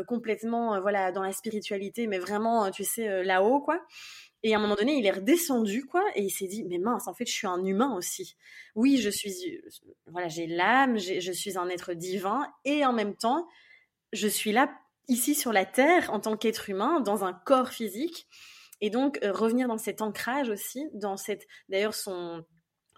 complètement 0.07 0.81
voilà 0.81 1.11
dans 1.11 1.21
la 1.21 1.31
spiritualité, 1.31 2.07
mais 2.07 2.17
vraiment 2.17 2.71
tu 2.71 2.83
sais 2.83 3.23
là-haut 3.23 3.61
quoi. 3.61 3.79
Et 4.41 4.53
à 4.53 4.57
un 4.57 4.61
moment 4.61 4.75
donné, 4.75 4.97
il 4.97 5.05
est 5.05 5.11
redescendu, 5.11 5.85
quoi, 5.85 6.03
et 6.15 6.23
il 6.23 6.29
s'est 6.29 6.47
dit, 6.47 6.63
mais 6.63 6.77
mince, 6.77 7.07
en 7.07 7.13
fait, 7.13 7.25
je 7.25 7.33
suis 7.33 7.47
un 7.47 7.63
humain 7.65 7.93
aussi. 7.95 8.37
Oui, 8.73 8.97
je 8.97 9.09
suis, 9.09 9.33
voilà, 10.07 10.29
j'ai 10.29 10.47
l'âme, 10.47 10.97
je 10.97 11.31
suis 11.31 11.57
un 11.57 11.67
être 11.67 11.93
divin, 11.93 12.47
et 12.63 12.85
en 12.85 12.93
même 12.93 13.15
temps, 13.15 13.47
je 14.13 14.27
suis 14.27 14.51
là, 14.51 14.71
ici 15.09 15.35
sur 15.35 15.51
la 15.51 15.65
Terre, 15.65 16.11
en 16.13 16.19
tant 16.19 16.37
qu'être 16.37 16.69
humain, 16.69 17.01
dans 17.01 17.25
un 17.25 17.33
corps 17.33 17.69
physique. 17.69 18.27
Et 18.81 18.89
donc, 18.89 19.19
euh, 19.23 19.33
revenir 19.33 19.67
dans 19.67 19.77
cet 19.77 20.01
ancrage 20.01 20.49
aussi, 20.49 20.87
dans 20.93 21.17
cette, 21.17 21.45
d'ailleurs, 21.67 21.93
son, 21.93 22.45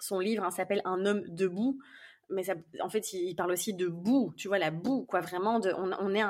son 0.03 0.19
livre 0.19 0.43
hein, 0.43 0.51
s'appelle 0.51 0.81
Un 0.85 1.05
homme 1.05 1.23
debout 1.27 1.79
mais 2.31 2.43
en 2.81 2.89
fait, 2.89 3.13
il, 3.13 3.35
parle 3.35 3.51
aussi 3.51 3.73
de 3.73 3.87
boue, 3.87 4.33
tu 4.37 4.47
vois, 4.47 4.57
la 4.57 4.71
boue, 4.71 5.05
quoi, 5.05 5.21
vraiment, 5.21 5.59
on, 5.77 6.15
est 6.15 6.23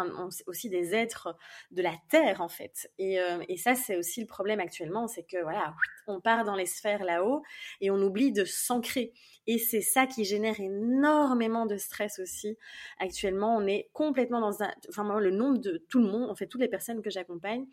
aussi 0.47 0.69
des 0.69 0.93
êtres 0.95 1.35
de 1.71 1.81
la 1.81 1.93
terre, 2.09 2.41
en 2.41 2.49
fait. 2.49 2.91
Euh, 2.99 3.43
et, 3.47 3.57
ça, 3.57 3.75
c'est 3.75 3.97
aussi 3.97 4.21
le 4.21 4.27
problème 4.27 4.59
actuellement, 4.59 5.07
c'est 5.07 5.23
que, 5.23 5.41
voilà, 5.41 5.75
on 6.07 6.19
part 6.19 6.43
dans 6.43 6.55
les 6.55 6.65
sphères 6.65 7.03
là-haut 7.03 7.43
et 7.79 7.91
on 7.91 8.01
oublie 8.01 8.31
de 8.31 8.45
s'ancrer. 8.45 9.13
Et 9.47 9.57
c'est 9.57 9.81
ça 9.81 10.07
qui 10.07 10.25
génère 10.25 10.59
énormément 10.59 11.65
de 11.65 11.77
stress 11.77 12.19
aussi. 12.19 12.57
Actuellement, 12.99 13.55
on 13.55 13.65
est 13.67 13.89
complètement 13.93 14.41
dans 14.41 14.63
un, 14.63 14.71
enfin, 14.89 15.19
le 15.19 15.31
nombre 15.31 15.59
de 15.59 15.77
tout 15.89 15.99
le 15.99 16.07
monde, 16.07 16.29
en 16.29 16.35
fait, 16.35 16.47
toutes 16.47 16.61
les 16.61 16.67
personnes 16.67 17.01
que 17.01 17.09
j'accompagne 17.09 17.65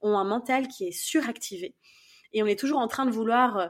ont 0.00 0.16
un 0.16 0.24
mental 0.24 0.68
qui 0.68 0.86
est 0.86 0.92
suractivé. 0.92 1.74
Et 2.32 2.42
on 2.42 2.46
est 2.46 2.58
toujours 2.58 2.78
en 2.78 2.88
train 2.88 3.06
de 3.06 3.10
vouloir 3.10 3.56
euh, 3.58 3.66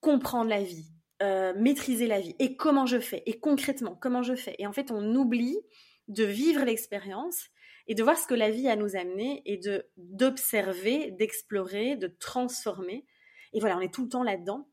comprendre 0.00 0.48
la 0.48 0.62
vie, 0.62 0.86
euh, 1.22 1.52
maîtriser 1.56 2.06
la 2.06 2.20
vie 2.20 2.34
et 2.38 2.56
comment 2.56 2.86
je 2.86 2.98
fais? 2.98 3.22
Et 3.26 3.38
concrètement 3.38 3.94
comment 3.94 4.22
je 4.22 4.34
fais? 4.34 4.54
Et 4.58 4.66
en 4.66 4.72
fait, 4.72 4.90
on 4.90 5.14
oublie 5.14 5.58
de 6.08 6.24
vivre 6.24 6.64
l'expérience 6.64 7.48
et 7.86 7.94
de 7.94 8.02
voir 8.02 8.18
ce 8.18 8.26
que 8.26 8.34
la 8.34 8.50
vie 8.50 8.68
a 8.68 8.76
nous 8.76 8.96
amené 8.96 9.42
et 9.44 9.56
de 9.56 9.86
d'observer, 9.96 11.10
d'explorer, 11.12 11.96
de 11.96 12.06
transformer. 12.06 13.06
Et 13.52 13.60
voilà, 13.60 13.76
on 13.76 13.80
est 13.80 13.92
tout 13.92 14.04
le 14.04 14.08
temps 14.08 14.22
là-dedans. 14.22 14.68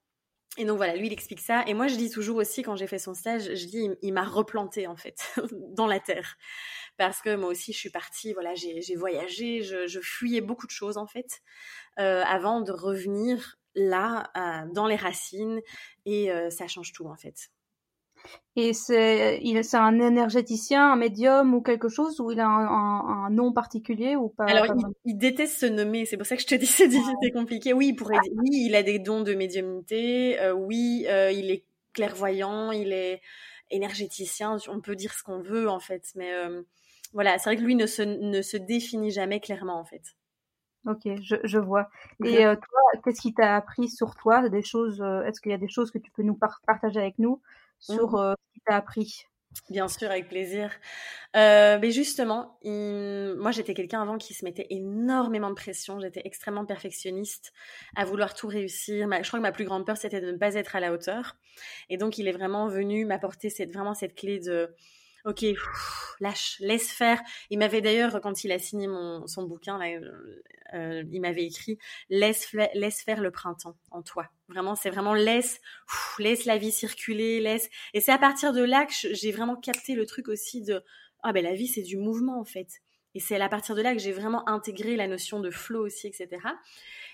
Et 0.57 0.65
donc 0.65 0.77
voilà, 0.77 0.95
lui 0.95 1.07
il 1.07 1.13
explique 1.13 1.39
ça. 1.39 1.63
Et 1.67 1.73
moi 1.73 1.87
je 1.87 1.95
dis 1.95 2.09
toujours 2.09 2.37
aussi 2.37 2.63
quand 2.63 2.75
j'ai 2.75 2.87
fait 2.87 2.97
son 2.97 3.13
stage, 3.13 3.43
je 3.53 3.65
dis 3.65 3.89
il, 4.01 4.13
m'a 4.13 4.23
replanté 4.23 4.87
en 4.87 4.95
fait 4.95 5.19
dans 5.51 5.85
la 5.85 5.99
terre 5.99 6.37
parce 6.97 7.21
que 7.21 7.35
moi 7.35 7.49
aussi 7.49 7.73
je 7.73 7.77
suis 7.77 7.91
partie, 7.91 8.33
voilà, 8.33 8.55
j'ai 8.55 8.95
voyagé, 8.95 9.61
je, 9.61 9.99
fuyais 10.01 10.41
beaucoup 10.41 10.65
de 10.65 10.71
choses 10.71 10.97
en 10.97 11.05
fait 11.05 11.41
euh, 11.99 12.23
avant 12.25 12.61
de 12.61 12.71
revenir 12.71 13.57
là, 13.77 14.31
euh, 14.35 14.71
dans 14.73 14.87
les 14.87 14.95
racines, 14.95 15.61
et 16.05 16.31
euh, 16.31 16.49
ça 16.49 16.67
change 16.67 16.91
tout 16.91 17.05
en 17.05 17.15
fait. 17.15 17.49
Et 18.55 18.73
c'est, 18.73 19.39
il, 19.43 19.63
c'est 19.63 19.77
un 19.77 19.99
énergéticien, 19.99 20.91
un 20.91 20.95
médium 20.95 21.53
ou 21.53 21.61
quelque 21.61 21.87
chose, 21.87 22.19
ou 22.19 22.31
il 22.31 22.39
a 22.39 22.47
un, 22.47 23.29
nom 23.29 23.53
particulier 23.53 24.15
ou 24.15 24.29
pas? 24.29 24.45
Alors, 24.45 24.65
il, 25.05 25.17
déteste 25.17 25.59
se 25.59 25.65
nommer, 25.67 26.05
c'est 26.05 26.17
pour 26.17 26.25
ça 26.25 26.35
que 26.35 26.41
je 26.41 26.47
te 26.47 26.55
dis 26.55 26.65
c'est 26.65 26.87
difficile, 26.87 27.13
c'est 27.21 27.31
compliqué. 27.31 27.73
Oui, 27.73 27.89
il 27.89 27.95
pourrait, 27.95 28.17
oui, 28.35 28.65
il 28.65 28.75
a 28.75 28.83
des 28.83 28.99
dons 28.99 29.21
de 29.21 29.35
médiumnité, 29.35 30.41
euh, 30.41 30.53
oui, 30.53 31.05
il 31.07 31.51
est 31.51 31.63
clairvoyant, 31.93 32.71
il 32.71 32.91
est 32.91 33.21
énergéticien, 33.69 34.57
on 34.67 34.81
peut 34.81 34.95
dire 34.95 35.13
ce 35.13 35.23
qu'on 35.23 35.39
veut 35.39 35.69
en 35.69 35.79
fait, 35.79 36.03
mais 36.15 36.31
voilà, 37.13 37.37
c'est 37.37 37.49
vrai 37.49 37.57
que 37.57 37.63
lui 37.63 37.75
ne 37.75 37.85
se, 37.85 38.01
ne 38.01 38.41
se 38.41 38.57
définit 38.57 39.11
jamais 39.11 39.39
clairement 39.39 39.79
en 39.79 39.85
fait. 39.85 40.16
Ok, 40.87 41.01
je, 41.21 41.35
je 41.43 41.59
vois. 41.59 41.89
Et 42.23 42.45
euh, 42.45 42.55
toi, 42.55 43.01
qu'est-ce 43.03 43.21
qui 43.21 43.33
t'a 43.33 43.57
appris 43.57 43.89
sur 43.89 44.15
toi? 44.15 44.47
Des 44.47 44.61
choses 44.61 45.01
euh, 45.01 45.23
Est-ce 45.23 45.41
qu'il 45.41 45.51
y 45.51 45.55
a 45.55 45.57
des 45.57 45.67
choses 45.67 45.91
que 45.91 45.97
tu 45.97 46.11
peux 46.11 46.23
nous 46.23 46.39
partager 46.65 46.99
avec 46.99 47.19
nous 47.19 47.41
sur 47.77 48.13
mmh. 48.13 48.15
euh, 48.15 48.33
ce 48.33 48.53
qui 48.53 48.61
t'a 48.65 48.77
appris? 48.77 49.25
Bien 49.69 49.89
sûr, 49.89 50.09
avec 50.09 50.29
plaisir. 50.29 50.71
mais 51.33 51.91
justement, 51.91 52.57
moi 52.63 53.51
j'étais 53.51 53.73
quelqu'un 53.73 54.01
avant 54.01 54.17
qui 54.17 54.33
se 54.33 54.45
mettait 54.45 54.67
énormément 54.69 55.49
de 55.49 55.55
pression. 55.55 55.99
J'étais 55.99 56.21
extrêmement 56.23 56.65
perfectionniste, 56.65 57.51
à 57.95 58.05
vouloir 58.05 58.33
tout 58.33 58.47
réussir. 58.47 59.09
je 59.11 59.27
crois 59.27 59.39
que 59.39 59.43
ma 59.43 59.51
plus 59.51 59.65
grande 59.65 59.85
peur 59.85 59.97
c'était 59.97 60.21
de 60.21 60.31
ne 60.31 60.37
pas 60.37 60.53
être 60.53 60.75
à 60.75 60.79
la 60.79 60.93
hauteur. 60.93 61.37
Et 61.89 61.97
donc 61.97 62.17
il 62.17 62.27
est 62.27 62.33
vraiment 62.33 62.67
venu 62.67 63.03
m'apporter 63.03 63.49
cette, 63.49 63.73
vraiment 63.73 63.95
cette 63.95 64.15
clé 64.15 64.39
de 64.39 64.73
ok, 65.25 65.45
lâche, 66.19 66.57
laisse 66.59 66.91
faire. 66.91 67.21
Il 67.49 67.59
m'avait 67.59 67.81
d'ailleurs, 67.81 68.21
quand 68.21 68.43
il 68.43 68.51
a 68.51 68.59
signé 68.59 68.87
mon, 68.87 69.27
son 69.27 69.43
bouquin, 69.43 69.79
euh, 69.81 70.43
euh, 70.73 71.03
il 71.11 71.21
m'avait 71.21 71.45
écrit 71.45 71.77
laisse, 72.09 72.53
laisse 72.73 73.01
faire 73.01 73.21
le 73.21 73.31
printemps 73.31 73.77
en 73.91 74.01
toi. 74.01 74.27
Vraiment, 74.49 74.75
c'est 74.75 74.89
vraiment 74.89 75.13
laisse, 75.13 75.59
laisse 76.19 76.45
la 76.45 76.57
vie 76.57 76.71
circuler, 76.71 77.39
laisse. 77.39 77.69
Et 77.93 78.01
c'est 78.01 78.11
à 78.11 78.17
partir 78.17 78.53
de 78.53 78.63
là 78.63 78.85
que 78.85 78.93
j'ai 78.93 79.31
vraiment 79.31 79.55
capté 79.55 79.95
le 79.95 80.05
truc 80.05 80.27
aussi 80.27 80.61
de 80.61 80.83
ah 81.23 81.33
ben 81.33 81.43
la 81.43 81.55
vie 81.55 81.67
c'est 81.67 81.81
du 81.81 81.97
mouvement 81.97 82.39
en 82.39 82.45
fait. 82.45 82.81
Et 83.15 83.19
c'est 83.19 83.41
à 83.41 83.49
partir 83.49 83.73
de 83.75 83.81
là 83.81 83.93
que 83.93 83.99
j'ai 83.99 84.11
vraiment 84.11 84.47
intégré 84.47 84.95
la 84.95 85.07
notion 85.07 85.39
de 85.39 85.49
flow 85.49 85.85
aussi, 85.85 86.05
etc. 86.05 86.39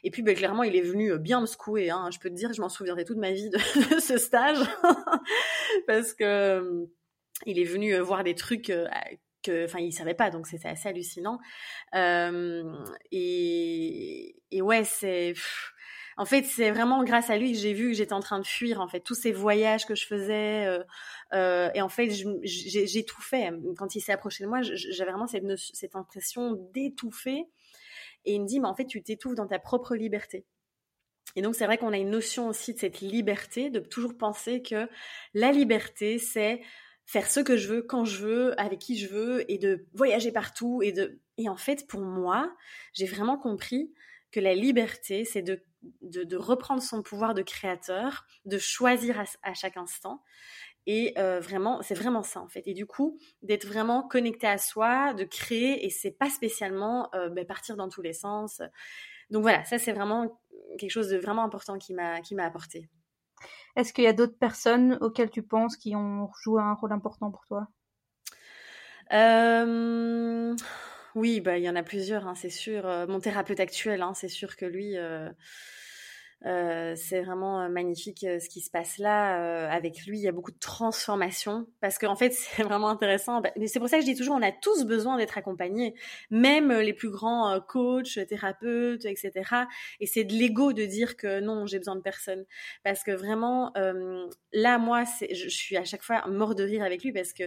Et 0.03 0.11
puis, 0.11 0.21
ben, 0.21 0.35
clairement, 0.35 0.63
il 0.63 0.75
est 0.75 0.81
venu 0.81 1.13
euh, 1.13 1.17
bien 1.17 1.39
me 1.39 1.45
secouer. 1.45 1.89
Hein. 1.91 2.09
Je 2.11 2.19
peux 2.19 2.29
te 2.29 2.35
dire, 2.35 2.51
je 2.51 2.59
m'en 2.59 2.67
souviendrai 2.67 3.05
toute 3.05 3.17
ma 3.17 3.31
vie 3.31 3.49
de 3.49 3.57
ce 4.01 4.17
stage. 4.17 4.57
Parce 5.87 6.13
que 6.13 6.89
il 7.45 7.59
est 7.59 7.65
venu 7.65 7.93
euh, 7.93 8.01
voir 8.01 8.23
des 8.23 8.35
trucs 8.35 8.69
euh, 8.69 8.87
que, 9.43 9.65
enfin, 9.65 9.79
il 9.79 9.91
savait 9.91 10.13
pas, 10.13 10.29
donc 10.29 10.47
c'était 10.47 10.69
assez 10.69 10.89
hallucinant. 10.89 11.39
et, 13.11 14.35
et 14.51 14.61
ouais, 14.61 14.83
c'est, 14.83 15.33
en 16.17 16.25
fait, 16.25 16.43
c'est 16.43 16.71
vraiment 16.71 17.03
grâce 17.03 17.29
à 17.29 17.37
lui 17.37 17.53
que 17.53 17.57
j'ai 17.57 17.73
vu 17.73 17.89
que 17.89 17.97
j'étais 17.97 18.13
en 18.13 18.19
train 18.19 18.39
de 18.39 18.45
fuir, 18.45 18.79
en 18.81 18.87
fait, 18.87 18.99
tous 18.99 19.15
ces 19.15 19.31
voyages 19.31 19.85
que 19.85 19.95
je 19.95 20.05
faisais. 20.05 20.65
Euh, 20.65 20.83
euh, 21.33 21.69
et 21.73 21.81
en 21.81 21.89
fait, 21.89 22.11
j'ai 22.43 23.05
tout 23.05 23.21
fait. 23.21 23.49
Quand 23.77 23.95
il 23.95 24.01
s'est 24.01 24.11
approché 24.11 24.43
de 24.43 24.49
moi, 24.49 24.61
j'avais 24.61 25.11
vraiment 25.11 25.27
cette, 25.27 25.43
cette 25.57 25.95
impression 25.95 26.53
d'étouffer. 26.73 27.45
Et 28.25 28.35
il 28.35 28.41
me 28.41 28.47
dit, 28.47 28.59
mais 28.59 28.67
en 28.67 28.75
fait, 28.75 28.85
tu 28.85 29.01
t'étouffes 29.01 29.35
dans 29.35 29.47
ta 29.47 29.59
propre 29.59 29.95
liberté. 29.95 30.45
Et 31.35 31.41
donc, 31.41 31.55
c'est 31.55 31.65
vrai 31.65 31.77
qu'on 31.77 31.93
a 31.93 31.97
une 31.97 32.11
notion 32.11 32.47
aussi 32.47 32.73
de 32.73 32.79
cette 32.79 33.01
liberté, 33.01 33.71
de 33.71 33.79
toujours 33.79 34.15
penser 34.15 34.61
que 34.61 34.87
la 35.33 35.51
liberté, 35.51 36.19
c'est 36.19 36.61
faire 37.05 37.29
ce 37.29 37.39
que 37.39 37.57
je 37.57 37.67
veux, 37.67 37.81
quand 37.81 38.05
je 38.05 38.25
veux, 38.25 38.59
avec 38.59 38.79
qui 38.79 38.97
je 38.97 39.07
veux, 39.07 39.51
et 39.51 39.57
de 39.57 39.85
voyager 39.93 40.31
partout. 40.31 40.81
Et, 40.83 40.91
de... 40.91 41.19
et 41.37 41.49
en 41.49 41.57
fait, 41.57 41.87
pour 41.87 42.01
moi, 42.01 42.53
j'ai 42.93 43.05
vraiment 43.05 43.37
compris 43.37 43.93
que 44.31 44.39
la 44.39 44.55
liberté, 44.55 45.25
c'est 45.25 45.41
de, 45.41 45.63
de, 46.01 46.35
reprendre 46.35 46.81
son 46.81 47.03
pouvoir 47.03 47.33
de 47.33 47.41
créateur, 47.41 48.25
de 48.45 48.57
choisir 48.57 49.23
à, 49.43 49.53
chaque 49.53 49.77
instant. 49.77 50.23
Et 50.85 51.13
euh, 51.17 51.39
vraiment, 51.39 51.81
c'est 51.81 51.93
vraiment 51.93 52.23
ça 52.23 52.41
en 52.41 52.49
fait. 52.49 52.63
Et 52.67 52.73
du 52.73 52.85
coup, 52.85 53.17
d'être 53.41 53.65
vraiment 53.65 54.03
connecté 54.03 54.47
à 54.47 54.57
soi, 54.57 55.13
de 55.13 55.23
créer, 55.23 55.85
et 55.85 55.89
c'est 55.89 56.11
pas 56.11 56.29
spécialement 56.29 57.13
euh, 57.15 57.29
ben, 57.29 57.45
partir 57.45 57.77
dans 57.77 57.87
tous 57.87 58.01
les 58.01 58.11
sens. 58.11 58.61
Donc 59.29 59.43
voilà, 59.43 59.63
ça 59.63 59.77
c'est 59.77 59.93
vraiment 59.93 60.41
quelque 60.77 60.91
chose 60.91 61.09
de 61.09 61.17
vraiment 61.17 61.43
important 61.43 61.77
qui 61.77 61.93
m'a 61.93 62.19
qui 62.19 62.35
m'a 62.35 62.45
apporté. 62.45 62.89
Est-ce 63.75 63.93
qu'il 63.93 64.03
y 64.03 64.07
a 64.07 64.13
d'autres 64.13 64.37
personnes 64.37 64.97
auxquelles 65.01 65.29
tu 65.31 65.43
penses 65.43 65.77
qui 65.77 65.95
ont 65.95 66.31
joué 66.41 66.61
un 66.61 66.73
rôle 66.73 66.91
important 66.91 67.31
pour 67.31 67.45
toi? 67.45 67.67
Euh, 69.11 70.55
Oui, 71.15 71.41
bah, 71.41 71.57
il 71.57 71.63
y 71.63 71.69
en 71.69 71.75
a 71.75 71.83
plusieurs, 71.83 72.27
hein, 72.27 72.35
c'est 72.35 72.49
sûr. 72.49 72.85
Euh, 72.87 73.07
mon 73.07 73.19
thérapeute 73.19 73.59
actuel, 73.59 74.01
hein, 74.01 74.13
c'est 74.15 74.29
sûr 74.29 74.55
que 74.55 74.65
lui, 74.65 74.97
euh, 74.97 75.29
euh, 76.45 76.93
c'est 76.97 77.21
vraiment 77.21 77.61
euh, 77.61 77.69
magnifique 77.69 78.25
euh, 78.25 78.37
ce 78.39 78.49
qui 78.49 78.59
se 78.59 78.69
passe 78.69 78.97
là 78.97 79.69
avec 79.71 80.05
lui. 80.05 80.19
Il 80.19 80.23
y 80.23 80.27
a 80.27 80.31
beaucoup 80.31 80.51
de 80.51 80.59
transformation 80.59 81.67
parce 81.79 81.97
qu'en 81.97 82.11
en 82.11 82.15
fait 82.15 82.33
c'est 82.33 82.63
vraiment 82.63 82.89
intéressant. 82.89 83.41
Bah, 83.41 83.51
mais 83.57 83.67
c'est 83.67 83.79
pour 83.79 83.89
ça 83.89 83.97
que 83.97 84.05
je 84.05 84.11
dis 84.11 84.15
toujours, 84.15 84.35
on 84.35 84.41
a 84.41 84.51
tous 84.51 84.85
besoin 84.85 85.17
d'être 85.17 85.37
accompagnés, 85.37 85.93
même 86.29 86.71
les 86.71 86.93
plus 86.93 87.09
grands 87.09 87.59
coachs, 87.61 88.19
thérapeutes, 88.27 89.05
etc. 89.05 89.31
Et 89.99 90.05
c'est 90.05 90.23
de 90.23 90.33
l'ego 90.33 90.73
de 90.73 90.85
dire 90.85 91.15
que 91.15 91.39
non, 91.39 91.65
j'ai 91.65 91.77
besoin 91.77 91.95
de 91.95 92.01
personne 92.01 92.45
parce 92.83 93.03
que 93.03 93.11
vraiment 93.11 93.71
là, 94.53 94.77
moi, 94.77 95.03
je 95.31 95.49
suis 95.49 95.77
à 95.77 95.85
chaque 95.85 96.03
fois 96.03 96.25
mort 96.27 96.55
de 96.55 96.63
rire 96.63 96.83
avec 96.83 97.03
lui 97.03 97.11
parce 97.11 97.33
que 97.33 97.43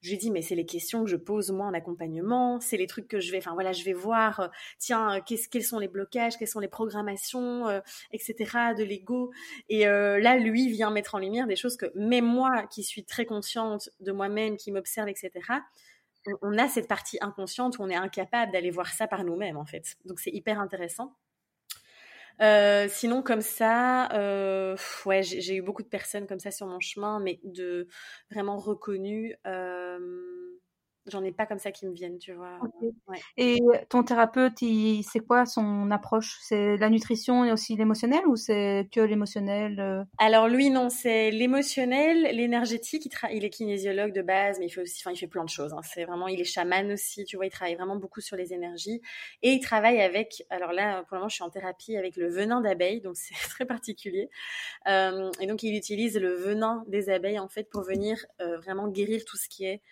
je 0.00 0.10
lui 0.10 0.18
dis 0.18 0.30
mais 0.30 0.42
c'est 0.42 0.54
les 0.54 0.66
questions 0.66 1.04
que 1.04 1.10
je 1.10 1.16
pose 1.16 1.50
moi 1.50 1.66
en 1.66 1.74
accompagnement, 1.74 2.60
c'est 2.60 2.76
les 2.76 2.86
trucs 2.86 3.08
que 3.08 3.20
je 3.20 3.32
vais, 3.32 3.38
enfin 3.38 3.54
voilà, 3.54 3.72
je 3.72 3.84
vais 3.84 3.92
voir, 3.92 4.40
euh, 4.40 4.48
tiens, 4.78 5.16
euh, 5.16 5.20
quels 5.50 5.64
sont 5.64 5.78
les 5.78 5.88
blocages, 5.88 6.36
quelles 6.36 6.48
sont 6.48 6.60
les 6.60 6.68
programmations, 6.68 7.68
euh, 7.68 7.80
etc. 8.12 8.74
de 8.76 8.84
l'ego. 8.84 9.32
Et 9.68 9.84
là, 9.84 10.36
lui 10.36 10.68
vient 10.68 10.90
mettre 10.90 11.14
en 11.14 11.18
lumière 11.18 11.46
des 11.46 11.56
choses 11.56 11.76
que 11.76 11.86
même 11.94 12.26
moi, 12.26 12.66
qui 12.68 12.82
suis 12.82 13.04
très 13.04 13.24
consciente 13.26 13.90
de 14.00 14.12
moi-même, 14.12 14.56
qui 14.56 14.72
m'observe, 14.72 15.08
etc. 15.08 15.30
On 16.42 16.58
a 16.58 16.68
cette 16.68 16.88
partie 16.88 17.18
inconsciente 17.20 17.78
où 17.78 17.82
on 17.82 17.88
est 17.88 17.96
incapable 17.96 18.52
d'aller 18.52 18.70
voir 18.70 18.88
ça 18.88 19.06
par 19.06 19.24
nous-mêmes 19.24 19.56
en 19.56 19.64
fait. 19.64 19.96
Donc 20.04 20.20
c'est 20.20 20.30
hyper 20.30 20.60
intéressant. 20.60 21.14
Euh, 22.42 22.86
sinon, 22.88 23.22
comme 23.22 23.40
ça, 23.40 24.12
euh, 24.12 24.76
ouais, 25.06 25.22
j'ai 25.22 25.56
eu 25.56 25.62
beaucoup 25.62 25.82
de 25.82 25.88
personnes 25.88 26.26
comme 26.26 26.38
ça 26.38 26.50
sur 26.50 26.66
mon 26.66 26.80
chemin, 26.80 27.18
mais 27.20 27.40
de 27.44 27.88
vraiment 28.30 28.58
reconnues. 28.58 29.34
Euh, 29.46 29.98
J'en 31.06 31.22
ai 31.22 31.32
pas 31.32 31.46
comme 31.46 31.58
ça 31.58 31.72
qui 31.72 31.86
me 31.86 31.92
viennent, 31.92 32.18
tu 32.18 32.32
vois. 32.32 32.58
Et 33.36 33.58
ton 33.88 34.02
thérapeute, 34.02 34.58
c'est 34.58 35.20
quoi 35.20 35.46
son 35.46 35.90
approche? 35.90 36.38
C'est 36.40 36.76
la 36.76 36.90
nutrition 36.90 37.44
et 37.44 37.52
aussi 37.52 37.76
l'émotionnel 37.76 38.26
ou 38.26 38.36
c'est 38.36 38.88
que 38.92 39.00
l'émotionnel 39.00 39.78
euh? 39.80 40.04
Alors 40.18 40.48
lui, 40.48 40.70
non, 40.70 40.90
c'est 40.90 41.30
l'émotionnel, 41.30 42.22
l'énergétique. 42.34 43.06
Il, 43.06 43.36
il, 43.36 43.44
est 43.44 43.50
kinésiologue 43.50 44.12
de 44.12 44.22
base, 44.22 44.58
mais 44.58 44.66
il 44.66 44.70
fait 44.70 44.82
aussi, 44.82 45.00
enfin, 45.02 45.12
il 45.12 45.18
fait 45.18 45.26
plein 45.26 45.44
de 45.44 45.48
choses. 45.48 45.72
Hein. 45.72 45.80
C'est 45.82 46.04
vraiment, 46.04 46.28
il 46.28 46.40
est 46.40 46.44
chaman 46.44 46.90
aussi, 46.92 47.24
tu 47.24 47.36
vois. 47.36 47.46
Il 47.46 47.50
travaille 47.50 47.74
vraiment 47.74 47.96
beaucoup 47.96 48.20
sur 48.20 48.36
les 48.36 48.52
énergies 48.52 49.00
et 49.42 49.52
il 49.52 49.60
travaille 49.60 50.00
avec. 50.00 50.44
Alors 50.50 50.72
là, 50.72 51.02
pour 51.04 51.16
le 51.16 51.20
moment, 51.20 51.28
je 51.28 51.34
suis 51.34 51.44
en 51.44 51.50
thérapie 51.50 51.96
avec 51.96 52.16
le 52.16 52.28
venin 52.28 52.60
d'abeille, 52.60 53.00
donc 53.00 53.16
c'est 53.16 53.34
très 53.48 53.64
particulier. 53.64 54.28
Euh, 54.88 55.30
et 55.40 55.46
donc 55.46 55.62
il 55.62 55.76
utilise 55.76 56.16
le 56.18 56.34
venin 56.34 56.84
des 56.88 57.08
abeilles 57.10 57.38
en 57.38 57.48
fait 57.48 57.68
pour 57.70 57.82
venir 57.82 58.24
euh, 58.40 58.58
vraiment 58.58 58.88
guérir 58.88 59.24
tout 59.24 59.36
ce 59.36 59.48
qui 59.48 59.64
est 59.64 59.82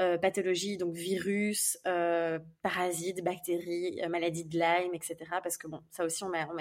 euh, 0.00 0.16
pathologies, 0.16 0.78
donc 0.78 0.94
virus, 0.94 1.78
euh, 1.86 2.38
parasites, 2.62 3.22
bactéries, 3.22 4.00
euh, 4.02 4.08
maladies 4.08 4.46
de 4.46 4.58
Lyme, 4.58 4.94
etc. 4.94 5.16
Parce 5.42 5.58
que 5.58 5.68
bon, 5.68 5.80
ça 5.90 6.04
aussi, 6.04 6.24
on 6.24 6.32
a, 6.32 6.46
on 6.46 6.58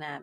a, 0.00 0.20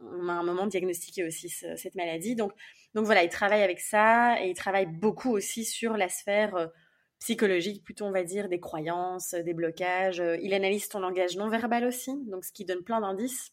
on 0.00 0.28
a, 0.28 0.32
un 0.32 0.42
moment 0.42 0.66
diagnostiqué 0.66 1.24
aussi 1.24 1.50
cette 1.50 1.94
maladie. 1.94 2.36
Donc, 2.36 2.52
donc 2.94 3.04
voilà, 3.04 3.22
il 3.22 3.28
travaille 3.28 3.62
avec 3.62 3.80
ça 3.80 4.42
et 4.42 4.48
il 4.48 4.54
travaille 4.54 4.86
beaucoup 4.86 5.30
aussi 5.30 5.64
sur 5.64 5.96
la 5.98 6.08
sphère 6.08 6.70
psychologique, 7.20 7.84
plutôt 7.84 8.06
on 8.06 8.12
va 8.12 8.24
dire, 8.24 8.48
des 8.48 8.58
croyances, 8.58 9.34
des 9.34 9.54
blocages. 9.54 10.22
Il 10.42 10.54
analyse 10.54 10.88
ton 10.88 11.00
langage 11.00 11.36
non 11.36 11.48
verbal 11.48 11.84
aussi, 11.84 12.12
donc 12.26 12.44
ce 12.44 12.52
qui 12.52 12.64
donne 12.64 12.82
plein 12.82 13.00
d'indices. 13.00 13.52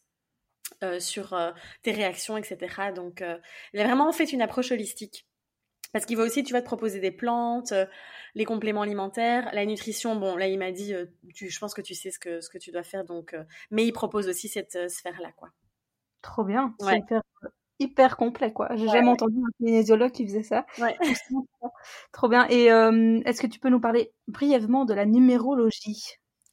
sur 0.98 1.36
tes 1.82 1.92
réactions, 1.92 2.38
etc. 2.38 2.92
Donc, 2.94 3.22
il 3.74 3.80
a 3.80 3.84
vraiment 3.84 4.10
fait 4.12 4.32
une 4.32 4.42
approche 4.42 4.72
holistique 4.72 5.26
parce 5.92 6.06
qu'il 6.06 6.16
va 6.16 6.22
aussi, 6.22 6.44
tu 6.44 6.52
vas 6.52 6.60
te 6.60 6.66
proposer 6.66 7.00
des 7.00 7.10
plantes, 7.10 7.72
euh, 7.72 7.86
les 8.34 8.44
compléments 8.44 8.82
alimentaires, 8.82 9.50
la 9.52 9.66
nutrition. 9.66 10.16
Bon, 10.16 10.36
là, 10.36 10.46
il 10.46 10.58
m'a 10.58 10.70
dit, 10.70 10.94
euh, 10.94 11.06
tu, 11.34 11.50
je 11.50 11.58
pense 11.58 11.74
que 11.74 11.82
tu 11.82 11.94
sais 11.94 12.10
ce 12.10 12.18
que, 12.18 12.40
ce 12.40 12.48
que 12.48 12.58
tu 12.58 12.70
dois 12.70 12.84
faire. 12.84 13.04
Donc, 13.04 13.34
euh, 13.34 13.42
mais 13.70 13.84
il 13.84 13.92
propose 13.92 14.28
aussi 14.28 14.48
cette 14.48 14.88
sphère-là, 14.88 15.32
quoi. 15.32 15.50
Trop 16.22 16.44
bien. 16.44 16.74
C'est 16.80 17.00
hyper, 17.80 18.16
complet, 18.18 18.52
quoi. 18.52 18.68
J'ai 18.76 18.88
jamais 18.88 19.08
entendu 19.08 19.38
un 19.38 19.52
kinésiologue 19.56 20.12
qui 20.12 20.26
faisait 20.26 20.42
ça. 20.42 20.66
Ouais. 20.78 20.96
Trop 22.12 22.28
bien. 22.28 22.46
Et 22.50 22.66
est-ce 22.66 23.40
que 23.40 23.46
tu 23.46 23.58
peux 23.58 23.70
nous 23.70 23.80
parler 23.80 24.12
brièvement 24.28 24.84
de 24.84 24.92
la 24.92 25.06
numérologie? 25.06 26.04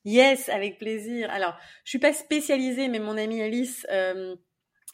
Yes, 0.06 0.47
avec 0.47 0.80
plaisir. 0.80 1.30
Alors, 1.32 1.58
je 1.84 1.89
suis 1.89 2.00
pas 2.00 2.13
spécialisée, 2.13 2.88
mais 2.88 3.00
mon 3.00 3.17
amie 3.17 3.41
Alice 3.41 3.86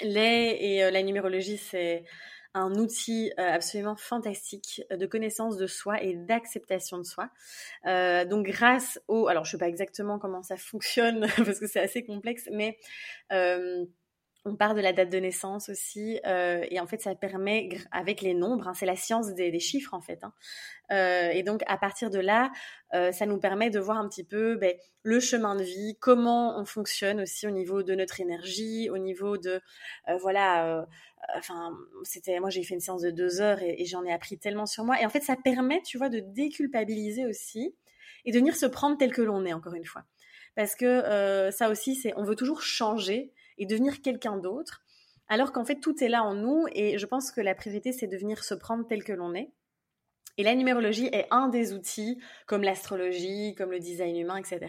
l'est 0.02 0.58
et 0.60 0.90
la 0.90 1.04
numérologie, 1.04 1.58
c'est 1.60 2.04
un 2.54 2.76
outil 2.76 3.32
euh, 3.40 3.52
absolument 3.52 3.96
fantastique 3.96 4.84
de 4.92 5.06
connaissance 5.06 5.58
de 5.58 5.68
soi 5.68 6.02
et 6.02 6.14
d'acceptation 6.14 6.98
de 6.98 7.04
soi. 7.04 7.30
Euh, 7.86 8.26
donc 8.26 8.46
grâce 8.46 9.00
au, 9.08 9.28
alors 9.28 9.46
je 9.46 9.52
sais 9.52 9.58
pas 9.58 9.68
exactement 9.68 10.20
comment 10.20 10.44
ça 10.44 10.58
fonctionne 10.58 11.28
parce 11.38 11.60
que 11.60 11.68
c'est 11.68 11.80
assez 11.80 12.04
complexe, 12.04 12.48
mais 12.52 12.78
euh, 13.32 13.86
on 14.46 14.56
part 14.58 14.76
de 14.76 14.82
la 14.82 14.92
date 14.92 15.10
de 15.10 15.20
naissance 15.20 15.70
aussi, 15.70 16.20
euh, 16.26 16.66
et 16.70 16.80
en 16.80 16.88
fait, 16.88 17.02
ça 17.02 17.16
permet, 17.16 17.70
avec 17.92 18.22
les 18.22 18.34
nombres, 18.34 18.68
hein, 18.68 18.74
c'est 18.74 18.86
la 18.86 18.98
science 18.98 19.34
des, 19.34 19.60
chiffres 19.60 19.94
en 19.94 20.02
fait. 20.02 20.24
Hein. 20.24 20.34
Euh, 20.92 21.30
et 21.30 21.44
donc, 21.44 21.64
à 21.68 21.78
partir 21.78 22.10
de 22.10 22.20
là, 22.20 22.52
euh, 22.94 23.14
ça 23.14 23.26
nous 23.26 23.40
permet 23.40 23.70
de 23.70 23.80
voir 23.80 23.98
un 23.98 24.10
petit 24.10 24.26
peu 24.26 24.56
ben, 24.56 24.76
le 25.04 25.22
chemin 25.22 25.56
de 25.56 25.64
vie, 25.64 25.98
comment 26.02 26.60
on 26.60 26.66
fonctionne 26.66 27.22
aussi 27.22 27.48
au 27.48 27.52
niveau 27.52 27.84
de 27.84 27.96
notre 27.96 28.20
énergie, 28.20 28.90
au 28.90 28.98
niveau 28.98 29.38
de, 29.38 29.62
voilà, 30.20 30.86
enfin, 31.36 31.72
c'était, 32.04 32.40
moi 32.40 32.50
j'ai 32.50 32.64
fait 32.64 32.74
une 32.74 32.82
séance 32.82 33.02
de 33.02 33.12
deux 33.12 33.42
heures 33.42 33.62
et, 33.62 33.82
et 33.82 33.86
j'en 33.86 34.04
ai 34.04 34.12
appris 34.12 34.38
tellement 34.38 34.66
sur 34.66 34.84
moi. 34.84 35.02
Et 35.02 35.06
en 35.06 35.10
fait, 35.10 35.22
ça 35.22 35.38
permet, 35.38 35.82
tu 35.84 35.98
vois, 35.98 36.10
de 36.10 36.20
déculpabiliser 36.20 37.26
aussi 37.26 37.76
et 38.26 38.32
de 38.32 38.38
venir 38.38 38.56
se 38.56 38.66
prendre 38.66 38.98
tel 38.98 39.14
que 39.14 39.22
l'on 39.22 39.46
est, 39.46 39.54
encore 39.54 39.74
une 39.74 39.86
fois. 39.86 40.04
Parce 40.56 40.76
que 40.76 41.50
ça 41.52 41.70
aussi, 41.70 41.96
c'est, 41.96 42.14
on 42.18 42.24
veut 42.24 42.36
toujours 42.36 42.62
changer 42.62 43.34
et 43.58 43.66
devenir 43.66 44.02
quelqu'un 44.02 44.38
d'autre, 44.38 44.82
alors 45.28 45.52
qu'en 45.52 45.66
fait 45.66 45.80
tout 45.80 46.04
est 46.04 46.10
là 46.10 46.24
en 46.24 46.34
nous 46.34 46.66
et 46.74 46.98
je 46.98 47.06
pense 47.06 47.32
que 47.32 47.42
la 47.42 47.56
priorité 47.56 47.92
c'est 47.92 48.08
de 48.08 48.18
venir 48.18 48.44
se 48.44 48.54
prendre 48.54 48.86
tel 48.88 49.04
que 49.04 49.14
l'on 49.14 49.34
est. 49.34 49.52
Et 50.38 50.44
la 50.44 50.56
numérologie 50.56 51.08
est 51.08 51.28
un 51.30 51.48
des 51.48 51.74
outils, 51.74 52.20
comme 52.48 52.64
l'astrologie, 52.64 53.54
comme 53.56 53.72
le 53.72 53.80
design 53.80 54.18
humain, 54.18 54.38
etc., 54.38 54.60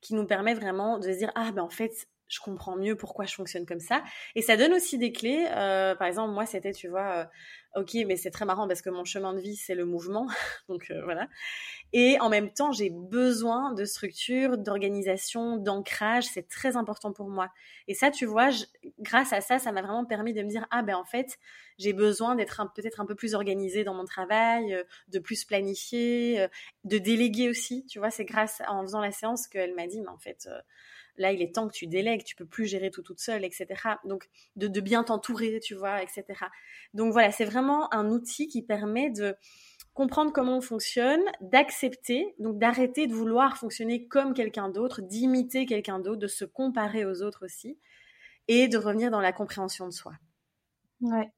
qui 0.00 0.14
nous 0.14 0.24
permet 0.24 0.54
vraiment 0.54 0.98
de 0.98 1.04
se 1.12 1.18
dire, 1.18 1.30
ah 1.34 1.52
ben 1.52 1.62
en 1.62 1.68
fait, 1.68 2.08
je 2.28 2.40
comprends 2.40 2.76
mieux 2.76 2.96
pourquoi 2.96 3.24
je 3.24 3.34
fonctionne 3.34 3.66
comme 3.66 3.80
ça. 3.80 4.02
Et 4.34 4.42
ça 4.42 4.56
donne 4.56 4.72
aussi 4.72 4.98
des 4.98 5.12
clés. 5.12 5.46
Euh, 5.54 5.94
par 5.94 6.08
exemple, 6.08 6.32
moi, 6.32 6.44
c'était, 6.46 6.72
tu 6.72 6.88
vois, 6.88 7.28
euh, 7.76 7.80
ok, 7.80 7.94
mais 8.06 8.16
c'est 8.16 8.30
très 8.30 8.44
marrant 8.44 8.66
parce 8.66 8.82
que 8.82 8.90
mon 8.90 9.04
chemin 9.04 9.32
de 9.32 9.38
vie, 9.38 9.56
c'est 9.56 9.74
le 9.74 9.84
mouvement. 9.84 10.26
Donc 10.68 10.90
euh, 10.90 11.02
voilà. 11.04 11.28
Et 11.92 12.18
en 12.20 12.28
même 12.28 12.52
temps, 12.52 12.72
j'ai 12.72 12.90
besoin 12.90 13.72
de 13.74 13.84
structure, 13.84 14.58
d'organisation, 14.58 15.56
d'ancrage. 15.56 16.24
C'est 16.24 16.48
très 16.48 16.76
important 16.76 17.12
pour 17.12 17.28
moi. 17.28 17.50
Et 17.86 17.94
ça, 17.94 18.10
tu 18.10 18.26
vois, 18.26 18.50
grâce 18.98 19.32
à 19.32 19.40
ça, 19.40 19.60
ça 19.60 19.70
m'a 19.70 19.82
vraiment 19.82 20.04
permis 20.04 20.32
de 20.32 20.42
me 20.42 20.48
dire, 20.48 20.66
ah 20.70 20.82
ben 20.82 20.96
en 20.96 21.04
fait, 21.04 21.38
j'ai 21.78 21.92
besoin 21.92 22.34
d'être 22.34 22.60
peut-être 22.74 23.00
un 23.00 23.06
peu 23.06 23.14
plus 23.14 23.34
organisée 23.34 23.84
dans 23.84 23.94
mon 23.94 24.04
travail, 24.04 24.84
de 25.08 25.18
plus 25.20 25.44
planifier, 25.44 26.48
de 26.84 26.98
déléguer 26.98 27.48
aussi. 27.48 27.86
Tu 27.86 27.98
vois, 28.00 28.10
c'est 28.10 28.24
grâce 28.24 28.62
en 28.66 28.82
faisant 28.82 29.00
la 29.00 29.12
séance 29.12 29.46
qu'elle 29.46 29.74
m'a 29.74 29.86
dit, 29.86 30.00
mais 30.00 30.08
en 30.08 30.18
fait 30.18 30.48
là, 31.18 31.32
il 31.32 31.42
est 31.42 31.54
temps 31.54 31.68
que 31.68 31.72
tu 31.72 31.86
délègues, 31.86 32.24
tu 32.24 32.36
peux 32.36 32.46
plus 32.46 32.66
gérer 32.66 32.90
tout 32.90 33.02
toute 33.02 33.20
seule, 33.20 33.44
etc. 33.44 33.66
Donc, 34.04 34.28
de, 34.56 34.80
bien 34.80 35.04
t'entourer, 35.04 35.60
tu 35.60 35.74
vois, 35.74 36.02
etc. 36.02 36.24
Donc 36.94 37.12
voilà, 37.12 37.32
c'est 37.32 37.44
vraiment 37.44 37.92
un 37.92 38.10
outil 38.10 38.48
qui 38.48 38.62
permet 38.62 39.10
de 39.10 39.34
comprendre 39.94 40.32
comment 40.32 40.58
on 40.58 40.60
fonctionne, 40.60 41.22
d'accepter, 41.40 42.34
donc 42.38 42.58
d'arrêter 42.58 43.06
de 43.06 43.14
vouloir 43.14 43.56
fonctionner 43.56 44.06
comme 44.06 44.34
quelqu'un 44.34 44.68
d'autre, 44.68 45.00
d'imiter 45.02 45.66
quelqu'un 45.66 45.98
d'autre, 45.98 46.20
de 46.20 46.26
se 46.26 46.44
comparer 46.44 47.04
aux 47.04 47.22
autres 47.22 47.44
aussi, 47.44 47.78
et 48.48 48.68
de 48.68 48.78
revenir 48.78 49.10
dans 49.10 49.20
la 49.20 49.32
compréhension 49.32 49.86
de 49.86 49.92
soi. 49.92 50.12
Ouais. 51.00 51.30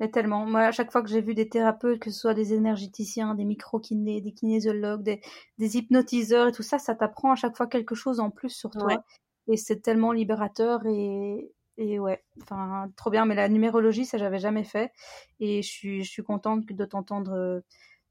Mais 0.00 0.10
tellement. 0.10 0.46
Moi, 0.46 0.60
à 0.60 0.72
chaque 0.72 0.92
fois 0.92 1.02
que 1.02 1.08
j'ai 1.08 1.20
vu 1.20 1.34
des 1.34 1.48
thérapeutes, 1.48 2.00
que 2.00 2.10
ce 2.10 2.18
soit 2.20 2.34
des 2.34 2.54
énergéticiens, 2.54 3.34
des 3.34 3.44
micro-kinés, 3.44 4.20
des 4.20 4.32
kinésiologues, 4.32 5.02
des, 5.02 5.20
des, 5.58 5.76
hypnotiseurs 5.76 6.48
et 6.48 6.52
tout 6.52 6.62
ça, 6.62 6.78
ça 6.78 6.94
t'apprend 6.94 7.32
à 7.32 7.36
chaque 7.36 7.56
fois 7.56 7.66
quelque 7.66 7.94
chose 7.94 8.20
en 8.20 8.30
plus 8.30 8.50
sur 8.50 8.70
toi. 8.70 9.02
Et 9.48 9.56
c'est 9.56 9.80
tellement 9.80 10.12
libérateur 10.12 10.86
et, 10.86 11.50
et 11.78 11.98
ouais, 11.98 12.22
enfin, 12.42 12.90
trop 12.96 13.10
bien. 13.10 13.24
Mais 13.24 13.34
la 13.34 13.48
numérologie, 13.48 14.04
ça, 14.04 14.18
j'avais 14.18 14.38
jamais 14.38 14.64
fait. 14.64 14.92
Et 15.40 15.62
je 15.62 15.68
suis, 15.68 16.04
je 16.04 16.10
suis 16.10 16.22
contente 16.22 16.64
de 16.66 16.84
t'entendre, 16.84 17.62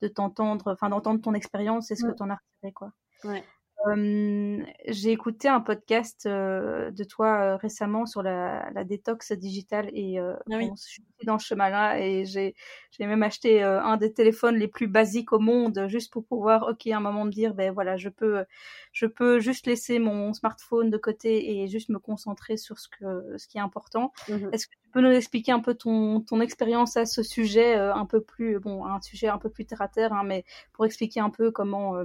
de 0.02 0.08
t'entendre, 0.08 0.73
enfin, 0.73 0.89
d'entendre 0.89 1.21
ton 1.21 1.34
expérience 1.34 1.91
et 1.91 1.95
ce 1.95 2.06
que 2.06 2.12
t'en 2.12 2.30
as 2.30 2.39
retiré, 2.62 2.73
quoi. 2.73 2.91
Ouais 3.23 3.43
j'ai 3.85 5.11
écouté 5.11 5.47
un 5.47 5.61
podcast 5.61 6.27
de 6.27 7.03
toi 7.03 7.57
récemment 7.57 8.05
sur 8.05 8.23
la, 8.23 8.69
la, 8.71 8.83
détox 8.83 9.31
digitale 9.33 9.89
et 9.93 10.19
ah 10.19 10.37
je 10.49 10.67
suis 10.75 11.03
dans 11.25 11.39
ce 11.39 11.47
chemin-là 11.47 11.99
et 11.99 12.25
j'ai 12.25 12.55
même 12.99 13.23
acheté 13.23 13.63
un 13.63 13.97
des 13.97 14.13
téléphones 14.13 14.55
les 14.55 14.67
plus 14.67 14.87
basiques 14.87 15.31
au 15.31 15.39
monde 15.39 15.85
juste 15.87 16.11
pour 16.11 16.25
pouvoir, 16.25 16.67
ok, 16.69 16.87
à 16.87 16.97
un 16.97 16.99
moment 16.99 17.25
me 17.25 17.31
dire, 17.31 17.53
ben 17.53 17.71
voilà, 17.71 17.97
je 17.97 18.09
peux, 18.09 18.43
je 18.91 19.05
peux 19.05 19.39
juste 19.39 19.67
laisser 19.67 19.99
mon 19.99 20.33
smartphone 20.33 20.89
de 20.89 20.97
côté 20.97 21.61
et 21.61 21.67
juste 21.67 21.89
me 21.89 21.99
concentrer 21.99 22.57
sur 22.57 22.79
ce 22.79 22.87
que, 22.89 23.37
ce 23.37 23.47
qui 23.47 23.57
est 23.57 23.61
important. 23.61 24.11
Mmh 24.27 24.49
Est-ce 24.51 24.67
que 24.67 24.73
tu 24.73 24.89
peux 24.91 25.01
nous 25.01 25.11
expliquer 25.11 25.51
un 25.51 25.59
peu 25.59 25.75
ton, 25.75 26.21
ton 26.21 26.41
expérience 26.41 26.97
à 26.97 27.05
ce 27.05 27.23
sujet 27.23 27.75
un 27.75 28.05
peu 28.05 28.21
plus, 28.21 28.59
bon, 28.59 28.85
un 28.85 29.01
sujet 29.01 29.27
un 29.27 29.37
peu 29.37 29.49
plus 29.49 29.65
terre 29.65 29.81
à 29.81 29.87
terre, 29.87 30.13
hein, 30.13 30.23
mais 30.25 30.43
pour 30.73 30.85
expliquer 30.85 31.19
un 31.19 31.29
peu 31.29 31.51
comment 31.51 32.03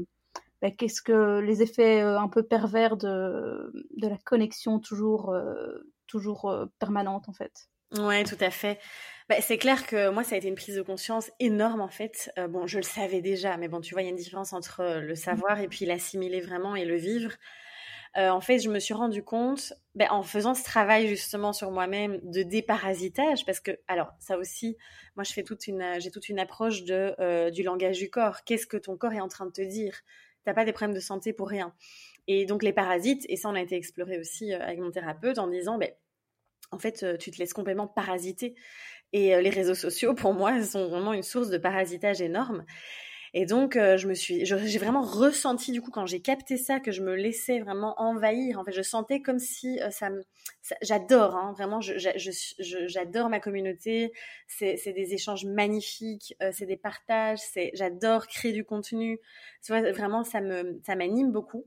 bah, 0.63 0.71
qu'est-ce 0.71 1.03
que 1.03 1.41
les 1.41 1.61
effets 1.61 2.01
euh, 2.03 2.19
un 2.19 2.29
peu 2.29 2.45
pervers 2.45 2.97
de, 2.97 3.73
de 3.97 4.09
la 4.09 4.17
connexion 4.17 4.79
toujours, 4.79 5.31
euh, 5.31 5.93
toujours 6.07 6.49
euh, 6.49 6.67
permanente 6.79 7.29
en 7.29 7.33
fait. 7.33 7.69
Ouais, 7.99 8.25
tout 8.25 8.39
à 8.41 8.51
fait. 8.51 8.81
Bah, 9.29 9.35
c'est 9.43 9.59
clair 9.59 9.87
que 9.87 10.09
moi, 10.09 10.25
ça 10.25 10.35
a 10.35 10.39
été 10.39 10.49
une 10.49 10.55
prise 10.55 10.77
de 10.77 10.83
conscience 10.83 11.31
énorme 11.41 11.83
en 11.83 11.91
fait. 11.91 12.31
bon, 12.49 12.67
je 12.67 12.79
le 12.79 12.85
savais 12.85 13.21
déjà, 13.21 13.59
mais 13.59 13.69
bon, 13.69 13.83
tu 13.83 13.93
vois, 13.93 14.01
il 14.01 14.07
y 14.07 14.09
a 14.09 14.11
une 14.11 14.17
différence 14.17 14.55
entre 14.55 15.01
le 15.01 15.15
savoir 15.15 15.61
et 15.61 15.69
puis 15.69 15.85
l'assimiler 15.85 16.41
vraiment 16.41 16.75
et 16.75 16.87
le 16.87 16.97
vivre. 16.97 17.33
en 18.17 18.41
fait, 18.41 18.61
je 18.61 18.71
me 18.71 18.79
suis 18.79 18.95
rendu 18.95 19.23
compte, 19.23 19.75
bah, 19.95 20.07
en 20.11 20.23
faisant 20.23 20.55
ce 20.55 20.65
travail 20.65 21.07
justement 21.07 21.53
sur 21.53 21.71
moi-même 21.71 22.19
de 22.23 22.43
déparasitage, 22.43 23.45
parce 23.45 23.61
que, 23.61 23.73
alors, 23.89 24.13
ça 24.21 24.39
aussi, 24.39 24.79
moi, 25.17 25.25
je 25.25 25.35
fais 25.35 25.43
toute 25.43 25.67
une, 25.67 25.97
j'ai 25.99 26.11
toute 26.11 26.31
une 26.31 26.39
approche 26.39 26.85
de 26.85 27.51
du 27.51 27.63
langage 27.63 27.99
du 27.99 28.09
corps. 28.09 28.45
Qu'est-ce 28.45 28.67
que 28.67 28.79
ton 28.79 28.97
corps 28.97 29.13
est 29.13 29.21
en 29.21 29.29
train 29.29 29.45
de 29.45 29.53
te 29.53 29.63
dire? 29.63 30.01
T'as 30.45 30.55
pas 30.55 30.65
des 30.65 30.73
problèmes 30.73 30.95
de 30.95 31.01
santé 31.01 31.33
pour 31.33 31.49
rien. 31.49 31.75
Et 32.29 32.47
donc 32.47 32.63
les 32.63 32.73
parasites, 32.73 33.25
et 33.29 33.37
ça 33.37 33.49
on 33.49 33.55
a 33.55 33.61
été 33.61 33.77
exploré 33.77 34.19
aussi 34.19 34.53
euh, 34.53 34.61
avec 34.61 34.79
mon 34.81 34.91
thérapeute 34.91 35.39
en 35.39 35.49
disant, 35.49 35.79
ben, 35.79 35.91
en 36.73 36.79
fait, 36.79 37.03
euh, 37.03 37.17
tu 37.17 37.31
te 37.31 37.39
laisses 37.39 37.53
complètement 37.53 37.87
parasiter. 37.87 38.55
Et 39.13 39.35
euh, 39.35 39.43
les 39.43 39.51
réseaux 39.51 39.75
sociaux, 39.75 40.15
pour 40.15 40.33
moi, 40.33 40.63
sont 40.63 40.89
vraiment 40.89 41.13
une 41.13 41.23
source 41.23 41.51
de 41.51 41.59
parasitage 41.59 42.23
énorme. 42.23 42.65
Et 43.35 43.47
donc, 43.47 43.77
euh, 43.77 43.97
je 43.97 44.09
me 44.09 44.15
suis, 44.15 44.45
j'ai 44.45 44.79
vraiment 44.79 45.01
ressenti 45.01 45.73
du 45.73 45.81
coup 45.81 45.91
quand 45.91 46.05
j'ai 46.05 46.21
capté 46.21 46.59
ça 46.59 46.81
que 46.81 46.93
je 46.93 47.01
me 47.03 47.15
laissais 47.15 47.61
vraiment 47.61 47.99
envahir. 47.99 48.59
En 48.59 48.65
fait, 48.65 48.73
je 48.73 48.83
sentais 48.83 49.23
comme 49.23 49.39
si 49.39 49.81
euh, 49.81 49.91
ça 49.91 50.11
me, 50.11 50.23
j'adore, 50.83 51.35
hein, 51.37 51.55
vraiment, 51.57 51.81
j'adore 51.81 53.31
ma 53.31 53.41
communauté. 53.41 54.13
C'est 54.49 54.93
des 54.93 55.15
échanges 55.15 55.47
magnifiques, 55.47 56.35
euh, 56.43 56.51
c'est 56.53 56.67
des 56.67 56.77
partages, 56.77 57.41
j'adore 57.73 58.27
créer 58.27 58.53
du 58.53 58.65
contenu. 58.65 59.19
Vois, 59.67 59.81
vraiment, 59.93 60.25
ça 60.25 60.43
me, 60.43 60.79
ça 60.85 60.95
m'anime 60.95 61.33
beaucoup. 61.33 61.67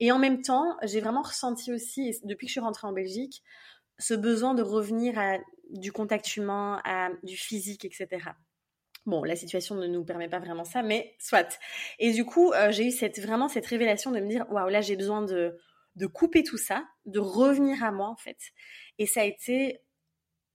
Et 0.00 0.10
en 0.10 0.18
même 0.18 0.42
temps, 0.42 0.76
j'ai 0.82 1.00
vraiment 1.00 1.22
ressenti 1.22 1.72
aussi, 1.72 2.18
depuis 2.24 2.46
que 2.46 2.50
je 2.50 2.54
suis 2.54 2.60
rentrée 2.60 2.88
en 2.88 2.92
Belgique, 2.92 3.44
ce 4.00 4.14
besoin 4.14 4.54
de 4.54 4.62
revenir 4.62 5.16
à 5.16 5.38
du 5.70 5.92
contact 5.92 6.36
humain, 6.36 6.80
à 6.84 7.10
du 7.22 7.36
physique, 7.36 7.84
etc. 7.84 8.34
Bon, 9.06 9.22
la 9.22 9.36
situation 9.36 9.74
ne 9.74 9.86
nous 9.86 10.02
permet 10.04 10.28
pas 10.28 10.38
vraiment 10.38 10.64
ça, 10.64 10.82
mais 10.82 11.14
soit. 11.18 11.58
Et 11.98 12.12
du 12.12 12.24
coup, 12.24 12.52
euh, 12.52 12.72
j'ai 12.72 12.86
eu 12.86 12.90
cette, 12.90 13.20
vraiment 13.20 13.48
cette 13.48 13.66
révélation 13.66 14.10
de 14.10 14.20
me 14.20 14.28
dire, 14.28 14.46
waouh, 14.50 14.68
là, 14.68 14.80
j'ai 14.80 14.96
besoin 14.96 15.20
de, 15.22 15.58
de 15.96 16.06
couper 16.06 16.42
tout 16.42 16.56
ça, 16.56 16.84
de 17.04 17.20
revenir 17.20 17.84
à 17.84 17.92
moi, 17.92 18.08
en 18.08 18.16
fait. 18.16 18.38
Et 18.98 19.06
ça 19.06 19.20
a 19.20 19.24
été 19.24 19.80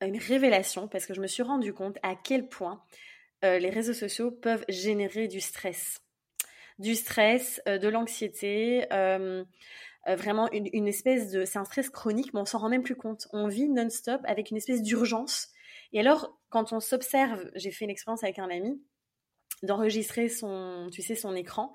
une 0.02 0.18
révélation 0.18 0.88
parce 0.88 1.06
que 1.06 1.14
je 1.14 1.22
me 1.22 1.28
suis 1.28 1.44
rendu 1.44 1.74
compte 1.74 1.98
à 2.02 2.16
quel 2.16 2.48
point 2.48 2.84
euh, 3.46 3.60
les 3.60 3.70
réseaux 3.70 3.94
sociaux 3.94 4.32
peuvent 4.32 4.66
générer 4.68 5.28
du 5.28 5.42
stress. 5.42 6.02
Du 6.80 6.96
stress, 6.96 7.62
euh, 7.68 7.78
de 7.78 7.88
l'anxiété, 7.88 8.88
vraiment 10.08 10.50
une, 10.52 10.68
une, 10.74 10.88
espèce 10.88 11.30
de... 11.30 11.46
C'est 11.46 11.60
un 11.60 11.66
stress 11.66 11.92
chronique, 11.92 12.34
mais 12.34 12.40
on 12.40 12.46
s'en 12.46 12.58
rend 12.58 12.70
même 12.70 12.82
plus 12.82 12.96
compte. 12.96 13.28
On 13.32 13.48
vit 13.48 13.70
non-stop 13.70 14.22
avec 14.24 14.50
une 14.50 14.58
espèce 14.58 14.82
d'urgence 14.82 15.52
et 15.94 16.00
alors, 16.00 16.40
quand 16.50 16.74
on 16.74 16.80
s'observe, 16.80 17.50
j'ai 17.56 17.72
fait 17.72 17.86
une 17.86 17.92
expérience 17.92 18.24
avec 18.24 18.40
un 18.40 18.50
ami, 18.50 18.82
d'enregistrer 19.64 20.30
son, 20.30 20.90
tu 20.92 21.02
sais, 21.02 21.16
son 21.16 21.36
écran 21.36 21.74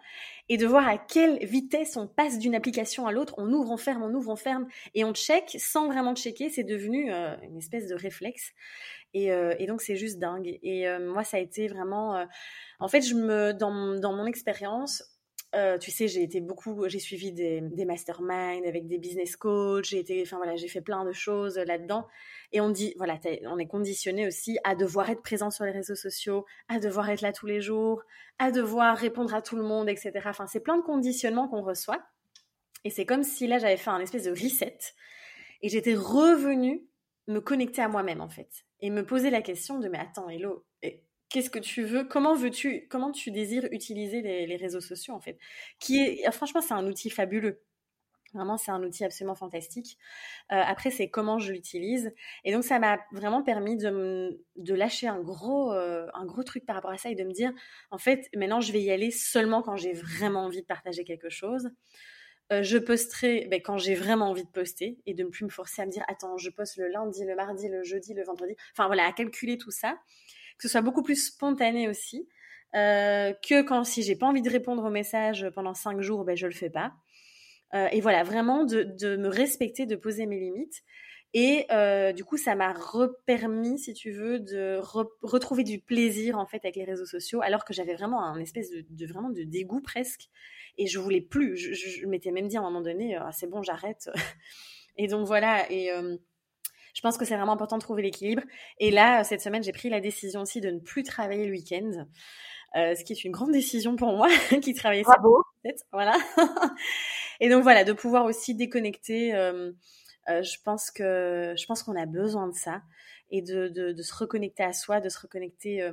et 0.48 0.56
de 0.56 0.66
voir 0.66 0.88
à 0.88 0.96
quelle 0.98 1.44
vitesse 1.44 1.96
on 1.96 2.06
passe 2.06 2.38
d'une 2.38 2.54
application 2.54 3.06
à 3.06 3.12
l'autre. 3.12 3.34
On 3.36 3.52
ouvre, 3.52 3.70
on 3.70 3.76
ferme, 3.76 4.02
on 4.02 4.14
ouvre, 4.14 4.30
on 4.30 4.36
ferme 4.36 4.66
et 4.94 5.04
on 5.04 5.12
check 5.12 5.54
sans 5.58 5.86
vraiment 5.86 6.14
checker. 6.14 6.48
C'est 6.48 6.64
devenu 6.64 7.12
euh, 7.12 7.36
une 7.42 7.58
espèce 7.58 7.86
de 7.86 7.94
réflexe. 7.94 8.52
Et, 9.12 9.32
euh, 9.32 9.54
et 9.58 9.66
donc 9.66 9.82
c'est 9.82 9.96
juste 9.96 10.18
dingue. 10.18 10.58
Et 10.62 10.88
euh, 10.88 11.12
moi, 11.12 11.24
ça 11.24 11.36
a 11.36 11.40
été 11.40 11.68
vraiment. 11.68 12.26
en 12.80 12.88
fait, 12.88 13.02
je 13.02 13.14
me, 13.14 13.52
dans 13.52 13.70
mon 13.70 14.26
expérience, 14.26 15.02
euh, 15.54 15.78
tu 15.78 15.90
sais, 15.90 16.08
j'ai 16.08 16.22
été 16.22 16.40
beaucoup, 16.40 16.88
j'ai 16.88 16.98
suivi 16.98 17.32
des, 17.32 17.60
masterminds 17.84 18.66
avec 18.66 18.86
des 18.86 18.98
business 18.98 19.36
coachs, 19.36 19.84
j'ai 19.84 19.98
été, 19.98 20.22
enfin 20.22 20.36
voilà, 20.36 20.56
j'ai 20.56 20.68
fait 20.68 20.80
plein 20.80 21.04
de 21.04 21.12
choses 21.12 21.56
là-dedans. 21.56 22.06
Et 22.52 22.60
on 22.60 22.70
dit, 22.70 22.94
voilà, 22.96 23.18
on 23.46 23.58
est 23.58 23.66
conditionné 23.66 24.26
aussi 24.26 24.58
à 24.64 24.74
devoir 24.74 25.10
être 25.10 25.22
présent 25.22 25.50
sur 25.50 25.64
les 25.64 25.70
réseaux 25.70 25.94
sociaux, 25.94 26.44
à 26.68 26.78
devoir 26.78 27.08
être 27.10 27.20
là 27.20 27.32
tous 27.32 27.46
les 27.46 27.60
jours, 27.60 28.02
à 28.38 28.50
devoir 28.50 28.96
répondre 28.96 29.34
à 29.34 29.42
tout 29.42 29.56
le 29.56 29.62
monde, 29.62 29.88
etc. 29.88 30.12
Enfin, 30.26 30.46
c'est 30.46 30.60
plein 30.60 30.76
de 30.76 30.82
conditionnements 30.82 31.48
qu'on 31.48 31.62
reçoit. 31.62 32.02
Et 32.84 32.90
c'est 32.90 33.06
comme 33.06 33.22
si 33.22 33.46
là, 33.46 33.58
j'avais 33.58 33.76
fait 33.76 33.90
un 33.90 34.00
espèce 34.00 34.24
de 34.24 34.30
reset 34.30 34.78
et 35.62 35.68
j'étais 35.68 35.94
revenue 35.94 36.84
me 37.28 37.40
connecter 37.40 37.80
à 37.80 37.88
moi-même, 37.88 38.20
en 38.20 38.28
fait. 38.28 38.50
Et 38.80 38.90
me 38.90 39.04
poser 39.04 39.30
la 39.30 39.40
question 39.40 39.78
de, 39.78 39.88
mais 39.88 39.98
attends, 39.98 40.28
Hello, 40.28 40.64
qu'est-ce 41.34 41.50
que 41.50 41.58
tu 41.58 41.82
veux, 41.82 42.04
comment 42.04 42.36
veux-tu, 42.36 42.86
comment 42.88 43.10
tu 43.10 43.32
désires 43.32 43.66
utiliser 43.72 44.22
les, 44.22 44.54
réseaux 44.54 44.80
sociaux 44.80 45.14
en 45.14 45.20
fait. 45.20 45.36
Qui 45.80 45.98
est, 45.98 46.30
franchement, 46.30 46.60
c'est 46.60 46.74
un 46.74 46.86
outil 46.86 47.10
fabuleux. 47.10 47.60
Vraiment, 48.34 48.56
c'est 48.56 48.70
un 48.70 48.80
outil 48.84 49.04
absolument 49.04 49.34
fantastique. 49.34 49.98
Euh, 50.52 50.62
après, 50.64 50.92
c'est 50.92 51.08
comment 51.08 51.40
je 51.40 51.52
l'utilise. 51.52 52.14
Et 52.44 52.52
donc, 52.52 52.62
ça 52.62 52.78
m'a 52.78 53.00
vraiment 53.10 53.42
permis 53.42 53.76
de, 53.76 54.40
de 54.54 54.74
lâcher 54.74 55.08
un 55.08 55.20
gros, 55.20 55.72
euh, 55.72 56.06
un 56.14 56.24
gros 56.24 56.44
truc 56.44 56.64
par 56.66 56.76
rapport 56.76 56.92
à 56.92 56.98
ça 56.98 57.10
et 57.10 57.16
de 57.16 57.24
me 57.24 57.32
dire, 57.32 57.52
en 57.90 57.98
fait, 57.98 58.28
maintenant, 58.36 58.60
je 58.60 58.70
vais 58.70 58.80
y 58.80 58.92
aller 58.92 59.10
seulement 59.10 59.60
quand 59.60 59.76
j'ai 59.76 59.92
vraiment 59.92 60.44
envie 60.44 60.60
de 60.60 60.66
partager 60.66 61.02
quelque 61.02 61.30
chose. 61.30 61.68
Euh, 62.52 62.62
je 62.62 62.78
posterai 62.78 63.48
ben, 63.50 63.60
quand 63.60 63.78
j'ai 63.78 63.96
vraiment 63.96 64.30
envie 64.30 64.44
de 64.44 64.50
poster 64.50 64.98
et 65.06 65.14
de 65.14 65.24
ne 65.24 65.30
plus 65.30 65.46
me 65.46 65.50
forcer 65.50 65.82
à 65.82 65.86
me 65.86 65.90
dire, 65.90 66.04
attends, 66.06 66.38
je 66.38 66.50
poste 66.50 66.76
le 66.76 66.86
lundi, 66.88 67.24
le 67.24 67.34
mardi, 67.34 67.68
le 67.68 67.82
jeudi, 67.82 68.14
le 68.14 68.22
vendredi. 68.22 68.54
Enfin, 68.72 68.86
voilà, 68.86 69.06
à 69.06 69.12
calculer 69.12 69.58
tout 69.58 69.72
ça 69.72 69.98
que 70.58 70.62
ce 70.62 70.68
soit 70.68 70.82
beaucoup 70.82 71.02
plus 71.02 71.26
spontané 71.26 71.88
aussi. 71.88 72.28
Euh, 72.74 73.32
que 73.48 73.62
quand 73.62 73.84
si 73.84 74.02
j'ai 74.02 74.16
pas 74.16 74.26
envie 74.26 74.42
de 74.42 74.50
répondre 74.50 74.84
aux 74.84 74.90
messages 74.90 75.48
pendant 75.54 75.74
cinq 75.74 76.00
jours, 76.00 76.24
ben 76.24 76.36
je 76.36 76.46
le 76.46 76.52
fais 76.52 76.70
pas. 76.70 76.92
Euh, 77.74 77.88
et 77.92 78.00
voilà, 78.00 78.24
vraiment 78.24 78.64
de, 78.64 78.82
de, 78.82 79.16
me 79.16 79.28
respecter, 79.28 79.86
de 79.86 79.96
poser 79.96 80.26
mes 80.26 80.38
limites. 80.38 80.82
Et 81.34 81.66
euh, 81.72 82.12
du 82.12 82.24
coup, 82.24 82.36
ça 82.36 82.54
m'a 82.54 82.72
repermis, 82.72 83.78
si 83.78 83.92
tu 83.92 84.12
veux, 84.12 84.38
de 84.38 84.78
retrouver 85.22 85.64
du 85.64 85.80
plaisir 85.80 86.38
en 86.38 86.46
fait 86.46 86.58
avec 86.64 86.76
les 86.76 86.84
réseaux 86.84 87.06
sociaux, 87.06 87.42
alors 87.42 87.64
que 87.64 87.74
j'avais 87.74 87.94
vraiment 87.94 88.24
un 88.24 88.38
espèce 88.38 88.70
de, 88.70 88.84
de, 88.88 89.06
vraiment 89.06 89.30
de 89.30 89.42
dégoût 89.42 89.80
presque, 89.80 90.28
et 90.78 90.86
je 90.86 90.98
voulais 91.00 91.20
plus. 91.20 91.56
Je, 91.56 91.74
je, 91.74 92.06
m'étais 92.06 92.30
même 92.30 92.46
dit 92.46 92.56
à 92.56 92.60
un 92.60 92.64
moment 92.64 92.80
donné, 92.80 93.16
ah, 93.16 93.30
c'est 93.32 93.48
bon, 93.48 93.62
j'arrête. 93.62 94.10
et 94.96 95.08
donc 95.08 95.26
voilà. 95.26 95.70
Et 95.72 95.90
je 96.94 97.00
pense 97.00 97.18
que 97.18 97.24
c'est 97.24 97.36
vraiment 97.36 97.52
important 97.52 97.76
de 97.76 97.82
trouver 97.82 98.02
l'équilibre. 98.02 98.42
Et 98.78 98.90
là, 98.90 99.24
cette 99.24 99.40
semaine, 99.40 99.62
j'ai 99.62 99.72
pris 99.72 99.90
la 99.90 100.00
décision 100.00 100.42
aussi 100.42 100.60
de 100.60 100.70
ne 100.70 100.78
plus 100.78 101.02
travailler 101.02 101.44
le 101.44 101.50
week-end. 101.50 102.06
Euh, 102.76 102.94
ce 102.94 103.04
qui 103.04 103.12
est 103.12 103.24
une 103.24 103.32
grande 103.32 103.52
décision 103.52 103.96
pour 103.96 104.16
moi, 104.16 104.28
qui 104.62 104.74
travaillait 104.74 105.02
Bravo. 105.02 105.42
voilà. 105.92 106.16
et 107.40 107.48
donc 107.48 107.62
voilà, 107.62 107.84
de 107.84 107.92
pouvoir 107.92 108.24
aussi 108.24 108.54
déconnecter. 108.54 109.34
Euh, 109.34 109.72
euh, 110.28 110.42
je 110.42 110.56
pense 110.64 110.90
que 110.90 111.54
je 111.56 111.66
pense 111.66 111.82
qu'on 111.82 111.96
a 111.96 112.06
besoin 112.06 112.48
de 112.48 112.54
ça 112.54 112.82
et 113.30 113.42
de, 113.42 113.68
de, 113.68 113.92
de, 113.92 114.02
se 114.02 114.14
reconnecter 114.14 114.62
à 114.62 114.72
soi, 114.72 115.00
de 115.00 115.08
se 115.08 115.18
reconnecter 115.20 115.82
euh, 115.82 115.92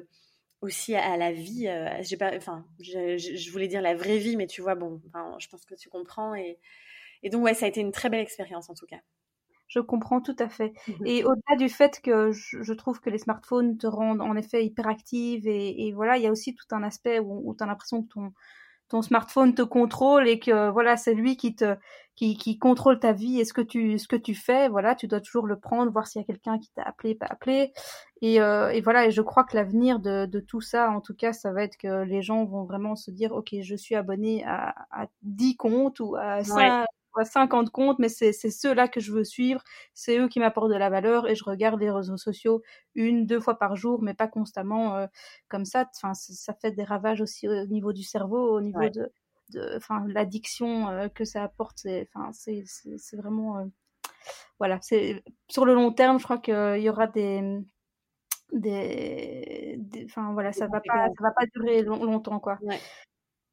aussi 0.61 0.95
à, 0.95 1.17
la 1.17 1.31
vie. 1.31 1.67
j'ai 2.01 2.17
pas, 2.17 2.35
enfin, 2.35 2.65
je, 2.79 3.17
je, 3.17 3.51
voulais 3.51 3.67
dire 3.67 3.81
la 3.81 3.95
vraie 3.95 4.19
vie, 4.19 4.37
mais 4.37 4.47
tu 4.47 4.61
vois, 4.61 4.75
bon, 4.75 5.01
enfin, 5.07 5.35
je 5.39 5.47
pense 5.49 5.65
que 5.65 5.75
tu 5.75 5.89
comprends 5.89 6.35
et 6.35 6.59
et 7.23 7.29
donc 7.29 7.43
ouais, 7.43 7.53
ça 7.53 7.65
a 7.65 7.69
été 7.69 7.81
une 7.81 7.91
très 7.91 8.09
belle 8.09 8.21
expérience 8.21 8.69
en 8.69 8.73
tout 8.73 8.85
cas 8.85 8.99
je 9.71 9.79
comprends 9.79 10.19
tout 10.19 10.35
à 10.37 10.49
fait. 10.49 10.73
Mmh 10.87 11.05
et 11.05 11.23
au-delà 11.23 11.55
du 11.57 11.69
fait 11.69 12.01
que 12.01 12.31
je, 12.31 12.73
trouve 12.73 12.99
que 12.99 13.09
les 13.09 13.17
smartphones 13.17 13.77
te 13.77 13.87
rendent 13.87 14.21
en 14.21 14.35
effet 14.35 14.65
hyperactive 14.65 15.47
et, 15.47 15.87
et 15.87 15.93
voilà, 15.93 16.17
il 16.17 16.23
y 16.23 16.27
a 16.27 16.31
aussi 16.31 16.53
tout 16.53 16.75
un 16.75 16.83
aspect 16.83 17.19
où, 17.19 17.55
tu 17.57 17.63
as 17.63 17.67
l'impression 17.67 18.03
que 18.03 18.09
ton, 18.09 18.33
ton 18.89 19.01
smartphone 19.01 19.55
te 19.55 19.61
contrôle 19.61 20.27
et 20.27 20.39
que 20.39 20.69
voilà, 20.69 20.97
c'est 20.97 21.13
lui 21.13 21.37
qui 21.37 21.55
te 21.55 21.77
qui, 22.17 22.37
qui 22.37 22.59
contrôle 22.59 22.99
ta 22.99 23.13
vie 23.13 23.39
et 23.39 23.45
ce 23.45 23.53
que 23.53 23.61
tu 23.61 23.97
ce 23.97 24.09
que 24.09 24.17
tu 24.17 24.35
fais. 24.35 24.67
Voilà, 24.67 24.93
tu 24.93 25.07
dois 25.07 25.21
toujours 25.21 25.47
le 25.47 25.57
prendre, 25.57 25.89
voir 25.89 26.05
s'il 26.05 26.19
y 26.19 26.23
a 26.23 26.27
quelqu'un 26.27 26.59
qui 26.59 26.69
t'a 26.73 26.83
appelé, 26.83 27.15
pas 27.15 27.27
appelé. 27.29 27.71
Et, 28.21 28.41
euh, 28.41 28.69
et 28.71 28.81
voilà, 28.81 29.05
et 29.05 29.11
je 29.11 29.21
crois 29.21 29.45
que 29.45 29.55
l'avenir 29.55 29.99
de, 29.99 30.25
de 30.25 30.39
tout 30.41 30.61
ça, 30.61 30.91
en 30.91 30.99
tout 30.99 31.15
cas, 31.15 31.31
ça 31.31 31.53
va 31.53 31.63
être 31.63 31.77
que 31.77 32.03
les 32.03 32.21
gens 32.21 32.43
vont 32.43 32.65
vraiment 32.65 32.97
se 32.97 33.09
dire, 33.09 33.31
ok, 33.31 33.55
je 33.61 33.75
suis 33.75 33.95
abonné 33.95 34.43
à, 34.45 34.75
à 34.91 35.07
10 35.21 35.55
comptes 35.55 36.01
ou 36.01 36.17
à 36.17 36.43
5, 36.43 36.85
50 37.23 37.69
comptes, 37.71 37.99
mais 37.99 38.09
c'est 38.09 38.31
ceux-là 38.31 38.87
que 38.87 38.99
je 38.99 39.11
veux 39.11 39.23
suivre, 39.23 39.61
c'est 39.93 40.17
eux 40.17 40.27
qui 40.27 40.39
m'apportent 40.39 40.71
de 40.71 40.77
la 40.77 40.89
valeur 40.89 41.27
et 41.27 41.35
je 41.35 41.43
regarde 41.43 41.79
les 41.79 41.91
réseaux 41.91 42.17
sociaux 42.17 42.61
une, 42.95 43.25
deux 43.25 43.39
fois 43.39 43.57
par 43.57 43.75
jour, 43.75 44.01
mais 44.01 44.13
pas 44.13 44.27
constamment 44.27 44.95
euh, 44.95 45.07
comme 45.49 45.65
ça. 45.65 45.89
Enfin, 45.95 46.13
ça 46.13 46.53
fait 46.53 46.71
des 46.71 46.83
ravages 46.83 47.21
aussi 47.21 47.47
au 47.47 47.65
niveau 47.67 47.93
du 47.93 48.03
cerveau, 48.03 48.57
au 48.57 48.61
niveau 48.61 48.89
de, 48.89 49.11
de, 49.49 49.73
enfin, 49.75 50.03
l'addiction 50.07 50.89
euh, 50.89 51.07
que 51.09 51.25
ça 51.25 51.43
apporte. 51.43 51.79
C'est, 51.79 52.09
enfin, 52.13 52.31
c'est, 52.33 53.17
vraiment, 53.17 53.59
euh, 53.59 53.65
voilà, 54.59 54.79
c'est 54.81 55.23
sur 55.49 55.65
le 55.65 55.73
long 55.73 55.91
terme, 55.91 56.19
je 56.19 56.23
crois 56.23 56.39
qu'il 56.39 56.81
y 56.81 56.89
aura 56.89 57.07
des 57.07 57.59
des, 58.53 59.79
enfin 60.03 60.33
voilà 60.33 60.51
ça 60.51 60.67
va 60.67 60.81
pas 60.81 61.07
ça 61.07 61.23
va 61.23 61.31
pas 61.31 61.45
durer 61.55 61.83
longtemps 61.83 62.41
quoi. 62.41 62.59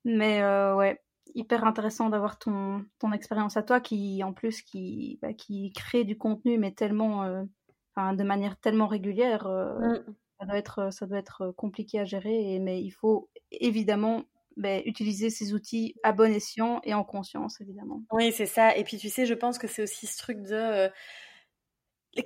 Mais 0.05 0.43
ouais 0.75 0.99
hyper 1.35 1.65
intéressant 1.65 2.09
d'avoir 2.09 2.39
ton, 2.39 2.85
ton 2.99 3.13
expérience 3.13 3.57
à 3.57 3.63
toi 3.63 3.81
qui, 3.81 4.23
en 4.23 4.33
plus, 4.33 4.63
qui, 4.63 5.19
bah, 5.23 5.33
qui 5.33 5.73
crée 5.73 6.05
du 6.05 6.17
contenu, 6.17 6.59
mais 6.59 6.73
tellement, 6.73 7.25
euh, 7.25 7.43
enfin, 7.95 8.15
de 8.15 8.25
manière 8.25 8.59
tellement 8.59 8.87
régulière. 8.87 9.47
Euh, 9.47 9.79
mm. 9.79 10.15
Ça 10.41 10.47
doit 10.47 10.57
être, 10.57 10.93
ça 10.93 11.07
doit 11.07 11.19
être 11.19 11.53
compliqué 11.57 11.99
à 11.99 12.05
gérer, 12.05 12.55
et, 12.55 12.61
mais 12.61 12.81
il 12.81 12.91
faut 12.91 13.29
évidemment 13.51 14.23
bah, 14.57 14.79
utiliser 14.85 15.31
ces 15.31 15.53
outils 15.53 15.95
à 16.03 16.13
bon 16.13 16.33
escient 16.33 16.81
et 16.85 16.95
en 16.95 17.05
conscience, 17.05 17.61
évidemment. 17.61 18.03
Oui, 18.13 18.33
c'est 18.33 18.47
ça. 18.47 18.77
Et 18.77 18.85
puis, 18.85 18.99
tu 18.99 19.09
sais, 19.09 19.27
je 19.27 19.35
pense 19.35 19.59
que 19.59 19.67
c'est 19.67 19.83
aussi 19.83 20.07
ce 20.07 20.19
truc 20.19 20.43
de 20.43 20.55
euh, 20.55 20.89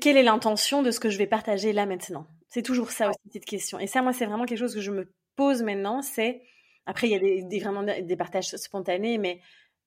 quelle 0.01 0.17
est 0.17 0.23
l'intention 0.23 0.83
de 0.83 0.91
ce 0.91 1.01
que 1.01 1.11
je 1.11 1.19
vais 1.19 1.27
partager 1.27 1.73
là 1.73 1.87
maintenant? 1.87 2.27
C'est 2.49 2.63
toujours 2.63 2.91
ça 2.91 3.09
aussi, 3.09 3.31
cette 3.33 3.45
question. 3.45 3.79
Et 3.79 3.87
ça, 3.87 4.03
moi, 4.03 4.13
c'est 4.13 4.27
vraiment 4.27 4.45
quelque 4.45 4.59
chose 4.59 4.75
que 4.75 4.81
je 4.81 4.91
me 4.91 5.13
pose 5.37 5.63
maintenant, 5.63 6.03
c'est 6.03 6.43
après, 6.87 7.09
il 7.09 7.13
y 7.13 7.15
a 7.15 7.19
des, 7.19 7.59
vraiment 7.61 7.83
des 7.83 8.17
partages 8.17 8.57
spontanés, 8.57 9.19
mais 9.19 9.41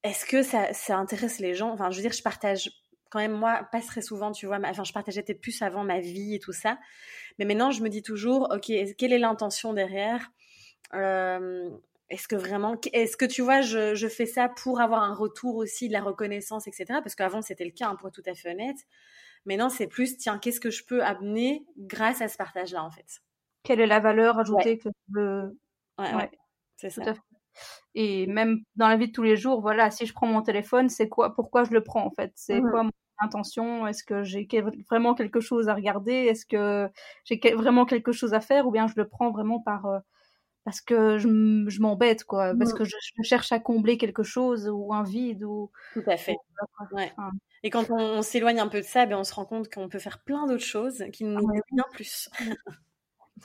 est-ce 0.03 0.25
que 0.25 0.43
ça, 0.43 0.73
ça, 0.73 0.97
intéresse 0.97 1.39
les 1.39 1.53
gens? 1.53 1.71
Enfin, 1.71 1.89
je 1.91 1.97
veux 1.97 2.01
dire, 2.01 2.13
je 2.13 2.21
partage 2.21 2.71
quand 3.09 3.19
même, 3.19 3.33
moi, 3.33 3.67
pas 3.71 3.81
très 3.81 4.01
souvent, 4.01 4.31
tu 4.31 4.45
vois, 4.45 4.59
enfin, 4.63 4.83
je 4.83 4.93
partageais 4.93 5.23
peut-être 5.23 5.41
plus 5.41 5.61
avant 5.61 5.83
ma 5.83 5.99
vie 5.99 6.35
et 6.35 6.39
tout 6.39 6.53
ça. 6.53 6.77
Mais 7.39 7.45
maintenant, 7.45 7.71
je 7.71 7.81
me 7.81 7.89
dis 7.89 8.01
toujours, 8.01 8.49
OK, 8.51 8.71
quelle 8.97 9.13
est 9.13 9.19
l'intention 9.19 9.73
derrière? 9.73 10.31
Euh, 10.93 11.69
Est-ce 12.09 12.27
que 12.27 12.35
vraiment, 12.35 12.75
est-ce 12.93 13.17
que 13.17 13.25
tu 13.25 13.41
vois, 13.41 13.61
je, 13.61 13.95
je, 13.95 14.07
fais 14.07 14.25
ça 14.25 14.49
pour 14.49 14.79
avoir 14.79 15.03
un 15.03 15.13
retour 15.13 15.55
aussi 15.55 15.87
de 15.87 15.93
la 15.93 16.01
reconnaissance, 16.01 16.67
etc. 16.67 16.85
Parce 17.01 17.15
qu'avant, 17.15 17.41
c'était 17.41 17.65
le 17.65 17.71
cas, 17.71 17.89
hein, 17.89 17.95
pour 17.95 18.09
être 18.09 18.15
tout 18.15 18.29
à 18.29 18.35
fait 18.35 18.51
honnête. 18.51 18.77
Maintenant, 19.45 19.69
c'est 19.69 19.87
plus, 19.87 20.17
tiens, 20.17 20.39
qu'est-ce 20.39 20.59
que 20.59 20.69
je 20.69 20.83
peux 20.85 21.03
amener 21.03 21.65
grâce 21.77 22.21
à 22.21 22.27
ce 22.27 22.37
partage-là, 22.37 22.83
en 22.83 22.91
fait? 22.91 23.21
Quelle 23.63 23.79
est 23.79 23.87
la 23.87 23.99
valeur 23.99 24.39
ajoutée 24.39 24.77
que 24.77 24.89
je 24.89 25.19
veux? 25.19 25.59
Ouais. 25.97 26.13
ouais. 26.13 26.31
C'est 26.89 27.03
ça. 27.03 27.13
Et 27.93 28.27
même 28.27 28.59
dans 28.75 28.87
la 28.87 28.97
vie 28.97 29.07
de 29.07 29.11
tous 29.13 29.23
les 29.23 29.37
jours, 29.37 29.61
voilà, 29.61 29.89
si 29.91 30.05
je 30.05 30.13
prends 30.13 30.27
mon 30.27 30.41
téléphone, 30.41 30.89
c'est 30.89 31.07
quoi, 31.07 31.33
pourquoi 31.33 31.63
je 31.63 31.71
le 31.71 31.81
prends 31.81 32.05
en 32.05 32.11
fait? 32.11 32.31
C'est 32.35 32.59
mmh 32.59 32.69
quoi 32.69 32.83
mon 32.83 32.91
intention? 33.19 33.87
Est-ce 33.87 34.03
que 34.03 34.23
j'ai 34.23 34.47
vraiment 34.89 35.15
quelque 35.15 35.39
chose 35.39 35.69
à 35.69 35.73
regarder? 35.73 36.11
Est-ce 36.11 36.45
que 36.45 36.89
j'ai 37.23 37.39
vraiment 37.53 37.85
quelque 37.85 38.11
chose 38.11 38.33
à 38.33 38.41
faire? 38.41 38.67
Ou 38.67 38.71
bien 38.71 38.87
je 38.87 38.95
le 38.97 39.07
prends 39.07 39.31
vraiment 39.31 39.61
par 39.61 39.85
euh, 39.85 39.99
parce 40.65 40.81
que 40.81 41.17
je, 41.19 41.79
m'embête 41.79 42.25
quoi, 42.25 42.53
parce 42.57 42.73
mmh. 42.73 42.77
que 42.77 42.83
je, 42.83 42.95
cherche 43.21 43.51
à 43.51 43.59
combler 43.59 43.97
quelque 43.97 44.23
chose 44.23 44.67
ou 44.67 44.93
un 44.93 45.03
vide 45.03 45.43
ou. 45.43 45.71
Tout 45.93 46.03
à 46.07 46.17
fait. 46.17 46.35
ouais. 46.91 47.13
Et 47.63 47.69
quand 47.69 47.89
on, 47.91 48.21
s'éloigne 48.21 48.59
un 48.59 48.67
peu 48.67 48.79
de 48.79 48.85
ça, 48.85 49.05
ben 49.05 49.17
on 49.17 49.23
se 49.23 49.33
rend 49.33 49.45
compte 49.45 49.73
qu'on 49.73 49.89
peut 49.89 49.99
faire 49.99 50.19
plein 50.23 50.47
d'autres 50.47 50.63
choses 50.63 51.05
qui 51.13 51.23
nous 51.23 51.37
ah, 51.37 51.61
bien 51.71 51.85
plus. 51.93 52.29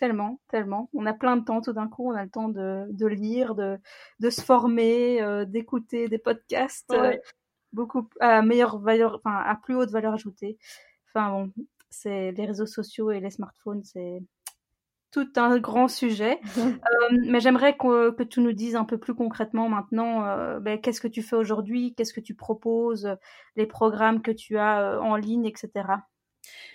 tellement, 0.01 0.41
tellement. 0.49 0.89
On 0.95 1.07
a 1.07 1.13
plein 1.13 1.37
de 1.37 1.45
temps 1.45 1.61
tout 1.61 1.73
d'un 1.73 1.87
coup. 1.87 2.11
On 2.11 2.17
a 2.17 2.25
le 2.25 2.31
temps 2.31 2.49
de, 2.49 2.87
de 2.91 3.07
lire, 3.07 3.55
de, 3.55 3.79
de 4.19 4.31
se 4.31 4.41
former, 4.41 5.23
euh, 5.23 5.45
d'écouter 5.45 6.09
des 6.09 6.19
podcasts, 6.19 6.93
euh, 6.93 7.17
beaucoup 7.73 8.09
à 8.19 8.43
meilleure 8.43 8.79
valeur, 8.79 9.21
enfin 9.23 9.37
à 9.37 9.55
plus 9.57 9.77
haute 9.77 9.91
valeur 9.91 10.15
ajoutée. 10.15 10.59
Enfin 11.09 11.31
bon, 11.31 11.53
c'est 11.91 12.33
les 12.33 12.47
réseaux 12.47 12.67
sociaux 12.67 13.11
et 13.11 13.21
les 13.21 13.31
smartphones, 13.31 13.85
c'est 13.85 14.23
tout 15.11 15.29
un 15.37 15.59
grand 15.59 15.89
sujet. 15.89 16.41
Euh, 17.01 17.17
mais 17.27 17.41
j'aimerais 17.41 17.77
que, 17.77 18.11
que, 18.11 18.23
tu 18.23 18.41
nous 18.41 18.53
dises 18.53 18.77
un 18.77 18.85
peu 18.85 18.99
plus 18.99 19.15
concrètement 19.15 19.69
maintenant, 19.69 20.25
euh, 20.27 20.61
ben, 20.61 20.81
qu'est-ce 20.81 21.01
que 21.01 21.09
tu 21.09 21.23
fais 21.23 21.37
aujourd'hui, 21.37 21.95
qu'est-ce 21.95 22.13
que 22.13 22.21
tu 22.21 22.35
proposes, 22.35 23.17
les 23.57 23.67
programmes 23.67 24.23
que 24.23 24.31
tu 24.31 24.59
as 24.59 24.81
euh, 24.81 25.01
en 25.01 25.17
ligne, 25.17 25.47
etc. 25.47 25.71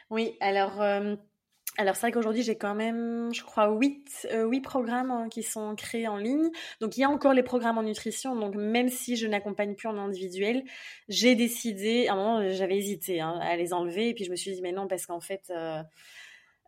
Oui, 0.09 0.37
alors 0.41 0.81
alors 1.77 1.95
c'est 1.95 2.01
vrai 2.01 2.11
qu'aujourd'hui 2.11 2.43
j'ai 2.43 2.57
quand 2.57 2.75
même, 2.75 3.33
je 3.33 3.43
crois, 3.43 3.69
huit, 3.69 4.27
huit 4.33 4.61
programmes 4.61 5.11
hein, 5.11 5.27
qui 5.29 5.43
sont 5.43 5.75
créés 5.75 6.07
en 6.07 6.17
ligne. 6.17 6.49
Donc 6.81 6.97
il 6.97 7.01
y 7.01 7.03
a 7.03 7.09
encore 7.09 7.33
les 7.33 7.43
programmes 7.43 7.77
en 7.77 7.83
nutrition. 7.83 8.35
Donc 8.35 8.55
même 8.55 8.89
si 8.89 9.15
je 9.15 9.27
n'accompagne 9.27 9.75
plus 9.75 9.87
en 9.87 9.97
individuel, 9.97 10.63
j'ai 11.09 11.35
décidé, 11.35 12.07
à 12.07 12.13
un 12.13 12.15
moment 12.15 12.49
j'avais 12.51 12.77
hésité 12.77 13.21
hein, 13.21 13.39
à 13.41 13.55
les 13.57 13.73
enlever 13.73 14.09
et 14.09 14.13
puis 14.13 14.23
je 14.25 14.31
me 14.31 14.35
suis 14.35 14.53
dit 14.53 14.61
mais 14.61 14.71
non 14.71 14.87
parce 14.87 15.05
qu'en 15.05 15.19
fait 15.19 15.51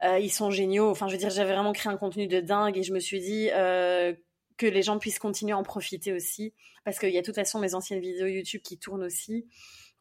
euh, 0.04 0.20
ils 0.20 0.32
sont 0.32 0.52
géniaux. 0.52 0.90
Enfin, 0.90 1.08
je 1.08 1.14
veux 1.14 1.18
dire, 1.18 1.30
j'avais 1.30 1.54
vraiment 1.54 1.74
créé 1.74 1.92
un 1.92 1.98
contenu 1.98 2.28
de 2.28 2.40
dingue 2.40 2.78
et 2.78 2.84
je 2.84 2.94
me 2.94 3.00
suis 3.00 3.20
dit 3.20 3.50
euh, 3.54 4.14
que 4.58 4.68
les 4.68 4.84
gens 4.84 5.00
puissent 5.00 5.20
continuer 5.20 5.54
à 5.54 5.58
en 5.58 5.64
profiter 5.64 6.14
aussi. 6.14 6.54
Parce 6.86 7.00
qu'il 7.00 7.10
y 7.10 7.18
a 7.18 7.22
de 7.22 7.26
toute 7.26 7.36
façon 7.36 7.60
mes 7.60 7.74
anciennes 7.74 8.00
vidéos 8.00 8.28
YouTube 8.28 8.62
qui 8.62 8.78
tournent 8.78 9.04
aussi. 9.04 9.48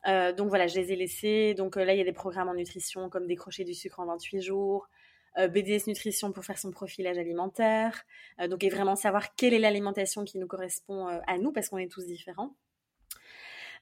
Euh, 0.06 0.32
donc 0.32 0.48
voilà, 0.48 0.66
je 0.66 0.78
les 0.78 0.92
ai 0.92 0.96
laissées. 0.96 1.54
Donc 1.54 1.76
là, 1.76 1.94
il 1.94 1.98
y 1.98 2.00
a 2.00 2.04
des 2.04 2.12
programmes 2.12 2.48
en 2.48 2.54
nutrition 2.54 3.08
comme 3.08 3.26
décrocher 3.26 3.64
du 3.64 3.74
sucre 3.74 4.00
en 4.00 4.06
28 4.06 4.40
jours. 4.42 4.88
BDS 5.36 5.86
Nutrition 5.86 6.32
pour 6.32 6.44
faire 6.44 6.58
son 6.58 6.70
profilage 6.70 7.18
alimentaire. 7.18 8.04
donc, 8.48 8.64
et 8.64 8.70
vraiment 8.70 8.96
savoir 8.96 9.34
quelle 9.34 9.54
est 9.54 9.58
l'alimentation 9.58 10.24
qui 10.24 10.38
nous 10.38 10.46
correspond 10.46 11.06
à 11.26 11.38
nous 11.38 11.52
parce 11.52 11.68
qu'on 11.68 11.78
est 11.78 11.90
tous 11.90 12.06
différents. 12.06 12.54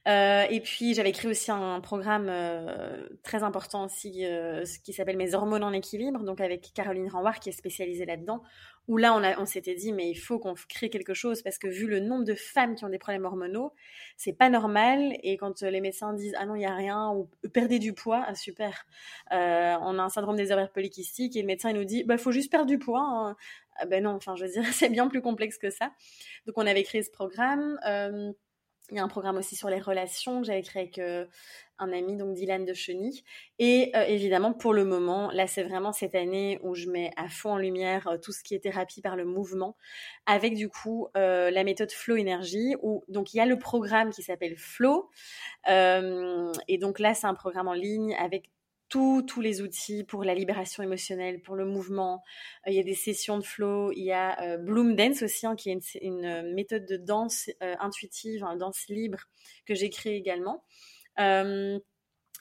Euh, 0.07 0.45
et 0.51 0.61
puis 0.61 0.93
j'avais 0.93 1.09
écrit 1.09 1.27
aussi 1.27 1.49
un 1.51 1.79
programme 1.81 2.27
euh, 2.29 3.07
très 3.23 3.41
important 3.41 3.85
aussi 3.85 4.23
euh, 4.23 4.63
qui 4.83 4.93
s'appelle 4.93 5.17
Mes 5.17 5.33
hormones 5.33 5.63
en 5.63 5.73
équilibre, 5.73 6.23
donc 6.23 6.41
avec 6.41 6.71
Caroline 6.75 7.09
Renwar 7.09 7.39
qui 7.39 7.49
est 7.49 7.53
spécialisée 7.53 8.05
là-dedans, 8.05 8.43
où 8.87 8.97
là 8.97 9.13
on, 9.15 9.41
on 9.41 9.45
s'était 9.45 9.75
dit 9.75 9.93
mais 9.93 10.09
il 10.09 10.15
faut 10.15 10.39
qu'on 10.39 10.53
crée 10.69 10.89
quelque 10.89 11.13
chose 11.13 11.41
parce 11.41 11.57
que 11.57 11.67
vu 11.67 11.87
le 11.87 11.99
nombre 11.99 12.23
de 12.23 12.35
femmes 12.35 12.75
qui 12.75 12.85
ont 12.85 12.89
des 12.89 12.97
problèmes 12.97 13.25
hormonaux, 13.25 13.73
c'est 14.17 14.33
pas 14.33 14.49
normal 14.49 15.17
et 15.23 15.37
quand 15.37 15.61
les 15.61 15.81
médecins 15.81 16.13
disent 16.13 16.35
ah 16.37 16.45
non 16.45 16.55
il 16.55 16.61
y 16.61 16.65
a 16.65 16.75
rien 16.75 17.11
ou 17.11 17.29
perdez 17.53 17.79
du 17.79 17.93
poids, 17.93 18.23
ah, 18.27 18.35
super, 18.35 18.85
on 19.31 19.35
a 19.99 20.03
un 20.03 20.09
syndrome 20.09 20.35
des 20.35 20.51
ovaires 20.51 20.71
polykystiques 20.71 21.35
et 21.35 21.41
le 21.41 21.47
médecin 21.47 21.69
il 21.69 21.77
nous 21.77 21.85
dit 21.85 22.03
bah 22.03 22.17
faut 22.17 22.31
juste 22.31 22.51
perdre 22.51 22.67
du 22.67 22.79
poids. 22.79 23.01
Hein. 23.01 23.35
Ah, 23.77 23.85
ben 23.85 24.03
non, 24.03 24.11
enfin 24.11 24.35
je 24.35 24.45
veux 24.45 24.51
dire 24.51 24.63
c'est 24.73 24.89
bien 24.89 25.07
plus 25.07 25.21
complexe 25.21 25.57
que 25.57 25.69
ça. 25.69 25.91
Donc 26.45 26.57
on 26.57 26.65
avait 26.65 26.83
créé 26.83 27.03
ce 27.03 27.11
programme. 27.11 27.77
Il 28.91 28.97
y 28.97 28.99
a 28.99 29.03
un 29.03 29.07
programme 29.07 29.37
aussi 29.37 29.55
sur 29.55 29.69
les 29.69 29.79
relations 29.79 30.41
que 30.41 30.47
j'avais 30.47 30.61
créé 30.61 30.83
avec 30.83 30.99
euh, 30.99 31.25
un 31.79 31.91
ami, 31.91 32.17
donc 32.17 32.35
Dylan 32.35 32.65
de 32.65 32.73
Cheny. 32.73 33.23
Et 33.57 33.91
euh, 33.95 34.03
évidemment, 34.03 34.53
pour 34.53 34.73
le 34.73 34.85
moment, 34.85 35.31
là, 35.31 35.47
c'est 35.47 35.63
vraiment 35.63 35.91
cette 35.91 36.13
année 36.13 36.59
où 36.61 36.75
je 36.75 36.87
mets 36.87 37.11
à 37.17 37.27
fond 37.27 37.53
en 37.53 37.57
lumière 37.57 38.07
euh, 38.07 38.17
tout 38.17 38.31
ce 38.31 38.43
qui 38.43 38.53
est 38.53 38.59
thérapie 38.59 39.01
par 39.01 39.15
le 39.15 39.25
mouvement, 39.25 39.75
avec 40.27 40.53
du 40.55 40.69
coup 40.69 41.07
la 41.15 41.63
méthode 41.63 41.91
Flow 41.91 42.15
Énergie, 42.15 42.75
où 42.81 43.03
donc 43.07 43.33
il 43.33 43.37
y 43.37 43.39
a 43.39 43.45
le 43.45 43.57
programme 43.57 44.11
qui 44.11 44.21
s'appelle 44.21 44.55
Flow. 44.57 45.09
et 45.67 46.77
donc 46.79 46.99
là, 46.99 47.13
c'est 47.13 47.27
un 47.27 47.33
programme 47.33 47.67
en 47.67 47.73
ligne 47.73 48.15
avec 48.15 48.49
tous 48.89 49.41
les 49.41 49.61
outils 49.61 50.03
pour 50.03 50.23
la 50.23 50.33
libération 50.33 50.83
émotionnelle, 50.83 51.41
pour 51.41 51.55
le 51.55 51.65
mouvement. 51.65 52.23
Euh, 52.67 52.71
il 52.71 52.75
y 52.75 52.79
a 52.79 52.83
des 52.83 52.95
sessions 52.95 53.37
de 53.37 53.43
flow, 53.43 53.91
il 53.91 54.03
y 54.03 54.11
a 54.11 54.41
euh, 54.41 54.57
Bloom 54.57 54.95
Dance 54.95 55.21
aussi, 55.21 55.45
hein, 55.45 55.55
qui 55.55 55.69
est 55.69 55.95
une, 56.01 56.25
euh, 56.25 56.53
méthode 56.53 56.85
de 56.85 56.97
danse 56.97 57.49
intuitive, 57.61 58.43
une 58.43 58.57
danse 58.57 58.85
libre 58.87 59.19
que 59.65 59.75
j'ai 59.75 59.89
créée 59.89 60.15
également. 60.15 60.63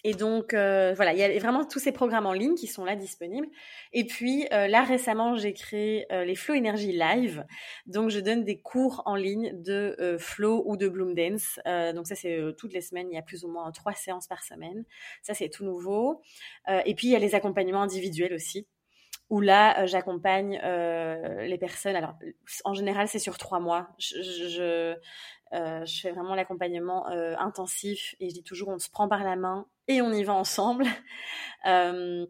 Et 0.07 0.13
donc, 0.13 0.53
euh, 0.53 0.93
voilà, 0.95 1.15
il 1.15 1.19
y 1.19 1.23
a 1.23 1.39
vraiment 1.39 1.65
tous 1.65 1.79
ces 1.79 1.91
programmes 1.91 2.27
en 2.27 2.35
ligne 2.35 2.57
qui 2.57 2.67
sont 2.67 2.85
là 2.85 2.95
disponibles. 2.95 3.49
Et 3.95 4.05
puis, 4.05 4.47
euh, 4.53 4.69
là, 4.69 4.85
récemment, 4.85 5.35
j'ai 5.35 5.55
créé 5.55 6.05
euh, 6.13 6.27
les 6.27 6.35
Flow 6.35 6.55
Energy 6.55 6.93
Live. 6.93 7.47
Donc, 7.87 8.11
je 8.11 8.21
donne 8.21 8.45
des 8.45 8.61
cours 8.61 9.03
en 9.07 9.17
ligne 9.17 9.63
de 9.63 10.17
Flow 10.19 10.63
ou 10.67 10.77
de 10.77 10.89
Bloom 10.89 11.15
Dance. 11.15 11.59
donc, 11.95 12.07
ça, 12.07 12.15
c'est 12.15 12.39
toutes 12.59 12.75
les 12.75 12.83
semaines. 12.83 13.09
Il 13.11 13.15
y 13.15 13.19
a 13.19 13.23
plus 13.23 13.45
ou 13.45 13.49
moins 13.49 13.73
trois 13.73 13.95
séances 13.95 14.27
par 14.27 14.43
semaine. 14.43 14.85
Ça, 15.23 15.33
c'est 15.33 15.49
tout 15.49 15.65
nouveau. 15.65 16.21
et 16.69 16.95
puis, 16.95 17.09
il 17.09 17.11
y 17.11 17.17
a 17.17 17.19
les 17.19 17.35
accompagnements 17.35 17.83
individuels 17.83 18.35
aussi 18.35 18.67
où 19.31 19.41
là, 19.41 19.87
j'accompagne 19.87 20.61
les 20.61 21.59
personnes. 21.59 21.97
Alors, 21.97 22.15
en 22.65 22.75
général, 22.75 23.09
c'est 23.09 23.19
sur 23.19 23.39
trois 23.39 23.59
mois. 23.59 23.89
Je, 23.99 24.95
euh, 25.53 25.85
je 25.85 26.01
fais 26.01 26.11
vraiment 26.11 26.35
l'accompagnement 26.35 27.09
euh, 27.11 27.35
intensif 27.39 28.15
et 28.19 28.31
je 28.31 28.35
dis 28.35 28.43
toujours 28.43 28.69
on 28.69 28.79
se 28.79 28.91
prend 28.91 29.09
par 29.09 29.23
la 29.23 29.37
main 29.37 29.67
et 29.89 30.03
on 30.03 30.13
y 30.13 30.25
va 30.25 30.35
ensemble. 30.35 30.87
Euh, 31.67 32.27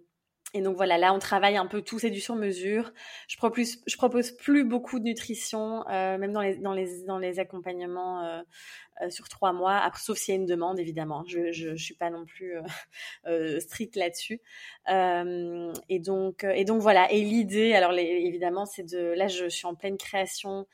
et 0.52 0.62
donc 0.62 0.76
voilà, 0.76 0.96
là 0.96 1.12
on 1.12 1.18
travaille 1.18 1.56
un 1.56 1.66
peu 1.66 1.82
tout, 1.82 1.98
c'est 1.98 2.10
du 2.10 2.20
sur 2.20 2.36
mesure. 2.36 2.92
Je 3.26 3.36
propose, 3.36 3.78
propose 3.96 4.30
plus 4.30 4.62
beaucoup 4.62 5.00
de 5.00 5.04
nutrition, 5.04 5.82
même 5.88 6.32
dans 6.32 7.18
les 7.18 7.40
accompagnements 7.40 8.44
sur 9.08 9.28
trois 9.28 9.52
mois, 9.52 9.74
après, 9.78 10.00
sauf 10.00 10.16
s'il 10.16 10.34
y 10.34 10.36
a 10.36 10.40
une 10.40 10.46
demande 10.46 10.78
évidemment. 10.78 11.24
Je 11.26 11.50
je, 11.50 11.74
suis 11.74 11.96
pas 11.96 12.10
non 12.10 12.24
plus 12.26 12.54
stricte 13.58 13.96
là-dessus. 13.96 14.40
et 14.86 15.98
donc 15.98 16.44
voilà. 16.80 17.10
Et 17.10 17.20
l'idée, 17.20 17.74
alors 17.74 17.90
évidemment, 17.92 18.66
c'est 18.66 18.84
de 18.84 19.14
là 19.16 19.26
je 19.26 19.48
suis 19.48 19.66
en 19.66 19.74
pleine 19.74 19.98
création 19.98 20.68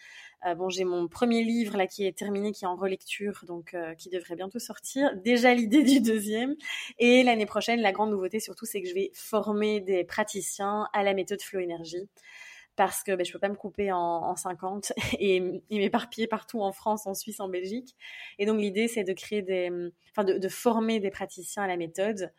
bon, 0.54 0.68
j'ai 0.68 0.84
mon 0.84 1.08
premier 1.08 1.42
livre 1.42 1.76
là 1.76 1.86
qui 1.86 2.06
est 2.06 2.16
terminé, 2.16 2.52
qui 2.52 2.64
est 2.64 2.68
en 2.68 2.76
relecture, 2.76 3.44
donc 3.46 3.74
euh, 3.74 3.94
qui 3.94 4.08
devrait 4.08 4.36
bientôt 4.36 4.58
sortir. 4.58 5.14
Déjà 5.16 5.54
l'idée 5.54 5.82
du 5.84 6.00
deuxième. 6.00 6.56
Et 6.98 7.22
l'année 7.22 7.46
prochaine, 7.46 7.80
la 7.80 7.92
grande 7.92 8.10
nouveauté 8.10 8.40
surtout, 8.40 8.66
c'est 8.66 8.82
que 8.82 8.88
je 8.88 8.94
vais 8.94 9.10
former 9.14 9.80
des 9.80 10.04
praticiens 10.04 10.88
à 10.92 11.02
la 11.02 11.14
méthode 11.14 11.42
Flow 11.42 11.60
Énergie 11.60 12.08
parce 12.76 13.02
que 13.02 13.14
ben, 13.14 13.26
je 13.26 13.32
peux 13.32 13.38
pas 13.38 13.50
me 13.50 13.56
couper 13.56 13.92
en, 13.92 13.98
en 13.98 14.36
50 14.36 14.92
et, 15.18 15.36
et 15.68 15.78
m'éparpiller 15.78 16.26
partout 16.26 16.62
en 16.62 16.72
France, 16.72 17.06
en 17.06 17.12
Suisse, 17.14 17.40
en 17.40 17.48
Belgique. 17.48 17.94
Et 18.38 18.46
donc 18.46 18.58
l'idée, 18.58 18.88
c'est 18.88 19.04
de 19.04 19.12
créer 19.12 19.42
des, 19.42 19.70
enfin 20.12 20.24
de, 20.24 20.38
de, 20.38 20.48
former 20.48 20.98
des 21.00 21.10
praticiens 21.10 21.64
à 21.64 21.66
la 21.66 21.76
méthode 21.76 22.32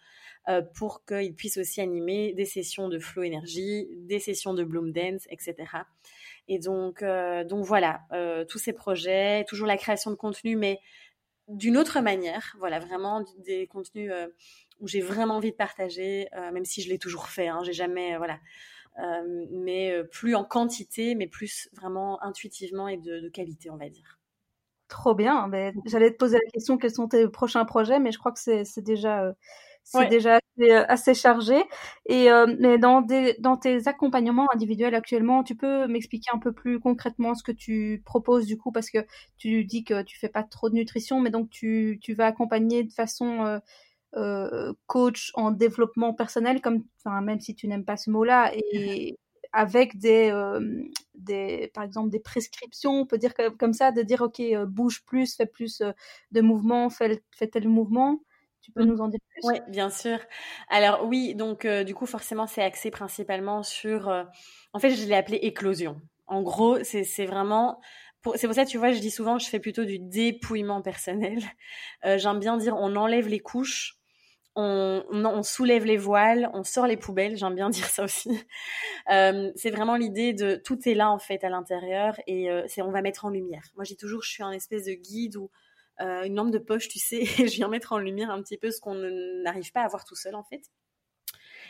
euh, 0.50 0.64
pour 0.74 1.06
qu'ils 1.06 1.36
puissent 1.36 1.58
aussi 1.58 1.82
animer 1.82 2.34
des 2.34 2.46
sessions 2.46 2.90
de 2.90 2.98
flow 2.98 3.22
énergie, 3.22 3.88
des 3.98 4.18
sessions 4.18 4.56
de 4.56 4.64
bloom 4.64 4.92
dance, 4.92 5.28
etc. 5.30 5.56
Et 6.54 6.60
donc, 6.60 7.02
euh, 7.02 7.46
donc 7.46 7.64
voilà, 7.64 8.02
euh, 8.12 8.44
tous 8.44 8.58
ces 8.58 8.74
projets, 8.74 9.46
toujours 9.48 9.68
la 9.68 9.78
création 9.78 10.12
de 10.12 10.18
contenu, 10.18 10.58
mais 10.58 10.82
d'une 11.48 11.78
autre 11.78 12.02
manière. 12.02 12.58
Voilà, 12.60 12.80
vraiment 12.80 13.24
des 13.38 13.68
contenus 13.68 14.12
euh, 14.12 14.28
où 14.82 14.88
j'ai 14.90 15.00
vraiment 15.00 15.38
envie 15.38 15.52
de 15.52 15.56
partager, 15.56 16.28
même 16.52 16.66
si 16.66 16.82
je 16.82 16.90
l'ai 16.90 16.98
toujours 16.98 17.30
fait. 17.30 17.48
Hein, 17.48 17.62
j'ai 17.64 17.72
jamais, 17.72 18.18
voilà. 18.18 18.38
mais 19.50 20.04
plus 20.12 20.36
en 20.36 20.44
quantité, 20.44 21.16
mais 21.16 21.28
plus 21.28 21.70
vraiment 21.72 22.22
intuitivement 22.22 22.90
et 22.90 22.98
de, 22.98 23.30
qualité, 23.30 23.70
on 23.70 23.78
va 23.78 23.88
dire. 23.88 24.20
Trop 24.90 25.16
bien. 25.16 25.48
Ben, 25.48 25.74
j'allais 25.86 26.12
te 26.12 26.18
poser 26.18 26.38
la 26.44 26.52
question 26.52 26.78
quels 26.78 26.92
sont 26.92 27.08
tes 27.08 27.30
prochains 27.30 27.64
projets, 27.64 28.00
mais 28.00 28.12
je 28.12 28.20
crois 28.20 28.34
que 28.34 28.40
c'est 28.40 28.84
déjà 28.84 29.34
c'est 29.84 30.08
déjà 30.08 30.40
euh, 30.60 30.86
assez, 30.88 31.14
chargé. 31.14 31.64
Et 32.06 32.32
euh, 32.32 32.56
mais 32.60 32.78
dans, 32.78 33.02
des, 33.02 33.36
dans 33.40 33.58
tes 33.58 33.88
accompagnements 33.88 34.48
individuels 34.54 34.96
actuellement, 34.96 35.44
tu 35.44 35.56
peux 35.56 35.88
m'expliquer 35.88 36.30
un 36.34 36.40
peu 36.40 36.54
plus 36.54 36.80
concrètement 36.80 37.36
ce 37.36 37.44
que 37.44 37.52
tu 37.52 38.02
proposes 38.06 38.46
du 38.46 38.58
coup, 38.58 38.72
parce 38.72 38.90
que 38.90 39.00
tu 39.38 39.66
dis 39.66 39.84
que 39.84 40.02
tu 40.04 40.18
fais 40.20 40.30
pas 40.30 40.44
trop 40.44 40.70
de 40.70 40.76
nutrition, 40.76 41.20
mais 41.20 41.30
donc 41.30 41.50
tu, 41.50 42.00
tu 42.02 42.14
vas 42.14 42.28
accompagner 42.28 42.84
de 42.84 42.92
façon 42.94 43.46
euh, 43.46 43.60
euh 44.16 44.74
coach 44.88 45.32
en 45.36 45.52
développement 45.52 46.14
personnel, 46.14 46.62
comme, 46.62 46.84
enfin, 47.04 47.22
même 47.22 47.40
si 47.40 47.56
tu 47.56 47.68
n'aimes 47.68 47.86
pas 47.86 47.98
ce 47.98 48.10
mot-là, 48.10 48.52
et 48.56 49.18
avec 49.54 49.98
des, 49.98 50.32
des, 51.16 51.72
par 51.74 51.84
exemple, 51.84 52.10
des 52.10 52.20
prescriptions, 52.20 53.02
on 53.02 53.06
peut 53.06 53.18
dire 53.18 53.34
comme 53.60 53.74
ça, 53.74 53.92
de 53.92 54.02
dire, 54.02 54.22
OK, 54.22 54.42
bouge 54.68 55.04
plus, 55.06 55.36
fais 55.36 55.46
plus 55.46 55.82
de 56.32 56.42
mouvements, 56.42 56.90
fais, 56.90 57.22
fais 57.32 57.48
tel 57.48 57.68
mouvement. 57.68 58.22
Tu 58.62 58.72
peux 58.72 58.84
nous 58.84 59.02
en 59.02 59.08
dire 59.08 59.20
plus? 59.30 59.42
Oui, 59.44 59.60
bien 59.70 59.90
sûr. 59.90 60.20
Alors 60.70 61.06
oui, 61.06 61.36
donc 61.36 61.66
euh, 61.66 61.84
du 61.84 61.96
coup 61.96 62.06
forcément 62.06 62.48
c'est 62.48 62.62
axé 62.62 62.92
principalement 62.92 63.64
sur, 63.64 64.08
euh, 64.08 64.24
en 64.74 64.80
fait 64.80 64.92
je 64.92 65.06
l'ai 65.06 65.16
appelé 65.16 65.38
éclosion. 65.38 66.00
En 66.28 66.42
gros 66.42 66.84
c'est 66.84 67.26
vraiment 67.26 67.82
c'est 68.36 68.46
pour 68.46 68.54
ça, 68.54 68.66
tu 68.66 68.78
vois, 68.78 68.92
je 68.92 69.00
dis 69.00 69.10
souvent 69.10 69.40
je 69.40 69.50
fais 69.50 69.60
plutôt 69.60 69.84
du 69.84 69.98
dépouillement 69.98 70.82
personnel. 70.82 71.40
Euh, 72.06 72.20
J'aime 72.20 72.40
bien 72.40 72.58
dire, 72.58 72.76
on 72.78 72.96
enlève 72.96 73.28
les 73.28 73.40
couches, 73.40 73.96
on, 74.56 75.42
soulève 75.44 75.86
les 75.86 75.98
voiles, 75.98 76.50
on 76.54 76.64
sort 76.64 76.86
les 76.86 76.98
poubelles. 76.98 77.36
J'aime 77.36 77.56
bien 77.56 77.70
dire 77.72 77.88
ça 77.88 78.04
aussi. 78.04 78.30
C'est 79.08 79.72
vraiment 79.72 79.96
l'idée 79.96 80.34
de 80.34 80.56
tout 80.56 80.88
est 80.88 80.94
là 80.94 81.10
en 81.10 81.18
fait 81.18 81.44
à 81.44 81.50
l'intérieur 81.50 82.20
et 82.28 82.50
on 82.78 82.92
va 82.92 83.02
mettre 83.02 83.26
en 83.26 83.30
lumière. 83.30 83.64
Moi, 83.76 83.86
j'ai 83.86 83.96
toujours, 83.96 84.22
je 84.22 84.30
suis 84.30 84.44
un 84.44 84.52
espèce 84.52 84.86
de 84.86 84.94
guide 84.94 85.36
ou 85.38 85.50
euh, 86.02 86.24
une 86.24 86.36
lampe 86.36 86.52
de 86.52 86.58
poche, 86.58 86.88
tu 86.88 87.00
sais, 87.00 87.22
et 87.40 87.48
je 87.48 87.56
viens 87.56 87.68
mettre 87.68 87.94
en 87.94 87.98
lumière 87.98 88.32
un 88.32 88.42
petit 88.42 88.58
peu 88.58 88.72
ce 88.72 88.80
qu'on 88.80 88.96
n'arrive 89.44 89.72
pas 89.72 89.82
à 89.82 89.88
voir 89.88 90.06
tout 90.06 90.16
seul 90.16 90.36
en 90.36 90.44
fait. 90.44 90.64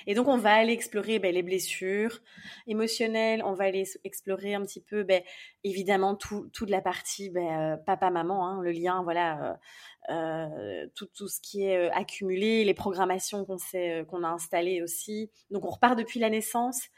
Et 0.08 0.16
donc, 0.16 0.28
on 0.28 0.38
va 0.38 0.56
aller 0.56 0.74
explorer 0.74 1.20
ben, 1.20 1.32
les 1.32 1.44
blessures 1.44 2.22
émotionnelles, 2.66 3.44
on 3.46 3.54
va 3.54 3.66
aller 3.66 3.84
explorer 4.04 4.56
un 4.56 4.62
petit 4.62 4.82
peu, 4.82 5.04
ben, 5.04 5.22
évidemment, 5.64 6.16
tout, 6.16 6.50
toute 6.54 6.72
la 6.72 6.82
partie 6.82 7.30
ben, 7.30 7.74
euh, 7.74 7.78
papa-maman, 7.78 8.48
hein, 8.48 8.62
le 8.64 8.72
lien, 8.72 9.04
voilà, 9.04 9.60
euh, 10.10 10.88
tout, 10.96 11.06
tout 11.14 11.28
ce 11.28 11.40
qui 11.40 11.66
est 11.66 11.92
accumulé, 11.92 12.64
les 12.66 12.74
programmations 12.74 13.46
qu'on 13.46 13.58
qu'on 14.08 14.24
a 14.24 14.30
installées 14.30 14.82
aussi. 14.82 15.30
Donc, 15.52 15.66
on 15.66 15.70
repart 15.70 15.96
depuis 15.96 16.20
la 16.20 16.32
naissance. 16.32 16.90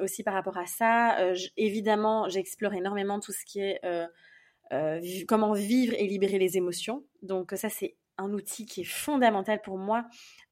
aussi 0.00 0.24
par 0.24 0.34
rapport 0.34 0.58
à 0.58 0.66
ça, 0.66 1.16
évidemment, 1.56 2.28
j'explore 2.28 2.74
énormément 2.74 3.20
tout 3.20 3.32
ce 3.32 3.44
qui 3.44 3.60
est 3.60 3.80
comment 5.28 5.52
vivre 5.52 5.94
et 5.98 6.06
libérer 6.06 6.38
les 6.38 6.56
émotions. 6.56 7.04
Donc 7.22 7.52
ça, 7.56 7.68
c'est 7.68 7.96
un 8.18 8.32
outil 8.32 8.66
qui 8.66 8.82
est 8.82 8.88
fondamental 8.88 9.60
pour 9.62 9.78
moi 9.78 10.06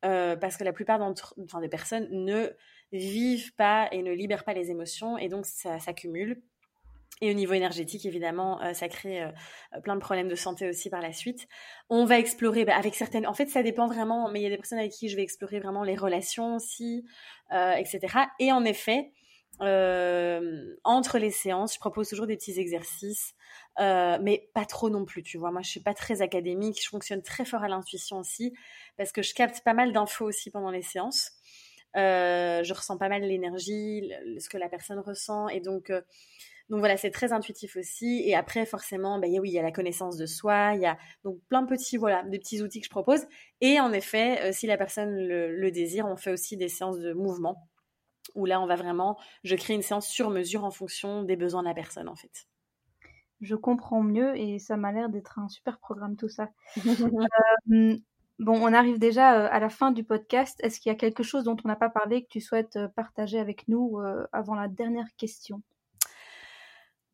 euh, 0.04 0.36
parce 0.36 0.56
que 0.56 0.64
la 0.64 0.72
plupart 0.72 0.98
des 1.60 1.68
personnes 1.68 2.08
ne 2.10 2.50
vivent 2.92 3.54
pas 3.54 3.88
et 3.92 4.02
ne 4.02 4.12
libèrent 4.12 4.44
pas 4.44 4.54
les 4.54 4.70
émotions 4.70 5.18
et 5.18 5.28
donc 5.28 5.46
ça 5.46 5.78
s'accumule. 5.78 6.42
Et 7.20 7.30
au 7.30 7.34
niveau 7.34 7.52
énergétique, 7.52 8.04
évidemment, 8.04 8.60
euh, 8.62 8.72
ça 8.72 8.88
crée 8.88 9.22
euh, 9.22 9.30
plein 9.84 9.94
de 9.94 10.00
problèmes 10.00 10.26
de 10.26 10.34
santé 10.34 10.68
aussi 10.68 10.90
par 10.90 11.00
la 11.00 11.12
suite. 11.12 11.46
On 11.88 12.04
va 12.04 12.18
explorer 12.18 12.64
bah, 12.64 12.74
avec 12.76 12.96
certaines. 12.96 13.28
En 13.28 13.34
fait, 13.34 13.46
ça 13.46 13.62
dépend 13.62 13.86
vraiment, 13.86 14.28
mais 14.28 14.40
il 14.40 14.42
y 14.42 14.46
a 14.46 14.50
des 14.50 14.56
personnes 14.56 14.80
avec 14.80 14.90
qui 14.90 15.08
je 15.08 15.14
vais 15.14 15.22
explorer 15.22 15.60
vraiment 15.60 15.84
les 15.84 15.94
relations 15.94 16.56
aussi, 16.56 17.04
etc. 17.52 18.00
Et 18.40 18.50
en 18.50 18.64
effet, 18.64 19.12
entre 19.60 21.18
les 21.18 21.30
séances, 21.30 21.74
je 21.74 21.78
propose 21.78 22.08
toujours 22.08 22.26
des 22.26 22.36
petits 22.36 22.58
exercices 22.58 23.36
euh, 23.80 24.18
mais 24.20 24.50
pas 24.54 24.64
trop 24.64 24.90
non 24.90 25.04
plus, 25.04 25.22
tu 25.22 25.38
vois. 25.38 25.50
Moi, 25.50 25.62
je 25.62 25.70
suis 25.70 25.80
pas 25.80 25.94
très 25.94 26.22
académique, 26.22 26.82
je 26.82 26.88
fonctionne 26.88 27.22
très 27.22 27.44
fort 27.44 27.62
à 27.62 27.68
l'intuition 27.68 28.18
aussi, 28.18 28.52
parce 28.96 29.12
que 29.12 29.22
je 29.22 29.34
capte 29.34 29.62
pas 29.64 29.74
mal 29.74 29.92
d'infos 29.92 30.26
aussi 30.26 30.50
pendant 30.50 30.70
les 30.70 30.82
séances. 30.82 31.32
Euh, 31.96 32.62
je 32.62 32.72
ressens 32.72 32.96
pas 32.98 33.08
mal 33.08 33.22
l'énergie, 33.22 34.10
ce 34.38 34.48
que 34.48 34.58
la 34.58 34.68
personne 34.68 34.98
ressent, 34.98 35.48
et 35.48 35.60
donc, 35.60 35.90
euh, 35.90 36.00
donc 36.70 36.80
voilà, 36.80 36.96
c'est 36.96 37.10
très 37.10 37.32
intuitif 37.32 37.76
aussi. 37.76 38.22
Et 38.26 38.34
après, 38.34 38.66
forcément, 38.66 39.18
bah, 39.18 39.28
oui, 39.28 39.50
il 39.50 39.52
y 39.52 39.58
a 39.58 39.62
la 39.62 39.72
connaissance 39.72 40.16
de 40.16 40.26
soi, 40.26 40.72
il 40.74 40.80
y 40.82 40.86
a 40.86 40.98
donc 41.24 41.38
plein 41.48 41.62
de 41.62 41.68
petits, 41.68 41.96
voilà, 41.96 42.22
des 42.24 42.38
petits 42.38 42.62
outils 42.62 42.80
que 42.80 42.86
je 42.86 42.90
propose. 42.90 43.26
Et 43.60 43.80
en 43.80 43.92
effet, 43.92 44.52
si 44.52 44.66
la 44.66 44.76
personne 44.78 45.14
le, 45.16 45.54
le 45.54 45.70
désire, 45.70 46.06
on 46.06 46.16
fait 46.16 46.32
aussi 46.32 46.56
des 46.56 46.68
séances 46.68 46.98
de 46.98 47.12
mouvement 47.12 47.68
où 48.34 48.46
là, 48.46 48.60
on 48.60 48.66
va 48.66 48.76
vraiment, 48.76 49.18
je 49.44 49.56
crée 49.56 49.74
une 49.74 49.82
séance 49.82 50.08
sur 50.08 50.30
mesure 50.30 50.64
en 50.64 50.70
fonction 50.70 51.22
des 51.22 51.36
besoins 51.36 51.62
de 51.62 51.68
la 51.68 51.74
personne, 51.74 52.08
en 52.08 52.16
fait 52.16 52.46
je 53.42 53.56
comprends 53.56 54.02
mieux 54.02 54.36
et 54.38 54.58
ça 54.58 54.76
m'a 54.76 54.92
l'air 54.92 55.08
d'être 55.08 55.38
un 55.38 55.48
super 55.48 55.78
programme 55.78 56.16
tout 56.16 56.28
ça. 56.28 56.50
Euh, 57.70 57.96
bon, 58.38 58.58
on 58.60 58.72
arrive 58.72 58.98
déjà 58.98 59.38
euh, 59.38 59.48
à 59.50 59.60
la 59.60 59.68
fin 59.68 59.92
du 59.92 60.02
podcast. 60.02 60.58
Est-ce 60.64 60.80
qu'il 60.80 60.90
y 60.90 60.94
a 60.94 60.98
quelque 60.98 61.22
chose 61.22 61.44
dont 61.44 61.56
on 61.64 61.68
n'a 61.68 61.76
pas 61.76 61.90
parlé 61.90 62.22
que 62.22 62.28
tu 62.28 62.40
souhaites 62.40 62.76
euh, 62.76 62.88
partager 62.88 63.38
avec 63.38 63.68
nous 63.68 64.00
avant 64.32 64.54
la 64.54 64.68
dernière 64.68 65.06
question? 65.16 65.62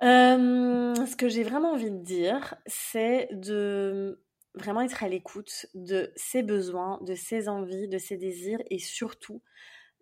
Ce 0.00 1.16
que 1.16 1.28
j'ai 1.28 1.42
vraiment 1.42 1.72
envie 1.72 1.90
de 1.90 2.02
dire, 2.02 2.54
c'est 2.66 3.28
de 3.32 4.22
vraiment 4.54 4.80
être 4.80 5.02
à 5.02 5.08
l'écoute 5.08 5.66
de 5.74 6.12
ses 6.16 6.42
besoins, 6.42 6.98
de 7.02 7.14
ses 7.14 7.48
envies, 7.48 7.88
de 7.88 7.98
ses 7.98 8.16
désirs 8.16 8.60
et 8.70 8.78
surtout 8.78 9.42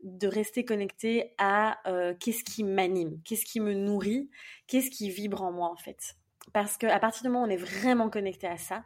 de 0.03 0.29
rester 0.29 0.65
connecté 0.65 1.35
à 1.39 1.79
euh, 1.89 2.15
qu'est-ce 2.19 2.45
qui 2.45 2.65
m'anime, 2.65 3.21
qu'est-ce 3.25 3.45
qui 3.45 3.61
me 3.61 3.75
nourrit, 3.75 4.31
qu'est-ce 4.67 4.91
qui 4.91 5.11
vibre 5.11 5.43
en 5.43 5.53
moi 5.53 5.71
en 5.71 5.77
fait. 5.77 6.17
Parce 6.53 6.77
qu'à 6.77 6.99
partir 6.99 7.23
du 7.23 7.29
moment 7.29 7.45
où 7.45 7.47
on 7.47 7.51
est 7.51 7.57
vraiment 7.57 8.09
connecté 8.09 8.47
à 8.47 8.57
ça, 8.57 8.85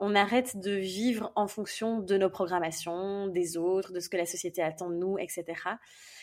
on 0.00 0.14
arrête 0.14 0.58
de 0.58 0.72
vivre 0.72 1.30
en 1.36 1.46
fonction 1.46 1.98
de 1.98 2.16
nos 2.16 2.30
programmations, 2.30 3.26
des 3.26 3.58
autres, 3.58 3.92
de 3.92 4.00
ce 4.00 4.08
que 4.08 4.16
la 4.16 4.26
société 4.26 4.62
attend 4.62 4.88
de 4.88 4.96
nous, 4.96 5.18
etc. 5.18 5.44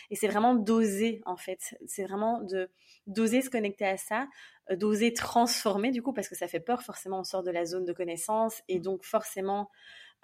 Et 0.10 0.16
c'est 0.16 0.28
vraiment 0.28 0.56
d'oser 0.56 1.22
en 1.26 1.38
fait. 1.38 1.76
C'est 1.86 2.04
vraiment 2.04 2.42
de 2.42 2.70
d'oser 3.06 3.42
se 3.42 3.50
connecter 3.50 3.86
à 3.86 3.98
ça, 3.98 4.28
euh, 4.72 4.76
d'oser 4.76 5.14
transformer 5.14 5.92
du 5.92 6.02
coup 6.02 6.12
parce 6.12 6.28
que 6.28 6.36
ça 6.36 6.48
fait 6.48 6.60
peur. 6.60 6.82
Forcément, 6.82 7.20
on 7.20 7.24
sort 7.24 7.44
de 7.44 7.52
la 7.52 7.66
zone 7.66 7.86
de 7.86 7.94
connaissance 7.94 8.62
et 8.68 8.80
donc 8.80 9.04
forcément 9.04 9.70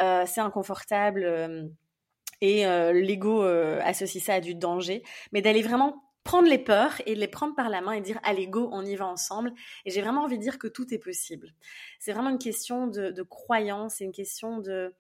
euh, 0.02 0.26
c'est 0.26 0.42
inconfortable 0.42 1.70
et 2.44 2.68
euh, 2.68 2.92
l'ego 2.92 3.42
euh, 3.42 3.80
associe 3.84 4.22
ça 4.22 4.34
à 4.36 4.40
du 4.42 4.54
danger, 4.54 5.02
mais 5.32 5.42
d'aller 5.42 5.62
vraiment 5.62 6.04
prendre 6.26 6.50
les 6.50 6.58
peurs 6.58 7.02
et 7.06 7.16
les 7.16 7.30
prendre 7.30 7.56
par 7.56 7.70
la 7.70 7.80
main 7.80 7.94
et 7.94 8.02
dire 8.02 8.20
allez 8.22 8.48
go 8.48 8.70
on 8.74 8.86
y 8.86 8.98
va 8.98 9.08
ensemble. 9.08 9.54
Et 9.86 9.92
j'ai 9.92 10.02
vraiment 10.02 10.24
envie 10.24 10.38
de 10.38 10.44
dire 10.44 10.60
que 10.60 10.68
tout 10.68 10.94
est 10.94 11.00
possible. 11.00 11.54
C'est 12.00 12.12
vraiment 12.12 12.30
une 12.30 12.40
question 12.40 12.88
de 12.88 13.22
croyance 13.24 13.96
c'est 13.96 14.04
une 14.04 14.12
question 14.12 14.60
de 14.60 14.94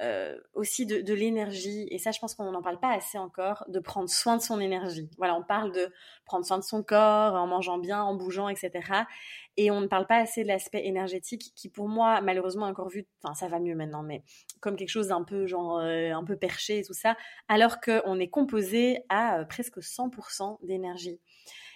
euh, 0.00 0.38
aussi 0.54 0.86
de, 0.86 1.02
de 1.02 1.12
l'énergie, 1.12 1.86
et 1.90 1.98
ça 1.98 2.12
je 2.12 2.18
pense 2.18 2.34
qu'on 2.34 2.50
n'en 2.50 2.62
parle 2.62 2.80
pas 2.80 2.92
assez 2.92 3.18
encore, 3.18 3.64
de 3.68 3.78
prendre 3.78 4.08
soin 4.08 4.38
de 4.38 4.42
son 4.42 4.58
énergie. 4.58 5.10
Voilà, 5.18 5.36
on 5.36 5.42
parle 5.42 5.70
de 5.70 5.92
prendre 6.24 6.46
soin 6.46 6.58
de 6.58 6.64
son 6.64 6.82
corps 6.82 7.34
en 7.34 7.46
mangeant 7.46 7.76
bien, 7.76 8.02
en 8.02 8.14
bougeant, 8.14 8.48
etc. 8.48 8.70
Et 9.58 9.70
on 9.70 9.82
ne 9.82 9.86
parle 9.86 10.06
pas 10.06 10.16
assez 10.16 10.42
de 10.44 10.48
l'aspect 10.48 10.86
énergétique 10.86 11.52
qui 11.54 11.68
pour 11.68 11.88
moi, 11.88 12.22
malheureusement, 12.22 12.66
encore 12.66 12.88
vu, 12.88 13.06
enfin 13.22 13.34
ça 13.34 13.48
va 13.48 13.60
mieux 13.60 13.74
maintenant, 13.74 14.02
mais 14.02 14.24
comme 14.60 14.76
quelque 14.76 14.88
chose 14.88 15.08
d'un 15.08 15.24
peu 15.24 15.46
genre 15.46 15.78
euh, 15.78 16.10
un 16.12 16.24
peu 16.24 16.36
perché 16.36 16.78
et 16.78 16.84
tout 16.84 16.94
ça, 16.94 17.16
alors 17.48 17.80
qu'on 17.80 18.18
est 18.18 18.30
composé 18.30 19.04
à 19.10 19.40
euh, 19.40 19.44
presque 19.44 19.78
100% 19.78 20.58
d'énergie. 20.66 21.20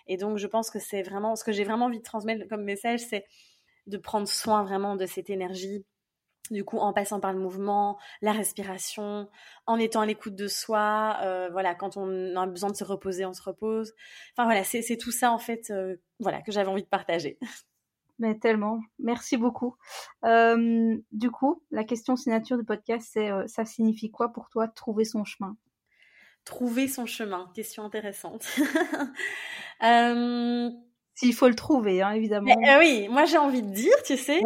Et 0.06 0.16
donc 0.16 0.38
je 0.38 0.46
pense 0.46 0.70
que 0.70 0.78
c'est 0.78 1.02
vraiment, 1.02 1.36
ce 1.36 1.44
que 1.44 1.52
j'ai 1.52 1.64
vraiment 1.64 1.86
envie 1.86 1.98
de 1.98 2.02
transmettre 2.02 2.48
comme 2.48 2.64
message, 2.64 3.00
c'est 3.00 3.26
de 3.86 3.98
prendre 3.98 4.26
soin 4.26 4.64
vraiment 4.64 4.96
de 4.96 5.04
cette 5.04 5.30
énergie 5.30 5.84
du 6.51 6.64
coup, 6.64 6.78
en 6.78 6.92
passant 6.92 7.20
par 7.20 7.32
le 7.32 7.38
mouvement, 7.38 7.99
la 8.22 8.32
respiration, 8.32 9.28
en 9.66 9.78
étant 9.78 10.01
à 10.01 10.07
l'écoute 10.07 10.34
de 10.34 10.49
soi, 10.49 11.18
euh, 11.22 11.49
voilà, 11.51 11.74
quand 11.74 11.97
on 11.97 12.36
a 12.36 12.47
besoin 12.47 12.70
de 12.70 12.76
se 12.76 12.84
reposer, 12.84 13.24
on 13.24 13.32
se 13.32 13.42
repose. 13.42 13.94
Enfin 14.32 14.44
voilà, 14.44 14.64
c'est 14.64 14.97
tout 14.97 15.12
ça 15.12 15.32
en 15.32 15.38
fait, 15.38 15.70
euh, 15.70 15.97
voilà, 16.20 16.42
que 16.42 16.53
j'avais 16.53 16.68
envie 16.68 16.82
de 16.82 16.88
partager. 16.88 17.38
Mais 18.18 18.38
tellement, 18.38 18.80
merci 18.99 19.36
beaucoup. 19.36 19.76
Euh, 20.24 20.97
du 21.12 21.30
coup, 21.30 21.62
la 21.70 21.84
question 21.84 22.16
signature 22.16 22.57
du 22.57 22.64
podcast, 22.64 23.07
c'est 23.12 23.28
ça 23.47 23.66
signifie 23.66 24.11
quoi 24.11 24.32
pour 24.32 24.49
toi 24.49 24.68
trouver 24.68 25.05
son 25.05 25.24
chemin? 25.24 25.55
Trouver 26.47 26.88
son 26.88 27.05
chemin, 27.05 27.51
question 27.55 27.84
intéressante. 27.84 28.42
S'il 31.14 31.34
faut 31.34 31.49
le 31.49 31.55
trouver, 31.55 32.01
hein, 32.01 32.12
évidemment. 32.12 32.55
oui, 32.78 33.09
moi 33.09 33.26
j'ai 33.26 33.36
envie 33.36 33.62
de 33.62 33.70
dire, 33.70 34.03
tu 34.05 34.16
sais, 34.16 34.40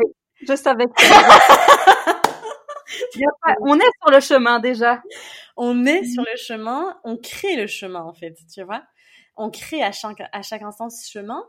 je 0.46 0.56
savais. 0.56 0.86
on 3.62 3.78
est 3.78 3.90
sur 4.02 4.10
le 4.10 4.20
chemin 4.20 4.60
déjà. 4.60 5.02
On 5.56 5.84
est 5.84 6.04
sur 6.04 6.22
le 6.22 6.36
chemin, 6.36 6.98
on 7.04 7.16
crée 7.16 7.56
le 7.56 7.66
chemin 7.66 8.02
en 8.02 8.14
fait, 8.14 8.36
tu 8.52 8.62
vois. 8.62 8.82
On 9.36 9.50
crée 9.50 9.82
à 9.82 9.92
chaque, 9.92 10.22
à 10.32 10.42
chaque 10.42 10.62
instant 10.62 10.90
ce 10.90 11.10
chemin. 11.10 11.44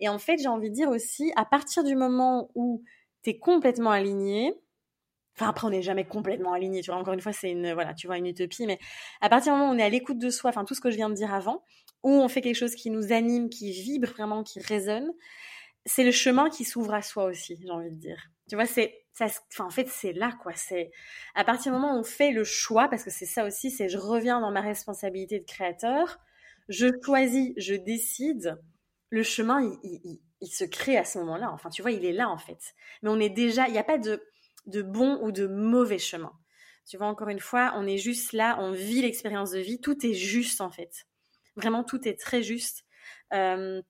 Et 0.00 0.08
en 0.08 0.18
fait, 0.18 0.38
j'ai 0.38 0.48
envie 0.48 0.70
de 0.70 0.74
dire 0.74 0.88
aussi, 0.88 1.32
à 1.36 1.44
partir 1.44 1.84
du 1.84 1.96
moment 1.96 2.50
où 2.54 2.82
tu 3.22 3.30
es 3.30 3.38
complètement 3.38 3.90
aligné, 3.90 4.54
enfin 5.36 5.48
après 5.48 5.66
on 5.66 5.70
n'est 5.70 5.82
jamais 5.82 6.04
complètement 6.04 6.52
aligné, 6.52 6.80
tu 6.80 6.90
vois, 6.90 7.00
encore 7.00 7.14
une 7.14 7.20
fois 7.20 7.32
c'est 7.32 7.50
une, 7.50 7.72
voilà, 7.72 7.94
tu 7.94 8.06
vois, 8.06 8.18
une 8.18 8.26
utopie, 8.26 8.66
mais 8.66 8.78
à 9.20 9.28
partir 9.28 9.52
du 9.52 9.58
moment 9.58 9.70
où 9.70 9.74
on 9.74 9.78
est 9.78 9.82
à 9.82 9.88
l'écoute 9.88 10.18
de 10.18 10.30
soi, 10.30 10.50
enfin 10.50 10.64
tout 10.64 10.74
ce 10.74 10.80
que 10.80 10.90
je 10.90 10.96
viens 10.96 11.08
de 11.08 11.14
dire 11.14 11.34
avant, 11.34 11.64
où 12.02 12.10
on 12.10 12.28
fait 12.28 12.40
quelque 12.40 12.56
chose 12.56 12.74
qui 12.74 12.90
nous 12.90 13.12
anime, 13.12 13.48
qui 13.48 13.72
vibre 13.72 14.08
vraiment, 14.08 14.44
qui 14.44 14.60
résonne, 14.60 15.10
c'est 15.86 16.04
le 16.04 16.12
chemin 16.12 16.50
qui 16.50 16.64
s'ouvre 16.64 16.94
à 16.94 17.02
soi 17.02 17.24
aussi, 17.24 17.58
j'ai 17.60 17.70
envie 17.70 17.90
de 17.90 17.96
dire. 17.96 18.30
Tu 18.48 18.56
vois, 18.56 18.66
c'est 18.66 19.04
ça, 19.14 19.26
enfin, 19.52 19.66
en 19.66 19.70
fait, 19.70 19.88
c'est 19.88 20.12
là, 20.12 20.32
quoi. 20.42 20.52
C'est 20.54 20.90
à 21.34 21.44
partir 21.44 21.72
du 21.72 21.78
moment 21.78 21.94
où 21.96 22.00
on 22.00 22.04
fait 22.04 22.32
le 22.32 22.44
choix, 22.44 22.88
parce 22.88 23.04
que 23.04 23.10
c'est 23.10 23.26
ça 23.26 23.46
aussi, 23.46 23.70
c'est 23.70 23.88
je 23.88 23.98
reviens 23.98 24.40
dans 24.40 24.50
ma 24.50 24.60
responsabilité 24.60 25.40
de 25.40 25.44
créateur, 25.44 26.18
je 26.68 26.88
choisis, 27.02 27.52
je 27.56 27.74
décide, 27.74 28.58
le 29.10 29.22
chemin, 29.22 29.60
il, 29.82 30.20
il, 30.40 30.48
se 30.48 30.64
crée 30.64 30.98
à 30.98 31.04
ce 31.04 31.18
moment-là. 31.20 31.50
Enfin, 31.52 31.70
tu 31.70 31.82
vois, 31.82 31.92
il 31.92 32.04
est 32.04 32.12
là, 32.12 32.28
en 32.28 32.38
fait. 32.38 32.74
Mais 33.02 33.08
on 33.10 33.20
est 33.20 33.30
déjà, 33.30 33.66
il 33.68 33.72
n'y 33.72 33.78
a 33.78 33.84
pas 33.84 33.98
de, 33.98 34.22
de 34.66 34.82
bon 34.82 35.18
ou 35.22 35.32
de 35.32 35.46
mauvais 35.46 35.98
chemin. 35.98 36.32
Tu 36.86 36.98
vois, 36.98 37.06
encore 37.06 37.28
une 37.28 37.40
fois, 37.40 37.72
on 37.76 37.86
est 37.86 37.96
juste 37.98 38.32
là, 38.32 38.56
on 38.60 38.72
vit 38.72 39.02
l'expérience 39.02 39.52
de 39.52 39.60
vie, 39.60 39.80
tout 39.80 40.04
est 40.04 40.14
juste, 40.14 40.60
en 40.60 40.70
fait. 40.70 41.06
Vraiment, 41.56 41.84
tout 41.84 42.06
est 42.08 42.18
très 42.18 42.42
juste. 42.42 42.84
Euh, 43.32 43.80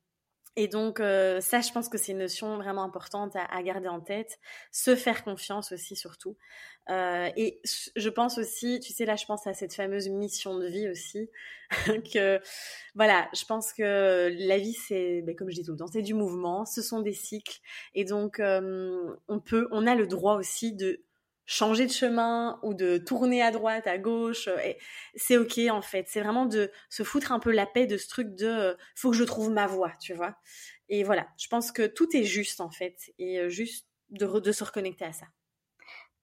Et 0.56 0.68
donc 0.68 0.98
ça, 0.98 1.60
je 1.60 1.72
pense 1.72 1.88
que 1.88 1.98
c'est 1.98 2.12
une 2.12 2.18
notion 2.18 2.56
vraiment 2.56 2.84
importante 2.84 3.34
à, 3.34 3.62
garder 3.62 3.88
en 3.88 4.00
tête. 4.00 4.38
Se 4.70 4.94
faire 4.94 5.24
confiance 5.24 5.72
aussi, 5.72 5.96
surtout. 5.96 6.36
et 6.88 7.60
je 7.96 8.08
pense 8.08 8.38
aussi, 8.38 8.78
tu 8.80 8.92
sais, 8.92 9.04
là, 9.04 9.16
je 9.16 9.26
pense 9.26 9.46
à 9.46 9.54
cette 9.54 9.74
fameuse 9.74 10.08
mission 10.08 10.56
de 10.56 10.66
vie 10.66 10.88
aussi, 10.88 11.28
que 12.14 12.40
voilà, 12.94 13.28
je 13.34 13.44
pense 13.46 13.72
que 13.72 14.32
la 14.38 14.58
vie, 14.58 14.74
c'est, 14.74 15.22
ben, 15.22 15.34
comme 15.34 15.50
je 15.50 15.56
dis 15.56 15.64
tout 15.64 15.72
le 15.72 15.78
temps, 15.78 15.88
c'est 15.88 16.02
du 16.02 16.14
mouvement. 16.14 16.64
Ce 16.64 16.82
sont 16.82 17.00
des 17.00 17.14
cycles, 17.14 17.60
et 17.94 18.04
donc 18.04 18.40
on 18.40 19.40
peut, 19.40 19.66
on 19.72 19.86
a 19.86 19.94
le 19.96 20.06
droit 20.06 20.36
aussi 20.36 20.72
de 20.72 21.02
changer 21.46 21.86
de 21.86 21.92
chemin 21.92 22.58
ou 22.62 22.74
de 22.74 22.98
tourner 22.98 23.42
à 23.42 23.50
droite, 23.50 23.86
à 23.86 23.98
gauche, 23.98 24.48
euh, 24.48 24.72
c'est 25.14 25.36
ok 25.36 25.58
en 25.70 25.82
fait. 25.82 26.06
C'est 26.08 26.20
vraiment 26.20 26.46
de 26.46 26.70
se 26.88 27.02
foutre 27.02 27.32
un 27.32 27.40
peu 27.40 27.52
la 27.52 27.66
paix 27.66 27.86
de 27.86 27.96
ce 27.96 28.08
truc 28.08 28.34
de 28.34 28.46
euh, 28.46 28.74
faut 28.94 29.10
que 29.10 29.16
je 29.16 29.24
trouve 29.24 29.50
ma 29.50 29.66
voie, 29.66 29.92
tu 30.00 30.14
vois. 30.14 30.36
Et 30.88 31.04
voilà, 31.04 31.26
je 31.38 31.48
pense 31.48 31.72
que 31.72 31.86
tout 31.86 32.16
est 32.16 32.24
juste 32.24 32.60
en 32.60 32.70
fait 32.70 32.96
et 33.18 33.38
euh, 33.40 33.48
juste 33.48 33.86
de, 34.10 34.26
de 34.26 34.52
se 34.52 34.64
reconnecter 34.64 35.04
à 35.04 35.12
ça. 35.12 35.26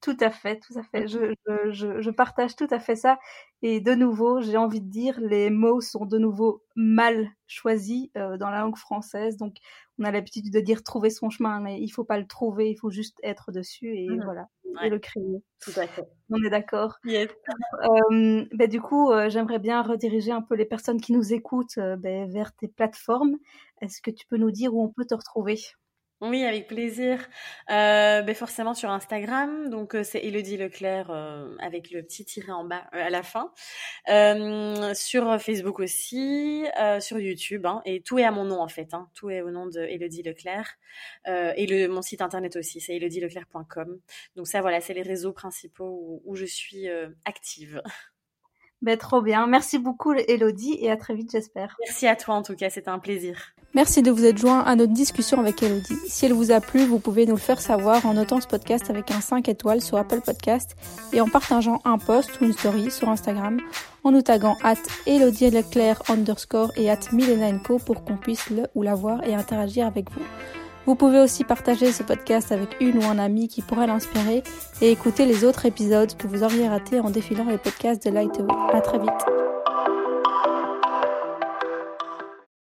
Tout 0.01 0.17
à 0.19 0.31
fait, 0.31 0.59
tout 0.59 0.77
à 0.77 0.83
fait. 0.83 1.07
Je, 1.07 1.33
je, 1.69 2.01
je, 2.01 2.09
partage 2.09 2.55
tout 2.55 2.67
à 2.71 2.79
fait 2.79 2.95
ça. 2.95 3.19
Et 3.61 3.79
de 3.79 3.93
nouveau, 3.93 4.41
j'ai 4.41 4.57
envie 4.57 4.81
de 4.81 4.89
dire, 4.89 5.19
les 5.21 5.49
mots 5.49 5.79
sont 5.79 6.05
de 6.05 6.17
nouveau 6.17 6.63
mal 6.75 7.29
choisis 7.45 8.09
dans 8.15 8.49
la 8.49 8.61
langue 8.61 8.77
française. 8.77 9.37
Donc, 9.37 9.57
on 9.99 10.03
a 10.03 10.11
l'habitude 10.11 10.51
de 10.51 10.59
dire 10.59 10.83
trouver 10.83 11.11
son 11.11 11.29
chemin, 11.29 11.59
mais 11.59 11.79
il 11.79 11.89
faut 11.89 12.03
pas 12.03 12.17
le 12.17 12.25
trouver, 12.25 12.71
il 12.71 12.75
faut 12.75 12.89
juste 12.89 13.19
être 13.21 13.51
dessus 13.51 13.95
et 13.95 14.09
mmh. 14.09 14.23
voilà 14.23 14.47
et 14.83 14.89
le 14.89 14.99
créer. 14.99 15.43
Tout 15.59 15.73
à 15.77 15.87
fait. 15.87 16.07
On 16.29 16.43
est 16.43 16.49
d'accord. 16.49 16.97
Euh, 17.05 18.45
ben, 18.51 18.67
du 18.69 18.81
coup, 18.81 19.11
euh, 19.11 19.29
j'aimerais 19.29 19.59
bien 19.59 19.81
rediriger 19.81 20.31
un 20.31 20.41
peu 20.41 20.55
les 20.55 20.65
personnes 20.65 21.01
qui 21.01 21.13
nous 21.13 21.33
écoutent 21.33 21.77
euh, 21.77 21.95
ben, 21.97 22.29
vers 22.31 22.55
tes 22.55 22.67
plateformes. 22.67 23.37
Est-ce 23.81 24.01
que 24.01 24.11
tu 24.11 24.25
peux 24.27 24.37
nous 24.37 24.51
dire 24.51 24.73
où 24.73 24.83
on 24.83 24.89
peut 24.89 25.05
te 25.05 25.13
retrouver? 25.13 25.59
Oui, 26.21 26.45
avec 26.45 26.67
plaisir. 26.67 27.27
Euh, 27.71 28.21
ben 28.21 28.35
forcément 28.35 28.75
sur 28.75 28.91
Instagram, 28.91 29.69
donc 29.69 29.95
euh, 29.95 30.03
c'est 30.03 30.19
Elodie 30.19 30.55
Leclerc 30.55 31.09
euh, 31.09 31.55
avec 31.59 31.89
le 31.89 32.03
petit 32.03 32.25
tiret 32.25 32.51
en 32.51 32.63
bas 32.63 32.83
euh, 32.93 33.07
à 33.07 33.09
la 33.09 33.23
fin. 33.23 33.51
sur 34.93 35.41
Facebook 35.41 35.79
aussi, 35.79 36.65
sur 36.99 37.19
YouTube, 37.19 37.65
hein, 37.65 37.81
et 37.85 38.01
tout 38.01 38.19
est 38.19 38.23
à 38.23 38.31
mon 38.31 38.45
nom 38.45 38.61
en 38.61 38.67
fait. 38.67 38.93
Hein, 38.93 39.09
tout 39.15 39.31
est 39.31 39.41
au 39.41 39.49
nom 39.49 39.65
de 39.65 39.79
Elodie 39.79 40.21
Leclerc 40.21 40.77
et 41.25 41.65
le 41.65 41.87
mon 41.87 42.03
site 42.03 42.21
internet 42.21 42.55
aussi, 42.55 42.79
c'est 42.81 42.95
elodieleclerc.com. 42.95 43.99
Donc 44.35 44.47
ça 44.47 44.61
voilà, 44.61 44.79
c'est 44.79 44.93
les 44.93 45.01
réseaux 45.01 45.33
principaux 45.33 45.89
où, 45.89 46.21
où 46.25 46.35
je 46.35 46.45
suis 46.45 46.87
active. 47.25 47.81
Ben, 48.83 48.97
trop 48.97 49.21
bien. 49.21 49.45
Merci 49.45 49.77
beaucoup, 49.77 50.13
Elodie, 50.13 50.77
et 50.79 50.89
à 50.89 50.97
très 50.97 51.13
vite, 51.13 51.31
j'espère. 51.31 51.77
Merci 51.81 52.07
à 52.07 52.15
toi, 52.15 52.33
en 52.33 52.41
tout 52.41 52.55
cas. 52.55 52.71
C'était 52.71 52.89
un 52.89 52.97
plaisir. 52.97 53.53
Merci 53.73 54.01
de 54.01 54.11
vous 54.11 54.25
être 54.25 54.37
joint 54.37 54.59
à 54.59 54.75
notre 54.75 54.91
discussion 54.91 55.39
avec 55.39 55.63
Elodie. 55.63 55.95
Si 56.07 56.25
elle 56.25 56.33
vous 56.33 56.51
a 56.51 56.59
plu, 56.59 56.85
vous 56.85 56.99
pouvez 56.99 57.25
nous 57.25 57.35
le 57.35 57.39
faire 57.39 57.61
savoir 57.61 58.05
en 58.05 58.15
notant 58.15 58.41
ce 58.41 58.47
podcast 58.47 58.89
avec 58.89 59.11
un 59.11 59.21
5 59.21 59.47
étoiles 59.47 59.81
sur 59.81 59.97
Apple 59.97 60.19
Podcast 60.19 60.75
et 61.13 61.21
en 61.21 61.29
partageant 61.29 61.79
un 61.85 61.97
post 61.97 62.41
ou 62.41 62.45
une 62.45 62.53
story 62.53 62.91
sur 62.91 63.07
Instagram 63.07 63.61
en 64.03 64.11
nous 64.11 64.21
taguant 64.21 64.57
at 64.63 64.75
Elodie 65.07 65.51
Leclerc 65.51 66.03
underscore 66.09 66.73
et 66.75 66.89
at 66.89 66.99
Milena 67.13 67.57
pour 67.63 68.03
qu'on 68.03 68.17
puisse 68.17 68.49
le 68.49 68.63
ou 68.75 68.81
la 68.81 68.93
voir 68.93 69.23
et 69.25 69.35
interagir 69.35 69.87
avec 69.87 70.11
vous. 70.11 70.25
Vous 70.85 70.95
pouvez 70.95 71.19
aussi 71.19 71.45
partager 71.45 71.93
ce 71.93 72.03
podcast 72.03 72.51
avec 72.51 72.75
une 72.81 72.97
ou 72.97 73.05
un 73.05 73.19
ami 73.19 73.47
qui 73.47 73.61
pourrait 73.61 73.87
l'inspirer 73.87 74.43
et 74.81 74.91
écouter 74.91 75.25
les 75.25 75.45
autres 75.45 75.65
épisodes 75.65 76.13
que 76.17 76.27
vous 76.27 76.43
auriez 76.43 76.67
ratés 76.67 76.99
en 76.99 77.09
défilant 77.09 77.45
les 77.45 77.57
podcasts 77.57 78.05
de 78.05 78.11
Lightway. 78.11 78.47
À 78.73 78.81
très 78.81 78.99
vite. 78.99 79.60